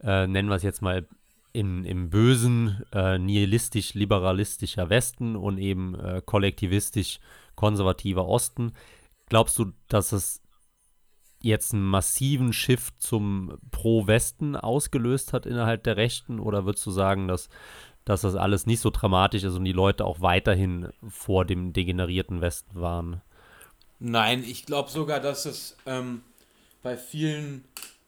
äh, 0.03 0.26
nennen 0.26 0.48
wir 0.48 0.57
es 0.57 0.62
jetzt 0.62 0.82
mal 0.82 1.07
in, 1.53 1.84
im 1.84 2.11
bösen, 2.11 2.82
äh, 2.92 3.18
nihilistisch-liberalistischer 3.18 4.90
Westen 4.90 5.36
und 5.36 5.59
eben 5.59 5.94
äh, 5.94 6.22
kollektivistisch-konservativer 6.24 8.26
Osten. 8.26 8.72
Glaubst 9.28 9.59
du, 9.59 9.72
dass 9.88 10.12
es 10.12 10.42
jetzt 11.42 11.72
einen 11.72 11.84
massiven 11.84 12.53
Shift 12.53 13.01
zum 13.01 13.59
Pro-Westen 13.70 14.57
ausgelöst 14.57 15.32
hat 15.32 15.46
innerhalb 15.46 15.84
der 15.84 15.96
Rechten? 15.96 16.38
Oder 16.38 16.66
würdest 16.66 16.86
du 16.86 16.90
sagen, 16.90 17.28
dass, 17.28 17.48
dass 18.05 18.22
das 18.22 18.34
alles 18.34 18.66
nicht 18.66 18.80
so 18.80 18.90
dramatisch 18.90 19.44
ist 19.44 19.55
und 19.55 19.64
die 19.64 19.72
Leute 19.72 20.05
auch 20.05 20.20
weiterhin 20.20 20.88
vor 21.09 21.44
dem 21.44 21.72
degenerierten 21.72 22.40
Westen 22.40 22.80
waren? 22.80 23.22
Nein, 23.98 24.44
ich 24.44 24.66
glaube 24.66 24.90
sogar, 24.90 25.20
dass 25.20 25.46
es 25.46 25.76
ähm, 25.86 26.22
bei 26.82 26.96
vielen, 26.96 27.64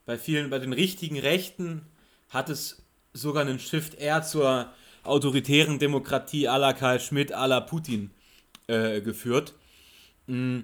bei 0.07 0.19
vielen, 0.19 0.51
bei 0.51 0.59
den 0.59 0.73
richtigen 0.73 1.19
Rechten 1.19 1.83
hat 2.31 2.49
es 2.49 2.82
sogar 3.13 3.43
einen 3.43 3.59
Shift 3.59 3.95
eher 3.95 4.23
zur 4.23 4.71
autoritären 5.05 5.79
Demokratie 5.79 6.49
à 6.49 6.59
la 6.59 6.73
Karl 6.73 7.01
Schmidt, 7.01 7.35
à 7.35 7.47
la 7.47 7.61
Putin 7.61 8.11
äh, 8.69 9.01
geführt. 9.01 9.55
Mm, 10.27 10.61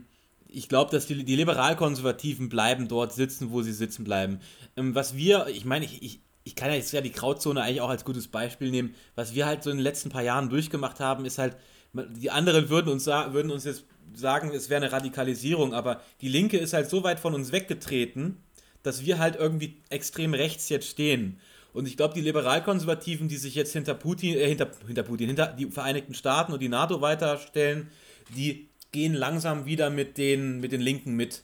ich 0.48 0.68
glaube, 0.68 0.90
dass 0.90 1.06
die, 1.06 1.24
die 1.24 1.36
Liberalkonservativen 1.36 2.48
bleiben 2.48 2.88
dort 2.88 3.12
sitzen, 3.12 3.50
wo 3.50 3.62
sie 3.62 3.72
sitzen 3.72 4.04
bleiben. 4.04 4.40
Ähm, 4.76 4.94
was 4.94 5.16
wir, 5.16 5.46
ich 5.48 5.64
meine, 5.64 5.84
ich, 5.84 6.02
ich, 6.02 6.20
ich 6.44 6.54
kann 6.54 6.70
ja 6.70 6.76
jetzt 6.76 6.92
ja 6.92 7.00
die 7.00 7.12
Grauzone 7.12 7.62
eigentlich 7.62 7.80
auch 7.80 7.90
als 7.90 8.04
gutes 8.04 8.28
Beispiel 8.28 8.70
nehmen. 8.70 8.94
Was 9.14 9.34
wir 9.34 9.46
halt 9.46 9.62
so 9.62 9.70
in 9.70 9.76
den 9.76 9.82
letzten 9.82 10.08
paar 10.08 10.22
Jahren 10.22 10.48
durchgemacht 10.48 11.00
haben, 11.00 11.24
ist 11.24 11.38
halt, 11.38 11.56
die 11.92 12.30
anderen 12.30 12.68
würden 12.68 12.88
uns, 12.88 13.06
würden 13.06 13.50
uns 13.50 13.64
jetzt 13.64 13.84
sagen, 14.14 14.50
es 14.50 14.70
wäre 14.70 14.82
eine 14.82 14.92
Radikalisierung, 14.92 15.74
aber 15.74 16.00
die 16.20 16.28
Linke 16.28 16.58
ist 16.58 16.72
halt 16.72 16.88
so 16.88 17.02
weit 17.02 17.20
von 17.20 17.34
uns 17.34 17.52
weggetreten, 17.52 18.42
dass 18.82 19.04
wir 19.04 19.18
halt 19.18 19.36
irgendwie 19.36 19.82
extrem 19.90 20.34
rechts 20.34 20.68
jetzt 20.68 20.88
stehen. 20.88 21.40
Und 21.72 21.86
ich 21.86 21.96
glaube, 21.96 22.14
die 22.14 22.20
Liberalkonservativen, 22.20 23.28
die 23.28 23.36
sich 23.36 23.54
jetzt 23.54 23.72
hinter 23.72 23.94
Putin, 23.94 24.36
äh, 24.36 24.48
hinter, 24.48 24.70
hinter 24.86 25.02
Putin, 25.02 25.26
hinter 25.26 25.48
die 25.48 25.66
Vereinigten 25.66 26.14
Staaten 26.14 26.52
und 26.52 26.60
die 26.60 26.68
NATO 26.68 27.00
weiterstellen, 27.00 27.90
die 28.36 28.68
gehen 28.92 29.14
langsam 29.14 29.66
wieder 29.66 29.90
mit 29.90 30.18
den, 30.18 30.60
mit 30.60 30.72
den 30.72 30.80
Linken 30.80 31.14
mit. 31.14 31.42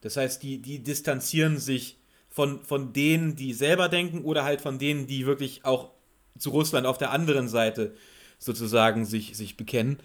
Das 0.00 0.16
heißt, 0.16 0.42
die, 0.42 0.58
die 0.58 0.82
distanzieren 0.82 1.58
sich 1.58 1.98
von, 2.28 2.64
von 2.64 2.92
denen, 2.92 3.36
die 3.36 3.52
selber 3.52 3.88
denken 3.88 4.24
oder 4.24 4.44
halt 4.44 4.60
von 4.60 4.78
denen, 4.78 5.06
die 5.06 5.26
wirklich 5.26 5.64
auch 5.64 5.90
zu 6.38 6.50
Russland 6.50 6.86
auf 6.86 6.98
der 6.98 7.10
anderen 7.10 7.48
Seite 7.48 7.94
sozusagen 8.38 9.04
sich, 9.04 9.36
sich 9.36 9.56
bekennen. 9.56 9.98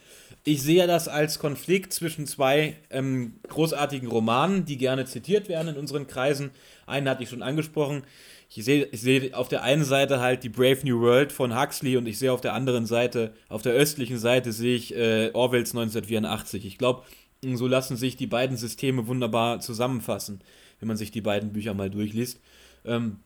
Ich 0.43 0.61
sehe 0.61 0.85
das 0.85 1.07
als 1.07 1.39
Konflikt 1.39 1.91
zwischen 1.91 2.27
zwei 2.27 2.75
ähm, 2.91 3.39
großartigen 3.47 4.07
Romanen, 4.07 4.65
die 4.65 4.77
gerne 4.77 5.05
zitiert 5.05 5.49
werden 5.49 5.69
in 5.69 5.77
unseren 5.77 6.05
Kreisen. 6.05 6.51
Einen 6.85 7.09
hatte 7.09 7.23
ich 7.23 7.29
schon 7.29 7.41
angesprochen, 7.41 8.03
ich 8.49 8.63
sehe, 8.63 8.85
ich 8.85 9.01
sehe 9.01 9.35
auf 9.35 9.49
der 9.49 9.63
einen 9.63 9.83
Seite 9.83 10.19
halt 10.19 10.43
die 10.43 10.49
Brave 10.49 10.79
New 10.83 11.01
World 11.01 11.31
von 11.31 11.59
Huxley 11.59 11.97
und 11.97 12.07
ich 12.07 12.17
sehe 12.17 12.31
auf 12.31 12.41
der 12.41 12.53
anderen 12.53 12.85
Seite, 12.85 13.33
auf 13.49 13.61
der 13.61 13.73
östlichen 13.73 14.17
Seite 14.17 14.51
sehe 14.51 14.75
ich 14.75 14.95
äh, 14.95 15.31
Orwells 15.33 15.71
1984. 15.71 16.65
Ich 16.65 16.77
glaube, 16.77 17.03
so 17.43 17.67
lassen 17.67 17.97
sich 17.97 18.15
die 18.15 18.27
beiden 18.27 18.57
Systeme 18.57 19.07
wunderbar 19.07 19.59
zusammenfassen, 19.59 20.41
wenn 20.79 20.87
man 20.87 20.97
sich 20.97 21.11
die 21.11 21.21
beiden 21.21 21.53
Bücher 21.53 21.73
mal 21.73 21.89
durchliest. 21.89 22.39
Ähm, 22.85 23.17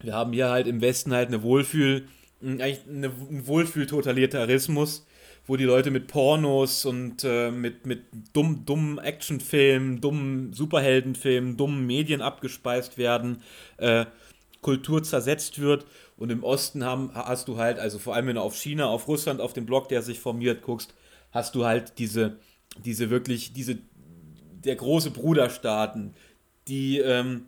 wir 0.00 0.14
haben 0.14 0.32
hier 0.32 0.48
halt 0.48 0.66
im 0.66 0.80
Westen 0.80 1.12
halt 1.12 1.28
eine 1.28 1.42
Wohlfühl, 1.42 2.08
eigentlich 2.40 2.80
eine, 2.88 3.08
einen 3.08 3.46
Wohlfühl-Totalitarismus, 3.46 5.06
wo 5.46 5.56
die 5.56 5.64
Leute 5.64 5.90
mit 5.90 6.06
Pornos 6.06 6.84
und 6.84 7.24
äh, 7.24 7.50
mit, 7.50 7.84
mit 7.86 8.04
dumm, 8.32 8.64
dummen 8.64 8.98
Actionfilmen, 8.98 10.00
dummen 10.00 10.52
Superheldenfilmen, 10.52 11.56
dummen 11.56 11.86
Medien 11.86 12.22
abgespeist 12.22 12.96
werden. 12.96 13.42
Äh, 13.76 14.06
Kultur 14.62 15.02
zersetzt 15.02 15.60
wird. 15.60 15.84
Und 16.16 16.30
im 16.30 16.42
Osten 16.42 16.84
haben, 16.84 17.10
hast 17.14 17.48
du 17.48 17.58
halt, 17.58 17.78
also 17.78 17.98
vor 17.98 18.14
allem 18.14 18.28
wenn 18.28 18.36
du 18.36 18.40
auf 18.40 18.56
China, 18.56 18.86
auf 18.86 19.06
Russland, 19.08 19.40
auf 19.40 19.52
den 19.52 19.66
Block, 19.66 19.88
der 19.88 20.00
sich 20.00 20.20
formiert, 20.20 20.62
guckst, 20.62 20.94
hast 21.32 21.54
du 21.54 21.66
halt 21.66 21.98
diese, 21.98 22.38
diese 22.82 23.10
wirklich, 23.10 23.52
diese, 23.52 23.78
der 24.64 24.76
große 24.76 25.10
Bruderstaaten, 25.10 26.14
die 26.68 26.98
ähm, 26.98 27.46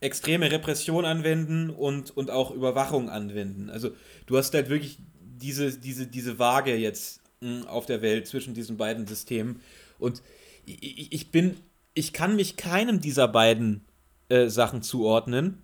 extreme 0.00 0.52
Repression 0.52 1.04
anwenden 1.04 1.70
und, 1.70 2.16
und 2.16 2.30
auch 2.30 2.50
Überwachung 2.50 3.08
anwenden. 3.08 3.70
Also 3.70 3.90
du 4.26 4.36
hast 4.36 4.54
halt 4.54 4.68
wirklich 4.68 4.98
diese, 5.20 5.76
diese, 5.78 6.06
diese 6.06 6.38
Waage 6.38 6.76
jetzt 6.76 7.20
hm, 7.40 7.66
auf 7.66 7.86
der 7.86 8.02
Welt 8.02 8.26
zwischen 8.26 8.54
diesen 8.54 8.76
beiden 8.76 9.06
Systemen. 9.06 9.60
Und 9.98 10.22
ich, 10.66 11.12
ich 11.12 11.30
bin, 11.30 11.56
ich 11.94 12.12
kann 12.12 12.36
mich 12.36 12.56
keinem 12.56 13.00
dieser 13.00 13.26
beiden 13.26 13.86
äh, 14.28 14.48
Sachen 14.48 14.82
zuordnen 14.82 15.62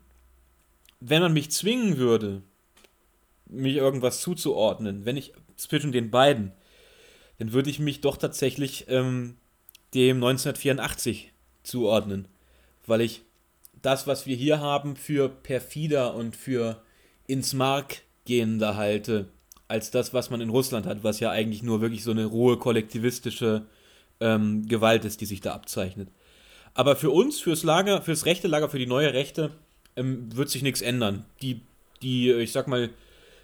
wenn 1.05 1.23
man 1.23 1.33
mich 1.33 1.51
zwingen 1.51 1.99
würde, 1.99 2.43
mich 3.47 3.77
irgendwas 3.77 4.21
zuzuordnen, 4.21 5.05
wenn 5.05 5.17
ich 5.17 5.33
zwischen 5.57 5.93
den 5.93 6.11
beiden, 6.11 6.53
dann 7.39 7.53
würde 7.53 7.71
ich 7.71 7.79
mich 7.79 8.01
doch 8.01 8.17
tatsächlich 8.17 8.87
ähm, 8.89 9.37
dem 9.95 10.17
1984 10.17 11.33
zuordnen, 11.65 12.29
weil 12.87 13.01
ich 13.01 13.23
das, 13.83 14.07
was 14.07 14.27
wir 14.27 14.37
hier 14.37 14.61
haben, 14.61 14.95
für 14.95 15.29
perfider 15.29 16.15
und 16.15 16.37
für 16.37 16.83
ins 17.27 17.53
Mark 17.53 18.03
gehender 18.25 18.77
halte, 18.77 19.29
als 19.67 19.91
das, 19.91 20.15
was 20.15 20.31
man 20.31 20.41
in 20.41 20.51
Russland 20.51 20.87
hat, 20.87 21.03
was 21.03 21.19
ja 21.19 21.31
eigentlich 21.31 21.65
nur 21.65 21.81
wirklich 21.81 22.05
so 22.05 22.13
eine 22.13 22.27
rohe 22.27 22.59
kollektivistische 22.59 23.67
ähm, 24.21 24.69
Gewalt 24.69 25.05
ist, 25.05 25.21
die 25.21 25.27
sich 25.27 25.41
da 25.41 25.53
abzeichnet. 25.53 26.11
Aber 26.75 26.95
für 26.95 27.11
uns, 27.11 27.41
fürs 27.41 27.65
Lager, 27.65 28.03
fürs 28.03 28.25
rechte 28.25 28.47
Lager, 28.47 28.69
für 28.69 28.79
die 28.79 28.87
neue 28.87 29.13
Rechte, 29.13 29.51
ähm, 29.97 30.29
wird 30.35 30.51
sich 30.51 30.63
nichts 30.63 30.83
ändern. 30.83 31.25
Die, 31.41 31.61
die, 32.03 32.31
ich 32.33 32.53
sag 32.53 32.69
mal, 32.69 32.91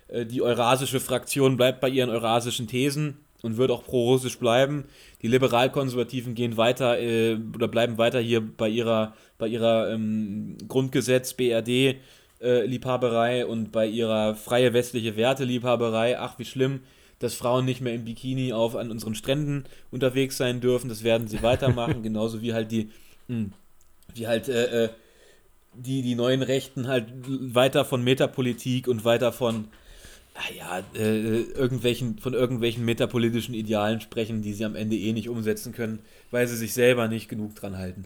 äh, 0.09 0.27
die 0.27 0.43
eurasische 0.43 1.01
Fraktion 1.01 1.57
bleibt 1.57 1.81
bei 1.81 1.89
ihren 1.89 2.11
eurasischen 2.11 2.67
Thesen 2.67 3.19
und 3.43 3.57
wird 3.57 3.71
auch 3.71 3.85
pro-russisch 3.85 4.39
bleiben. 4.39 4.85
Die 5.23 5.29
liberal-konservativen 5.29 6.35
gehen 6.35 6.57
weiter 6.57 6.99
äh, 6.99 7.39
oder 7.55 7.69
bleiben 7.69 7.99
weiter 7.99 8.21
hier 8.21 8.41
bei 8.41 8.69
ihrer, 8.69 9.15
bei 9.39 9.47
ihrer 9.47 9.93
ähm, 9.93 10.57
Grundgesetz, 10.67 11.35
BRD, 11.35 11.97
äh, 12.41 12.67
Liebhaberei 12.67 13.47
und 13.47 13.73
bei 13.73 13.87
ihrer 13.87 14.35
freie 14.35 14.73
westliche 14.73 15.17
Werte-Liebhaberei. 15.17 16.19
Ach, 16.19 16.39
wie 16.39 16.45
schlimm, 16.45 16.81
dass 17.19 17.35
Frauen 17.35 17.65
nicht 17.65 17.81
mehr 17.81 17.95
im 17.95 18.05
Bikini 18.05 18.53
auf 18.53 18.77
an 18.77 18.91
unseren 18.91 19.15
Stränden 19.15 19.65
unterwegs 19.91 20.37
sein 20.37 20.61
dürfen. 20.61 20.89
Das 20.89 21.05
werden 21.05 21.29
sie 21.29 21.43
weitermachen, 21.43 22.03
genauso 22.03 22.43
wie 22.43 22.55
halt 22.55 22.71
die, 22.71 22.91
mh, 23.29 23.37
hm, 23.37 23.53
wie 24.15 24.27
halt 24.27 24.49
äh, 24.49 24.85
äh 24.85 24.89
die, 25.79 26.03
die 26.03 26.15
neuen 26.15 26.43
Rechten 26.43 26.89
halt 26.89 27.07
weiter 27.27 27.85
von 27.85 28.03
Metapolitik 28.03 28.89
und 28.89 29.05
weiter 29.05 29.33
von 29.33 29.69
ah 30.35 30.53
ja, 30.57 30.83
äh, 30.95 31.41
irgendwelchen, 31.43 32.19
von 32.19 32.35
irgendwelchen 32.35 32.85
metapolitischen 32.85 33.55
Idealen 33.55 34.01
sprechen, 34.01 34.43
die 34.43 34.53
sie 34.53 34.65
am 34.65 34.77
Ende 34.77 34.97
eh 34.97 35.13
nicht 35.13 35.29
umsetzen 35.29 35.73
können, 35.73 36.01
weil 36.31 36.47
sie 36.47 36.57
sich 36.57 36.75
selber 36.75 37.09
nicht 37.09 37.29
genug 37.29 37.55
dran 37.55 37.77
halten. 37.77 38.05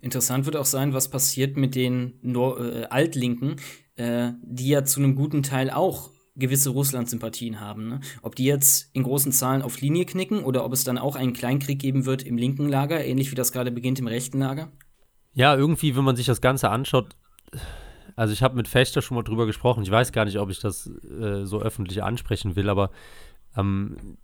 Interessant 0.00 0.46
wird 0.46 0.56
auch 0.56 0.64
sein, 0.64 0.92
was 0.92 1.08
passiert 1.08 1.56
mit 1.56 1.74
den 1.74 2.14
Nor 2.22 2.60
äh, 2.60 2.84
Altlinken, 2.86 3.56
äh, 3.96 4.32
die 4.42 4.68
ja 4.68 4.84
zu 4.84 5.00
einem 5.00 5.14
guten 5.14 5.42
Teil 5.42 5.70
auch 5.70 6.10
gewisse 6.36 6.70
Russland-Sympathien 6.70 7.60
haben. 7.60 7.88
Ne? 7.88 8.00
Ob 8.22 8.34
die 8.34 8.44
jetzt 8.44 8.90
in 8.92 9.02
großen 9.02 9.32
Zahlen 9.32 9.62
auf 9.62 9.80
Linie 9.80 10.06
knicken 10.06 10.42
oder 10.42 10.64
ob 10.64 10.72
es 10.72 10.84
dann 10.84 10.98
auch 10.98 11.16
einen 11.16 11.32
Kleinkrieg 11.32 11.78
geben 11.78 12.06
wird 12.06 12.22
im 12.22 12.36
linken 12.36 12.68
Lager, 12.68 13.04
ähnlich 13.04 13.30
wie 13.30 13.36
das 13.36 13.52
gerade 13.52 13.70
beginnt 13.70 13.98
im 13.98 14.06
rechten 14.06 14.38
Lager? 14.38 14.72
Ja, 15.32 15.54
irgendwie, 15.54 15.96
wenn 15.96 16.04
man 16.04 16.16
sich 16.16 16.26
das 16.26 16.40
Ganze 16.40 16.70
anschaut, 16.70 17.14
also 18.16 18.32
ich 18.32 18.42
habe 18.42 18.56
mit 18.56 18.68
Fechter 18.68 19.02
schon 19.02 19.14
mal 19.14 19.22
drüber 19.22 19.46
gesprochen. 19.46 19.82
Ich 19.82 19.90
weiß 19.90 20.12
gar 20.12 20.24
nicht, 20.24 20.38
ob 20.38 20.50
ich 20.50 20.60
das 20.60 20.86
äh, 20.86 21.44
so 21.44 21.60
öffentlich 21.60 22.02
ansprechen 22.02 22.56
will, 22.56 22.68
aber 22.68 22.90
ähm, 23.56 24.18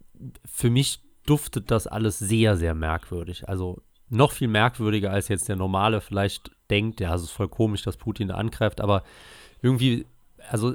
für 0.44 0.70
mich 0.70 1.00
duftet 1.24 1.70
das 1.70 1.86
alles 1.86 2.18
sehr, 2.18 2.56
sehr 2.56 2.74
merkwürdig. 2.74 3.48
Also 3.48 3.82
noch 4.08 4.32
viel 4.32 4.48
merkwürdiger 4.48 5.10
als 5.10 5.28
jetzt 5.28 5.48
der 5.48 5.56
normale 5.56 6.00
vielleicht 6.00 6.50
denkt, 6.70 7.00
ja, 7.00 7.14
es 7.14 7.22
ist 7.22 7.30
voll 7.30 7.48
komisch, 7.48 7.82
dass 7.82 7.96
Putin 7.96 8.28
da 8.28 8.34
angreift, 8.34 8.80
aber 8.80 9.02
irgendwie, 9.62 10.06
also 10.50 10.74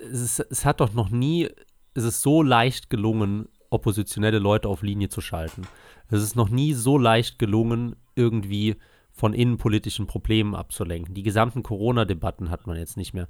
es, 0.00 0.20
ist, 0.20 0.40
es 0.50 0.64
hat 0.64 0.80
doch 0.80 0.94
noch 0.94 1.10
nie, 1.10 1.48
es 1.94 2.04
ist 2.04 2.22
so 2.22 2.42
leicht 2.42 2.88
gelungen, 2.88 3.48
oppositionelle 3.68 4.38
Leute 4.38 4.68
auf 4.68 4.82
Linie 4.82 5.08
zu 5.08 5.20
schalten. 5.20 5.62
Es 6.08 6.22
ist 6.22 6.36
noch 6.36 6.48
nie 6.48 6.72
so 6.74 6.98
leicht 6.98 7.38
gelungen, 7.38 7.96
irgendwie 8.14 8.76
von 9.20 9.34
innenpolitischen 9.34 10.06
Problemen 10.06 10.54
abzulenken. 10.54 11.14
Die 11.14 11.22
gesamten 11.22 11.62
Corona-Debatten 11.62 12.48
hat 12.50 12.66
man 12.66 12.78
jetzt 12.78 12.96
nicht 12.96 13.12
mehr. 13.12 13.28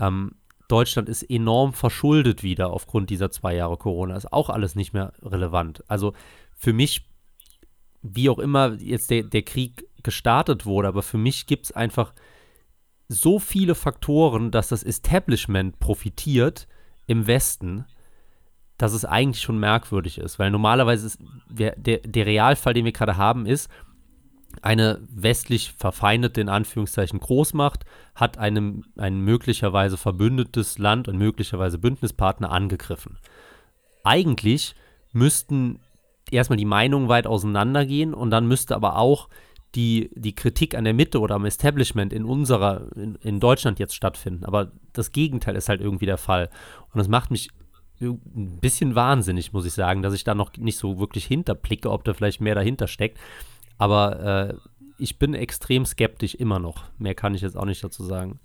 Ähm, 0.00 0.32
Deutschland 0.66 1.08
ist 1.08 1.22
enorm 1.22 1.72
verschuldet 1.72 2.42
wieder 2.42 2.70
aufgrund 2.70 3.08
dieser 3.08 3.30
zwei 3.30 3.54
Jahre 3.54 3.76
Corona. 3.76 4.16
Ist 4.16 4.32
auch 4.32 4.50
alles 4.50 4.74
nicht 4.74 4.92
mehr 4.92 5.12
relevant. 5.22 5.84
Also 5.86 6.12
für 6.56 6.72
mich, 6.72 7.08
wie 8.02 8.28
auch 8.28 8.40
immer 8.40 8.74
jetzt 8.80 9.10
der, 9.10 9.22
der 9.22 9.42
Krieg 9.42 9.86
gestartet 10.02 10.66
wurde, 10.66 10.88
aber 10.88 11.02
für 11.02 11.18
mich 11.18 11.46
gibt 11.46 11.66
es 11.66 11.72
einfach 11.72 12.12
so 13.08 13.38
viele 13.38 13.76
Faktoren, 13.76 14.50
dass 14.50 14.68
das 14.68 14.82
Establishment 14.82 15.78
profitiert 15.78 16.66
im 17.06 17.28
Westen, 17.28 17.86
dass 18.76 18.92
es 18.92 19.04
eigentlich 19.04 19.42
schon 19.42 19.60
merkwürdig 19.60 20.18
ist. 20.18 20.40
Weil 20.40 20.50
normalerweise 20.50 21.06
ist 21.06 21.20
der, 21.48 21.76
der, 21.76 21.98
der 21.98 22.26
Realfall, 22.26 22.74
den 22.74 22.84
wir 22.84 22.92
gerade 22.92 23.16
haben, 23.16 23.46
ist, 23.46 23.70
eine 24.62 25.00
westlich 25.08 25.72
verfeindete, 25.72 26.40
in 26.40 26.48
Anführungszeichen, 26.48 27.20
Großmacht 27.20 27.84
hat 28.14 28.38
einem, 28.38 28.84
ein 28.96 29.20
möglicherweise 29.20 29.96
verbündetes 29.96 30.78
Land 30.78 31.08
und 31.08 31.18
möglicherweise 31.18 31.78
Bündnispartner 31.78 32.50
angegriffen. 32.50 33.18
Eigentlich 34.04 34.74
müssten 35.12 35.80
erstmal 36.30 36.56
die 36.56 36.64
Meinungen 36.64 37.08
weit 37.08 37.26
auseinandergehen 37.26 38.14
und 38.14 38.30
dann 38.30 38.46
müsste 38.46 38.74
aber 38.74 38.96
auch 38.96 39.28
die, 39.74 40.10
die 40.14 40.34
Kritik 40.34 40.74
an 40.74 40.84
der 40.84 40.94
Mitte 40.94 41.20
oder 41.20 41.34
am 41.34 41.44
Establishment 41.44 42.12
in 42.12 42.24
unserer, 42.24 42.88
in, 42.96 43.16
in 43.16 43.40
Deutschland 43.40 43.78
jetzt 43.78 43.94
stattfinden. 43.94 44.44
Aber 44.44 44.72
das 44.92 45.12
Gegenteil 45.12 45.56
ist 45.56 45.68
halt 45.68 45.80
irgendwie 45.80 46.06
der 46.06 46.16
Fall. 46.16 46.48
Und 46.92 46.98
das 46.98 47.08
macht 47.08 47.30
mich 47.30 47.50
ein 48.00 48.60
bisschen 48.60 48.94
wahnsinnig, 48.94 49.52
muss 49.52 49.66
ich 49.66 49.72
sagen, 49.72 50.02
dass 50.02 50.14
ich 50.14 50.24
da 50.24 50.34
noch 50.34 50.56
nicht 50.56 50.78
so 50.78 50.98
wirklich 50.98 51.26
hinterblicke, 51.26 51.90
ob 51.90 52.04
da 52.04 52.14
vielleicht 52.14 52.40
mehr 52.40 52.54
dahinter 52.54 52.86
steckt. 52.86 53.18
Aber 53.78 54.50
äh, 54.50 54.54
ich 54.98 55.18
bin 55.18 55.34
extrem 55.34 55.86
skeptisch 55.86 56.34
immer 56.34 56.58
noch. 56.58 56.84
Mehr 56.98 57.14
kann 57.14 57.34
ich 57.34 57.40
jetzt 57.40 57.56
auch 57.56 57.64
nicht 57.64 57.82
dazu 57.82 58.04
sagen. 58.04 58.40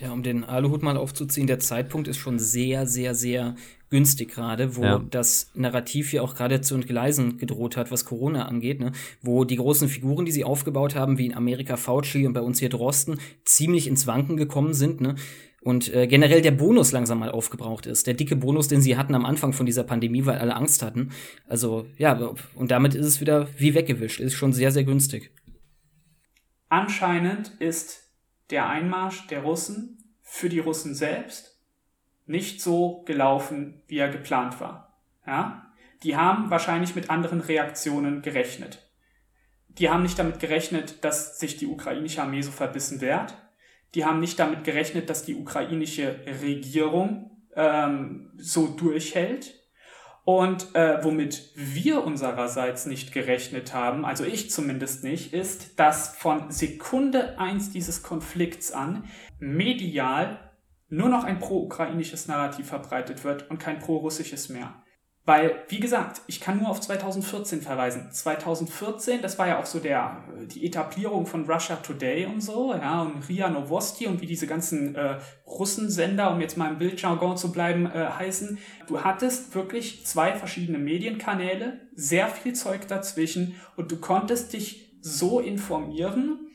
Ja, 0.00 0.12
um 0.12 0.22
den 0.22 0.44
Aluhut 0.44 0.82
mal 0.82 0.96
aufzuziehen, 0.96 1.48
der 1.48 1.58
Zeitpunkt 1.58 2.06
ist 2.06 2.18
schon 2.18 2.38
sehr, 2.38 2.86
sehr, 2.86 3.14
sehr 3.14 3.56
günstig 3.90 4.30
gerade, 4.30 4.76
wo 4.76 4.82
ja. 4.82 5.02
das 5.10 5.50
Narrativ 5.54 6.12
ja 6.12 6.22
auch 6.22 6.34
gerade 6.36 6.60
zu 6.60 6.74
entgleisen 6.74 7.38
gedroht 7.38 7.76
hat, 7.76 7.90
was 7.90 8.04
Corona 8.04 8.46
angeht, 8.46 8.80
ne? 8.80 8.92
wo 9.22 9.44
die 9.44 9.56
großen 9.56 9.88
Figuren, 9.88 10.24
die 10.24 10.32
sie 10.32 10.44
aufgebaut 10.44 10.94
haben, 10.94 11.18
wie 11.18 11.26
in 11.26 11.34
Amerika 11.34 11.76
Fauci 11.76 12.26
und 12.26 12.32
bei 12.32 12.42
uns 12.42 12.60
hier 12.60 12.68
Drosten, 12.68 13.18
ziemlich 13.44 13.88
ins 13.88 14.06
Wanken 14.06 14.36
gekommen 14.36 14.74
sind. 14.74 15.00
Ne? 15.00 15.16
Und 15.60 15.92
äh, 15.92 16.06
generell 16.06 16.40
der 16.40 16.52
Bonus 16.52 16.92
langsam 16.92 17.18
mal 17.18 17.30
aufgebraucht 17.30 17.86
ist. 17.86 18.06
Der 18.06 18.14
dicke 18.14 18.36
Bonus, 18.36 18.68
den 18.68 18.80
sie 18.80 18.96
hatten 18.96 19.14
am 19.14 19.26
Anfang 19.26 19.52
von 19.52 19.66
dieser 19.66 19.82
Pandemie, 19.82 20.24
weil 20.24 20.38
alle 20.38 20.54
Angst 20.54 20.82
hatten. 20.82 21.10
Also 21.48 21.86
ja, 21.96 22.32
und 22.54 22.70
damit 22.70 22.94
ist 22.94 23.06
es 23.06 23.20
wieder 23.20 23.48
wie 23.56 23.74
weggewischt. 23.74 24.20
Ist 24.20 24.34
schon 24.34 24.52
sehr, 24.52 24.70
sehr 24.70 24.84
günstig. 24.84 25.32
Anscheinend 26.68 27.48
ist 27.58 28.04
der 28.50 28.68
Einmarsch 28.68 29.26
der 29.26 29.42
Russen 29.42 30.14
für 30.22 30.48
die 30.48 30.60
Russen 30.60 30.94
selbst 30.94 31.58
nicht 32.26 32.60
so 32.60 33.02
gelaufen, 33.04 33.82
wie 33.88 33.98
er 33.98 34.10
geplant 34.10 34.60
war. 34.60 35.00
Ja? 35.26 35.72
Die 36.02 36.16
haben 36.16 36.50
wahrscheinlich 36.50 36.94
mit 36.94 37.10
anderen 37.10 37.40
Reaktionen 37.40 38.22
gerechnet. 38.22 38.86
Die 39.68 39.88
haben 39.88 40.02
nicht 40.02 40.18
damit 40.18 40.38
gerechnet, 40.38 41.04
dass 41.04 41.38
sich 41.38 41.56
die 41.56 41.66
ukrainische 41.66 42.22
Armee 42.22 42.42
so 42.42 42.50
verbissen 42.50 43.00
wehrt 43.00 43.36
die 43.94 44.04
haben 44.04 44.20
nicht 44.20 44.38
damit 44.38 44.64
gerechnet, 44.64 45.08
dass 45.10 45.24
die 45.24 45.34
ukrainische 45.34 46.20
Regierung 46.42 47.30
ähm, 47.54 48.32
so 48.36 48.66
durchhält. 48.66 49.54
Und 50.24 50.74
äh, 50.74 51.02
womit 51.02 51.52
wir 51.54 52.04
unsererseits 52.04 52.84
nicht 52.84 53.12
gerechnet 53.12 53.72
haben, 53.72 54.04
also 54.04 54.24
ich 54.24 54.50
zumindest 54.50 55.02
nicht, 55.02 55.32
ist, 55.32 55.80
dass 55.80 56.14
von 56.16 56.50
Sekunde 56.50 57.38
eins 57.38 57.70
dieses 57.70 58.02
Konflikts 58.02 58.70
an 58.70 59.04
medial 59.38 60.38
nur 60.90 61.08
noch 61.08 61.24
ein 61.24 61.38
pro-ukrainisches 61.38 62.28
Narrativ 62.28 62.66
verbreitet 62.66 63.24
wird 63.24 63.50
und 63.50 63.58
kein 63.58 63.78
pro-russisches 63.78 64.50
mehr. 64.50 64.82
Weil, 65.28 65.56
wie 65.68 65.78
gesagt, 65.78 66.22
ich 66.26 66.40
kann 66.40 66.56
nur 66.56 66.70
auf 66.70 66.80
2014 66.80 67.60
verweisen. 67.60 68.10
2014, 68.10 69.20
das 69.20 69.38
war 69.38 69.46
ja 69.46 69.60
auch 69.60 69.66
so 69.66 69.78
der, 69.78 70.24
die 70.54 70.64
Etablierung 70.64 71.26
von 71.26 71.44
Russia 71.44 71.76
Today 71.76 72.24
und 72.24 72.40
so, 72.40 72.72
ja, 72.72 73.02
und 73.02 73.28
Ria 73.28 73.50
Novosti 73.50 74.06
und 74.06 74.22
wie 74.22 74.26
diese 74.26 74.46
ganzen 74.46 74.94
äh, 74.94 75.18
Russensender, 75.46 76.30
um 76.30 76.40
jetzt 76.40 76.56
mal 76.56 76.70
im 76.70 76.78
Bildjargon 76.78 77.36
zu 77.36 77.52
bleiben, 77.52 77.84
äh, 77.84 78.08
heißen. 78.18 78.56
Du 78.86 79.04
hattest 79.04 79.54
wirklich 79.54 80.06
zwei 80.06 80.32
verschiedene 80.32 80.78
Medienkanäle, 80.78 81.78
sehr 81.94 82.28
viel 82.28 82.54
Zeug 82.54 82.88
dazwischen 82.88 83.54
und 83.76 83.92
du 83.92 83.98
konntest 83.98 84.54
dich 84.54 84.96
so 85.02 85.40
informieren, 85.40 86.47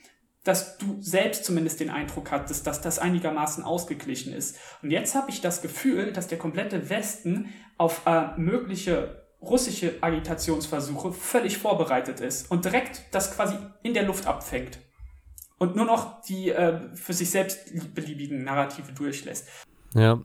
dass 0.44 0.78
du 0.78 0.98
selbst 1.00 1.46
zumindest 1.46 1.80
den 1.80 1.90
Eindruck 1.90 2.32
hattest, 2.32 2.68
dass 2.68 2.82
das 2.82 3.00
einigermaßen 3.00 3.64
ausgeglichen 3.64 4.34
ist. 4.34 4.58
Und 4.82 4.92
jetzt 4.92 5.16
habe 5.16 5.30
ich 5.30 5.42
das 5.42 5.62
Gefühl, 5.62 6.12
dass 6.12 6.28
der 6.28 6.38
komplette 6.38 6.90
Westen 6.90 7.50
auf 7.78 8.02
äh, 8.06 8.38
mögliche 8.38 9.24
russische 9.42 9.96
Agitationsversuche 10.02 11.12
völlig 11.12 11.58
vorbereitet 11.58 12.20
ist 12.20 12.50
und 12.50 12.66
direkt 12.66 13.04
das 13.12 13.36
quasi 13.36 13.56
in 13.84 13.94
der 13.94 14.04
Luft 14.04 14.26
abfängt 14.26 14.80
und 15.58 15.76
nur 15.76 15.86
noch 15.86 16.22
die 16.22 16.50
äh, 16.50 16.80
für 16.96 17.14
sich 17.14 17.30
selbst 17.30 17.94
beliebigen 17.94 18.44
Narrative 18.44 18.92
durchlässt. 18.94 19.48
Ja, 19.94 20.22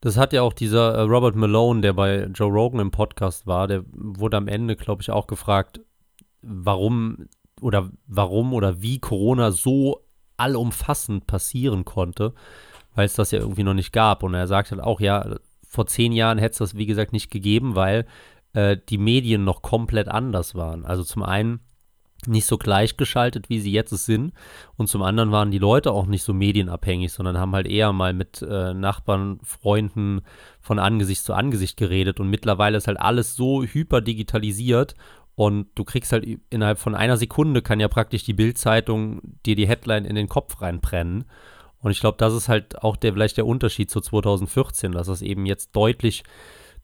das 0.00 0.16
hat 0.16 0.32
ja 0.32 0.42
auch 0.42 0.52
dieser 0.52 0.94
äh, 0.94 1.00
Robert 1.02 1.36
Malone, 1.36 1.80
der 1.80 1.92
bei 1.92 2.24
Joe 2.34 2.50
Rogan 2.50 2.80
im 2.80 2.90
Podcast 2.90 3.46
war, 3.46 3.68
der 3.68 3.84
wurde 3.92 4.36
am 4.36 4.48
Ende, 4.48 4.76
glaube 4.76 5.02
ich, 5.02 5.10
auch 5.10 5.26
gefragt, 5.26 5.80
warum 6.42 7.28
oder 7.62 7.90
warum 8.06 8.52
oder 8.52 8.82
wie 8.82 8.98
Corona 8.98 9.50
so 9.50 10.04
allumfassend 10.36 11.26
passieren 11.26 11.84
konnte, 11.84 12.34
weil 12.94 13.06
es 13.06 13.14
das 13.14 13.30
ja 13.30 13.38
irgendwie 13.38 13.64
noch 13.64 13.74
nicht 13.74 13.92
gab. 13.92 14.22
Und 14.22 14.34
er 14.34 14.46
sagt 14.46 14.70
halt 14.70 14.82
auch, 14.82 15.00
ja, 15.00 15.36
vor 15.66 15.86
zehn 15.86 16.12
Jahren 16.12 16.38
hätte 16.38 16.52
es 16.52 16.58
das, 16.58 16.76
wie 16.76 16.86
gesagt, 16.86 17.12
nicht 17.12 17.30
gegeben, 17.30 17.74
weil 17.74 18.06
äh, 18.52 18.76
die 18.88 18.98
Medien 18.98 19.44
noch 19.44 19.62
komplett 19.62 20.08
anders 20.08 20.54
waren. 20.54 20.84
Also 20.84 21.04
zum 21.04 21.22
einen 21.22 21.60
nicht 22.26 22.46
so 22.46 22.56
gleichgeschaltet, 22.56 23.48
wie 23.48 23.58
sie 23.58 23.72
jetzt 23.72 23.90
sind. 23.90 24.32
Und 24.76 24.88
zum 24.88 25.02
anderen 25.02 25.32
waren 25.32 25.50
die 25.50 25.58
Leute 25.58 25.92
auch 25.92 26.06
nicht 26.06 26.22
so 26.22 26.32
medienabhängig, 26.32 27.12
sondern 27.12 27.38
haben 27.38 27.54
halt 27.54 27.66
eher 27.66 27.92
mal 27.92 28.12
mit 28.12 28.42
äh, 28.42 28.74
Nachbarn, 28.74 29.40
Freunden 29.42 30.22
von 30.60 30.78
Angesicht 30.78 31.24
zu 31.24 31.34
Angesicht 31.34 31.76
geredet. 31.76 32.20
Und 32.20 32.30
mittlerweile 32.30 32.78
ist 32.78 32.86
halt 32.86 33.00
alles 33.00 33.34
so 33.34 33.64
hyperdigitalisiert 33.64 34.94
und 35.34 35.68
du 35.74 35.84
kriegst 35.84 36.12
halt 36.12 36.26
innerhalb 36.50 36.78
von 36.78 36.94
einer 36.94 37.16
Sekunde 37.16 37.62
kann 37.62 37.80
ja 37.80 37.88
praktisch 37.88 38.24
die 38.24 38.34
Bildzeitung 38.34 39.20
dir 39.46 39.56
die 39.56 39.66
Headline 39.66 40.04
in 40.04 40.14
den 40.14 40.28
Kopf 40.28 40.60
reinbrennen. 40.60 41.24
Und 41.78 41.90
ich 41.90 42.00
glaube, 42.00 42.18
das 42.18 42.34
ist 42.34 42.48
halt 42.48 42.82
auch 42.82 42.96
der, 42.96 43.12
vielleicht 43.12 43.38
der 43.38 43.46
Unterschied 43.46 43.90
zu 43.90 44.00
2014, 44.00 44.92
dass 44.92 45.08
es 45.08 45.22
eben 45.22 45.46
jetzt 45.46 45.74
deutlich, 45.74 46.22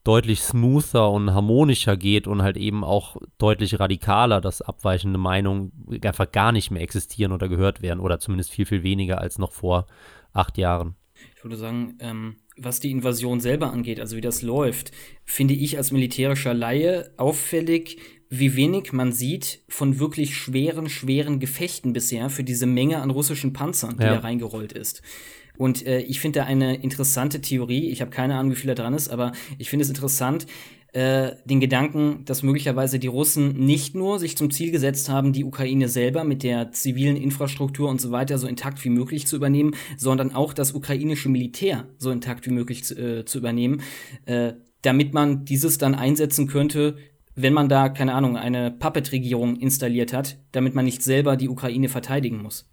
deutlich 0.03 0.41
smoother 0.41 1.11
und 1.11 1.33
harmonischer 1.35 1.97
geht 1.97 2.27
und 2.27 2.43
halt 2.43 2.57
eben 2.57 2.83
auch 2.85 3.17
deutlich 3.37 3.79
radikaler, 3.79 4.41
dass 4.41 4.63
abweichende 4.63 5.19
Meinungen 5.19 6.01
einfach 6.03 6.33
gar 6.33 6.51
nicht 6.51 6.71
mehr 6.71 6.83
existieren 6.83 7.33
oder 7.33 7.49
gehört 7.49 7.83
werden 7.83 8.01
oder 8.01 8.19
zumindest 8.19 8.51
viel, 8.51 8.67
viel 8.67 8.83
weniger 8.83 9.21
als 9.21 9.39
noch 9.39 9.53
vor 9.53 9.87
acht 10.33 10.59
Jahren. 10.59 10.97
Ich 11.37 11.45
würde 11.45 11.57
sagen, 11.57 11.97
ähm, 12.01 12.37
was 12.57 12.81
die 12.81 12.91
Invasion 12.91 13.41
selber 13.41 13.73
angeht, 13.73 14.01
also 14.01 14.17
wie 14.17 14.21
das 14.21 14.43
läuft, 14.43 14.93
finde 15.25 15.55
ich 15.55 15.77
als 15.77 15.93
militärischer 15.93 16.55
Laie 16.55 17.13
auffällig, 17.17 17.99
wie 18.31 18.57
wenig 18.57 18.93
man 18.93 19.13
sieht 19.13 19.63
von 19.69 19.99
wirklich 19.99 20.37
schweren, 20.37 20.89
schweren 20.89 21.41
Gefechten 21.41 21.93
bisher 21.93 22.31
für 22.31 22.45
diese 22.45 22.67
Menge 22.67 23.01
an 23.01 23.11
russischen 23.11 23.53
Panzern, 23.53 23.97
die 23.97 24.05
ja. 24.05 24.15
da 24.15 24.19
reingerollt 24.21 24.73
ist. 24.73 25.03
Und 25.57 25.87
äh, 25.87 26.01
ich 26.01 26.21
finde 26.21 26.41
da 26.41 26.47
eine 26.47 26.77
interessante 26.77 27.41
Theorie. 27.41 27.91
Ich 27.91 28.01
habe 28.01 28.11
keine 28.11 28.37
Ahnung, 28.37 28.53
wie 28.53 28.57
viel 28.57 28.69
da 28.69 28.75
dran 28.75 28.95
ist, 28.95 29.09
aber 29.09 29.33
ich 29.59 29.71
finde 29.71 29.83
es 29.83 29.89
interessant, 29.89 30.47
äh, 30.93 31.33
den 31.45 31.61
Gedanken, 31.61 32.25
dass 32.25 32.43
möglicherweise 32.43 32.99
die 32.99 33.09
Russen 33.09 33.65
nicht 33.67 33.95
nur 33.95 34.19
sich 34.19 34.37
zum 34.37 34.51
Ziel 34.51 34.71
gesetzt 34.71 35.11
haben, 35.11 35.33
die 35.33 35.45
Ukraine 35.45 35.89
selber 35.89 36.25
mit 36.25 36.43
der 36.43 36.73
zivilen 36.73 37.17
Infrastruktur 37.17 37.91
und 37.91 38.01
so 38.01 38.11
weiter 38.11 38.39
so 38.39 38.47
intakt 38.47 38.83
wie 38.85 38.89
möglich 38.89 39.27
zu 39.27 39.37
übernehmen, 39.37 39.75
sondern 39.97 40.35
auch 40.35 40.55
das 40.55 40.73
ukrainische 40.73 41.29
Militär 41.29 41.89
so 41.99 42.11
intakt 42.11 42.47
wie 42.47 42.53
möglich 42.53 42.85
zu, 42.85 42.95
äh, 42.95 43.25
zu 43.27 43.39
übernehmen, 43.39 43.83
äh, 44.25 44.55
damit 44.81 45.13
man 45.13 45.45
dieses 45.45 45.77
dann 45.77 45.95
einsetzen 45.95 46.47
könnte, 46.47 46.97
wenn 47.41 47.55
man 47.55 47.69
da, 47.69 47.89
keine 47.89 48.15
Ahnung, 48.15 48.37
eine 48.37 48.71
Puppet-Regierung 48.71 49.57
installiert 49.57 50.13
hat, 50.13 50.39
damit 50.53 50.75
man 50.75 50.85
nicht 50.85 51.03
selber 51.03 51.37
die 51.37 51.49
Ukraine 51.49 51.89
verteidigen 51.89 52.43
muss. 52.43 52.69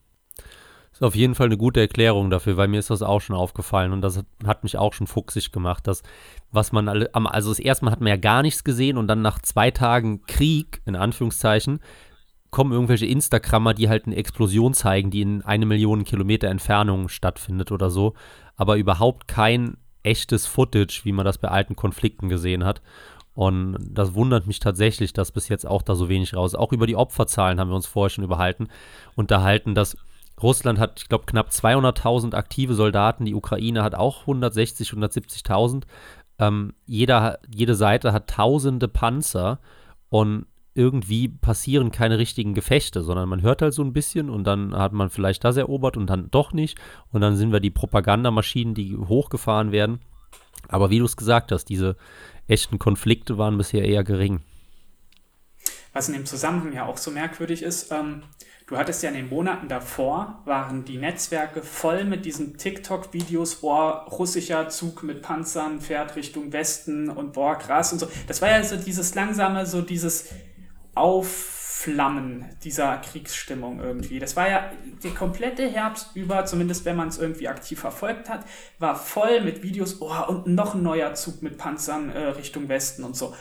ist 0.92 1.04
auf 1.04 1.16
jeden 1.16 1.36
Fall 1.36 1.48
eine 1.48 1.58
gute 1.58 1.82
Erklärung 1.82 2.30
dafür, 2.30 2.58
weil 2.58 2.68
mir 2.68 2.80
ist 2.80 2.90
das 2.90 3.02
auch 3.02 3.22
schon 3.22 3.36
aufgefallen 3.36 3.94
und 3.94 4.02
das 4.02 4.24
hat 4.46 4.64
mich 4.64 4.78
auch 4.78 4.94
schon 4.94 5.08
fuchsig 5.08 5.52
gemacht, 5.52 5.88
dass 5.88 6.04
was 6.52 6.72
man 6.72 6.88
alle, 6.88 7.14
also 7.14 7.50
das 7.50 7.60
erste 7.60 7.86
Mal 7.86 7.92
hat 7.92 8.00
man 8.00 8.10
ja 8.10 8.18
gar 8.18 8.42
nichts 8.42 8.64
gesehen 8.64 8.98
und 8.98 9.08
dann 9.08 9.22
nach 9.22 9.40
zwei 9.40 9.72
Tagen 9.72 10.24
Krieg, 10.26 10.82
in 10.86 10.96
Anführungszeichen, 10.96 11.80
kommen 12.50 12.72
irgendwelche 12.72 13.06
Instagrammer, 13.06 13.74
die 13.74 13.90
halt 13.90 14.06
eine 14.06 14.16
Explosion 14.16 14.74
zeigen, 14.74 15.12
die 15.12 15.22
in 15.22 15.42
eine 15.42 15.66
Million 15.66 16.06
Kilometer 16.06 16.48
Entfernung 16.48 17.10
stattfindet 17.10 17.72
oder 17.72 17.90
so, 17.90 18.14
aber 18.56 18.78
überhaupt 18.78 19.28
kein 19.28 19.78
echtes 20.04 20.46
Footage, 20.46 21.02
wie 21.04 21.12
man 21.12 21.26
das 21.26 21.38
bei 21.38 21.50
alten 21.50 21.76
Konflikten 21.76 22.30
gesehen 22.30 22.64
hat. 22.64 22.82
Und 23.36 23.78
das 23.82 24.16
wundert 24.16 24.48
mich 24.48 24.60
tatsächlich, 24.60 25.12
dass 25.12 25.32
bis 25.32 25.50
jetzt 25.50 25.68
auch 25.68 25.82
da 25.82 25.94
so 25.94 26.08
wenig 26.08 26.36
raus. 26.36 26.56
Auch 26.56 26.72
über 26.72 26.88
die 26.88 26.96
Opferzahlen 26.96 27.60
haben 27.60 27.70
wir 27.70 27.76
uns 27.76 27.86
vorher 27.86 28.10
schon 28.10 28.24
überhalten, 28.24 28.70
unterhalten, 29.16 29.76
dass 29.76 29.98
Russland 30.42 30.80
hat, 30.80 31.02
ich 31.02 31.10
glaube, 31.10 31.26
knapp 31.26 31.50
200.000 31.50 32.34
aktive 32.34 32.74
Soldaten, 32.74 33.26
die 33.26 33.36
Ukraine 33.36 33.84
hat 33.84 33.94
auch 33.94 34.22
160, 34.22 34.90
170.000. 34.90 35.84
Ähm, 36.40 36.74
jeder, 36.86 37.40
jede 37.54 37.76
Seite 37.76 38.14
hat 38.14 38.30
tausende 38.30 38.88
Panzer 38.88 39.60
und 40.10 40.46
irgendwie 40.74 41.30
passieren 41.30 41.92
keine 41.92 42.18
richtigen 42.18 42.54
Gefechte, 42.54 43.02
sondern 43.02 43.30
man 43.30 43.42
hört 43.42 43.62
halt 43.62 43.74
so 43.74 43.82
ein 43.82 43.94
bisschen 43.94 44.30
und 44.30 44.44
dann 44.44 44.76
hat 44.76 44.92
man 44.92 45.10
vielleicht 45.10 45.46
das 45.46 45.56
erobert 45.56 45.96
und 45.96 46.10
dann 46.10 46.30
doch 46.32 46.52
nicht. 46.52 46.78
Und 47.12 47.22
dann 47.22 47.38
sind 47.38 47.54
wir 47.54 47.62
die 47.62 47.72
Propagandamaschinen, 47.72 48.76
die 48.76 48.98
hochgefahren 48.98 49.72
werden. 49.72 50.00
Aber 50.68 50.90
wie 50.90 51.00
du 51.00 51.06
es 51.06 51.16
gesagt 51.16 51.54
hast, 51.54 51.66
diese 51.66 51.96
echten 52.48 52.80
Konflikte 52.80 53.38
waren 53.38 53.58
bisher 53.58 53.84
eher 53.84 54.04
gering. 54.04 54.42
Was 55.94 56.08
in 56.08 56.14
dem 56.14 56.26
Zusammenhang 56.26 56.74
ja 56.74 56.86
auch 56.86 56.98
so 56.98 57.12
merkwürdig 57.12 57.64
ist, 57.64 57.92
ähm, 57.92 58.24
Du 58.68 58.78
hattest 58.78 59.04
ja 59.04 59.10
in 59.10 59.16
den 59.16 59.30
Monaten 59.30 59.68
davor, 59.68 60.42
waren 60.46 60.86
die 60.86 60.98
Netzwerke 60.98 61.62
voll 61.62 62.04
mit 62.04 62.26
diesen 62.26 62.58
TikTok-Videos, 62.58 63.58
boah, 63.58 64.08
russischer 64.10 64.70
Zug 64.70 65.04
mit 65.04 65.22
Panzern 65.22 65.82
fährt 65.82 66.16
Richtung 66.16 66.52
Westen 66.52 67.12
und 67.12 67.34
boah, 67.34 67.60
krass 67.60 67.94
und 67.94 68.00
so. 68.00 68.08
Das 68.28 68.42
war 68.42 68.50
ja 68.50 68.64
so 68.64 68.76
dieses 68.76 69.14
langsame, 69.14 69.68
so 69.68 69.84
dieses 69.84 70.34
Aufflammen 71.76 72.46
dieser 72.64 72.98
Kriegsstimmung 72.98 73.80
irgendwie. 73.80 74.20
Das 74.20 74.36
war 74.36 74.50
ja 74.50 74.72
der 75.04 75.12
komplette 75.12 75.68
Herbst 75.68 76.16
über, 76.16 76.46
zumindest 76.46 76.86
wenn 76.86 76.96
man 76.96 77.10
es 77.10 77.18
irgendwie 77.18 77.48
aktiv 77.48 77.80
verfolgt 77.80 78.30
hat, 78.30 78.46
war 78.80 78.96
voll 78.96 79.42
mit 79.42 79.62
Videos, 79.62 80.02
oh, 80.02 80.12
und 80.28 80.48
noch 80.48 80.74
ein 80.74 80.84
neuer 80.84 81.14
Zug 81.16 81.42
mit 81.42 81.58
Panzern 81.58 82.10
äh, 82.10 82.20
Richtung 82.30 82.70
Westen 82.70 83.04
und 83.04 83.16
so. 83.16 83.34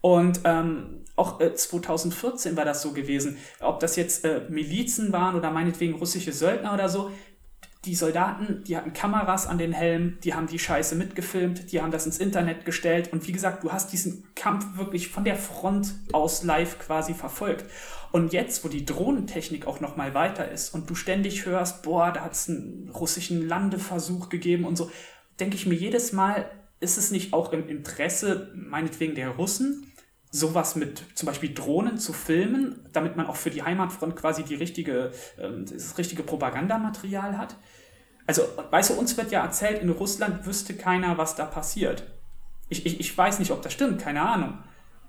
Und 0.00 0.42
ähm, 0.44 1.04
auch 1.16 1.40
äh, 1.40 1.54
2014 1.54 2.56
war 2.56 2.64
das 2.64 2.82
so 2.82 2.92
gewesen. 2.92 3.38
Ob 3.60 3.80
das 3.80 3.96
jetzt 3.96 4.24
äh, 4.24 4.42
Milizen 4.48 5.12
waren 5.12 5.34
oder 5.34 5.50
meinetwegen 5.50 5.94
russische 5.94 6.32
Söldner 6.32 6.74
oder 6.74 6.88
so. 6.88 7.10
Die 7.84 7.94
Soldaten, 7.94 8.64
die 8.64 8.76
hatten 8.76 8.92
Kameras 8.92 9.46
an 9.46 9.56
den 9.56 9.72
Helmen, 9.72 10.18
die 10.24 10.34
haben 10.34 10.48
die 10.48 10.58
Scheiße 10.58 10.96
mitgefilmt, 10.96 11.70
die 11.70 11.80
haben 11.80 11.92
das 11.92 12.06
ins 12.06 12.18
Internet 12.18 12.64
gestellt. 12.64 13.12
Und 13.12 13.26
wie 13.28 13.32
gesagt, 13.32 13.62
du 13.62 13.70
hast 13.70 13.92
diesen 13.92 14.26
Kampf 14.34 14.76
wirklich 14.76 15.08
von 15.08 15.24
der 15.24 15.36
Front 15.36 15.94
aus 16.12 16.42
live 16.42 16.78
quasi 16.80 17.14
verfolgt. 17.14 17.64
Und 18.10 18.32
jetzt, 18.32 18.64
wo 18.64 18.68
die 18.68 18.84
Drohnentechnik 18.84 19.66
auch 19.66 19.80
noch 19.80 19.96
mal 19.96 20.14
weiter 20.14 20.50
ist 20.50 20.74
und 20.74 20.90
du 20.90 20.94
ständig 20.94 21.46
hörst, 21.46 21.82
boah, 21.82 22.10
da 22.12 22.22
hat 22.22 22.32
es 22.32 22.48
einen 22.48 22.90
russischen 22.90 23.46
Landeversuch 23.46 24.28
gegeben 24.28 24.64
und 24.64 24.76
so, 24.76 24.90
denke 25.38 25.56
ich 25.56 25.66
mir 25.66 25.74
jedes 25.74 26.12
Mal, 26.12 26.50
ist 26.80 26.98
es 26.98 27.10
nicht 27.10 27.32
auch 27.32 27.52
im 27.52 27.68
Interesse 27.68 28.52
meinetwegen 28.54 29.14
der 29.14 29.30
Russen, 29.30 29.87
sowas 30.30 30.76
mit 30.76 31.02
zum 31.14 31.26
Beispiel 31.26 31.54
Drohnen 31.54 31.98
zu 31.98 32.12
filmen, 32.12 32.86
damit 32.92 33.16
man 33.16 33.26
auch 33.26 33.36
für 33.36 33.50
die 33.50 33.62
Heimatfront 33.62 34.16
quasi 34.16 34.42
die 34.42 34.54
richtige, 34.54 35.12
äh, 35.38 35.50
das 35.70 35.96
richtige 35.98 36.22
Propagandamaterial 36.22 37.38
hat. 37.38 37.56
Also, 38.26 38.42
weißt 38.70 38.90
du, 38.90 38.94
uns 38.94 39.16
wird 39.16 39.30
ja 39.30 39.42
erzählt, 39.42 39.80
in 39.80 39.88
Russland 39.88 40.44
wüsste 40.44 40.74
keiner, 40.74 41.16
was 41.16 41.34
da 41.34 41.46
passiert. 41.46 42.04
Ich, 42.68 42.84
ich, 42.84 43.00
ich 43.00 43.16
weiß 43.16 43.38
nicht, 43.38 43.50
ob 43.50 43.62
das 43.62 43.72
stimmt, 43.72 44.00
keine 44.00 44.20
Ahnung. 44.20 44.58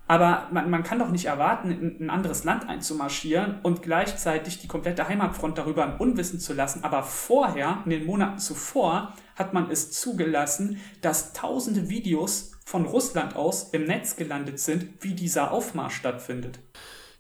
Aber 0.07 0.47
man, 0.51 0.71
man 0.71 0.83
kann 0.83 0.97
doch 0.97 1.09
nicht 1.09 1.25
erwarten, 1.25 1.69
in 1.69 2.05
ein 2.05 2.09
anderes 2.09 2.43
Land 2.43 2.67
einzumarschieren 2.67 3.59
und 3.61 3.83
gleichzeitig 3.83 4.59
die 4.59 4.67
komplette 4.67 5.07
Heimatfront 5.07 5.57
darüber 5.57 5.85
im 5.85 5.97
Unwissen 5.97 6.39
zu 6.39 6.53
lassen. 6.53 6.83
Aber 6.83 7.03
vorher, 7.03 7.83
in 7.85 7.91
den 7.91 8.05
Monaten 8.07 8.39
zuvor, 8.39 9.13
hat 9.35 9.53
man 9.53 9.69
es 9.69 9.91
zugelassen, 9.91 10.79
dass 11.01 11.33
tausende 11.33 11.89
Videos 11.89 12.58
von 12.69 12.85
Russland 12.85 13.35
aus 13.35 13.71
im 13.71 13.85
Netz 13.85 14.15
gelandet 14.15 14.59
sind, 14.59 15.03
wie 15.03 15.15
dieser 15.15 15.51
Aufmarsch 15.51 15.95
stattfindet. 15.95 16.59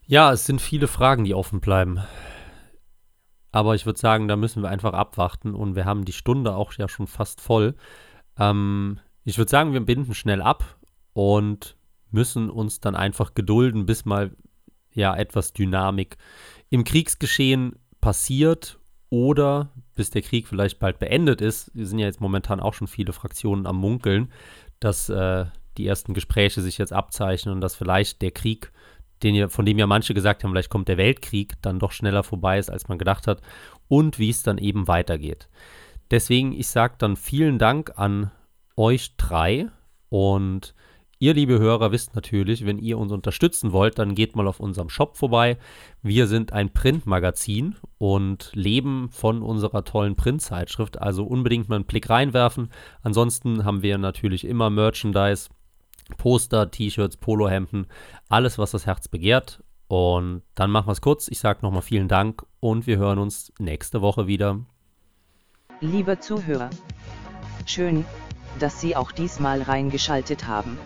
Ja, 0.05 0.31
es 0.31 0.45
sind 0.45 0.61
viele 0.61 0.87
Fragen, 0.87 1.23
die 1.23 1.33
offen 1.33 1.59
bleiben. 1.59 2.01
Aber 3.51 3.73
ich 3.73 3.87
würde 3.87 3.99
sagen, 3.99 4.27
da 4.27 4.35
müssen 4.35 4.61
wir 4.61 4.69
einfach 4.69 4.93
abwarten 4.93 5.55
und 5.55 5.75
wir 5.75 5.85
haben 5.85 6.05
die 6.05 6.13
Stunde 6.13 6.53
auch 6.53 6.73
ja 6.73 6.87
schon 6.87 7.07
fast 7.07 7.41
voll. 7.41 7.73
Ähm, 8.37 8.99
ich 9.23 9.39
würde 9.39 9.49
sagen, 9.49 9.73
wir 9.73 9.79
binden 9.79 10.13
schnell 10.13 10.43
ab 10.43 10.77
und 11.13 11.75
müssen 12.11 12.51
uns 12.51 12.79
dann 12.79 12.95
einfach 12.95 13.33
gedulden, 13.33 13.87
bis 13.87 14.05
mal 14.05 14.35
ja 14.93 15.15
etwas 15.15 15.53
Dynamik 15.53 16.17
im 16.69 16.83
Kriegsgeschehen 16.83 17.73
passiert 18.01 18.77
oder 19.09 19.71
bis 19.99 20.11
der 20.11 20.21
Krieg 20.21 20.47
vielleicht 20.47 20.79
bald 20.79 20.97
beendet 20.97 21.41
ist. 21.41 21.71
Wir 21.75 21.85
sind 21.85 21.99
ja 21.99 22.05
jetzt 22.05 22.21
momentan 22.21 22.61
auch 22.61 22.73
schon 22.73 22.87
viele 22.87 23.11
Fraktionen 23.11 23.67
am 23.67 23.75
Munkeln, 23.75 24.31
dass 24.79 25.09
äh, 25.09 25.43
die 25.77 25.85
ersten 25.85 26.13
Gespräche 26.13 26.61
sich 26.61 26.77
jetzt 26.77 26.93
abzeichnen 26.93 27.53
und 27.53 27.59
dass 27.59 27.75
vielleicht 27.75 28.21
der 28.21 28.31
Krieg, 28.31 28.71
den 29.23 29.49
von 29.49 29.65
dem 29.65 29.77
ja 29.77 29.87
manche 29.87 30.13
gesagt 30.13 30.41
haben, 30.45 30.51
vielleicht 30.51 30.69
kommt 30.69 30.87
der 30.87 30.95
Weltkrieg, 30.95 31.61
dann 31.61 31.79
doch 31.79 31.91
schneller 31.91 32.23
vorbei 32.23 32.59
ist, 32.59 32.71
als 32.71 32.87
man 32.87 32.97
gedacht 32.97 33.27
hat 33.27 33.41
und 33.89 34.19
wie 34.19 34.29
es 34.29 34.41
dann 34.41 34.57
eben 34.57 34.87
weitergeht. 34.87 35.49
Deswegen, 36.11 36.53
ich 36.53 36.69
sage 36.69 36.95
dann 36.97 37.17
vielen 37.17 37.59
Dank 37.59 37.91
an 37.97 38.31
euch 38.77 39.17
drei 39.17 39.67
und 40.07 40.73
Ihr, 41.21 41.33
liebe 41.33 41.59
Hörer, 41.59 41.91
wisst 41.91 42.15
natürlich, 42.15 42.65
wenn 42.65 42.77
ihr 42.77 42.97
uns 42.97 43.11
unterstützen 43.11 43.73
wollt, 43.73 43.99
dann 43.99 44.15
geht 44.15 44.37
mal 44.37 44.47
auf 44.47 44.61
unserem 44.61 44.87
Shop 44.87 45.17
vorbei. 45.17 45.57
Wir 46.01 46.27
sind 46.27 46.53
ein 46.53 46.71
Printmagazin 46.71 47.75
und 47.97 48.51
leben 48.53 49.09
von 49.11 49.41
unserer 49.41 49.83
tollen 49.83 50.15
Printzeitschrift. 50.15 51.01
Also 51.01 51.25
unbedingt 51.25 51.67
mal 51.67 51.75
einen 51.75 51.83
Blick 51.83 52.09
reinwerfen. 52.09 52.69
Ansonsten 53.03 53.65
haben 53.65 53.81
wir 53.81 53.97
natürlich 53.97 54.47
immer 54.47 54.69
Merchandise, 54.69 55.49
Poster, 56.17 56.71
T-Shirts, 56.71 57.17
Polohemden, 57.17 57.87
alles, 58.29 58.57
was 58.57 58.71
das 58.71 58.85
Herz 58.85 59.09
begehrt. 59.09 59.61
Und 59.89 60.43
dann 60.55 60.71
machen 60.71 60.87
wir 60.87 60.93
es 60.93 61.01
kurz. 61.01 61.27
Ich 61.27 61.39
sage 61.39 61.59
nochmal 61.63 61.81
vielen 61.81 62.07
Dank 62.07 62.45
und 62.61 62.87
wir 62.87 62.97
hören 62.97 63.19
uns 63.19 63.51
nächste 63.59 63.99
Woche 63.99 64.27
wieder. 64.27 64.61
Lieber 65.81 66.21
Zuhörer, 66.21 66.69
schön, 67.65 68.05
dass 68.57 68.79
Sie 68.79 68.95
auch 68.95 69.11
diesmal 69.11 69.61
reingeschaltet 69.61 70.47
haben. 70.47 70.77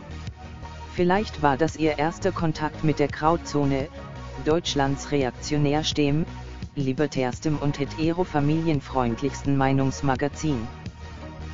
Vielleicht 0.95 1.41
war 1.41 1.57
das 1.57 1.75
Ihr 1.75 1.97
erster 1.97 2.31
Kontakt 2.31 2.83
mit 2.83 2.99
der 2.99 3.07
Krautzone, 3.07 3.87
Deutschlands 4.45 5.11
reaktionärstem, 5.11 6.23
libertärstem 6.75 7.57
und 7.57 7.79
hetero-familienfreundlichsten 7.79 9.57
Meinungsmagazin. 9.57 10.67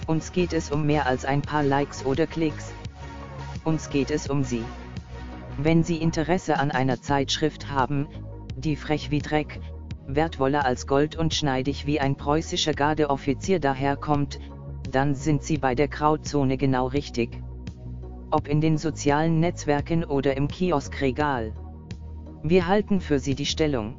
Uns 0.08 0.34
geht 0.34 0.52
es 0.52 0.72
um 0.72 0.86
mehr 0.86 1.06
als 1.06 1.24
ein 1.24 1.42
paar 1.42 1.64
Likes 1.64 2.06
oder 2.06 2.28
Klicks. 2.28 2.74
Uns 3.64 3.90
geht 3.90 4.12
es 4.12 4.30
um 4.30 4.44
Sie. 4.44 4.66
Wenn 5.58 5.84
Sie 5.84 5.98
Interesse 5.98 6.60
an 6.60 6.70
einer 6.70 7.02
Zeitschrift 7.02 7.72
haben, 7.72 8.08
die 8.58 8.76
frech 8.76 9.10
wie 9.10 9.20
Dreck, 9.20 9.62
wertvoller 10.06 10.66
als 10.66 10.86
Gold 10.86 11.16
und 11.16 11.34
schneidig 11.34 11.86
wie 11.86 12.02
ein 12.02 12.18
preußischer 12.18 12.74
Gardeoffizier 12.74 13.62
daherkommt, 13.62 14.38
dann 14.92 15.16
sind 15.16 15.44
Sie 15.44 15.58
bei 15.58 15.76
der 15.76 15.88
Krautzone 15.88 16.58
genau 16.58 16.88
richtig 16.88 17.42
ob 18.32 18.48
in 18.48 18.62
den 18.62 18.78
sozialen 18.78 19.40
Netzwerken 19.40 20.04
oder 20.04 20.38
im 20.38 20.48
Kioskregal. 20.48 21.54
Wir 22.44 22.68
halten 22.68 23.02
für 23.02 23.20
Sie 23.20 23.36
die 23.36 23.46
Stellung. 23.46 23.96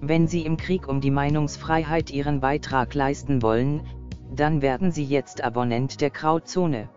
Wenn 0.00 0.26
Sie 0.26 0.44
im 0.44 0.56
Krieg 0.56 0.88
um 0.88 1.00
die 1.00 1.10
Meinungsfreiheit 1.10 2.10
Ihren 2.10 2.40
Beitrag 2.40 2.94
leisten 2.94 3.42
wollen, 3.42 3.86
dann 4.34 4.62
werden 4.62 4.90
Sie 4.90 5.04
jetzt 5.04 5.42
Abonnent 5.42 6.00
der 6.00 6.10
Krautzone. 6.10 6.88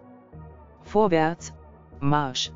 Vorwärts, 0.82 1.54
Marsch! 2.00 2.52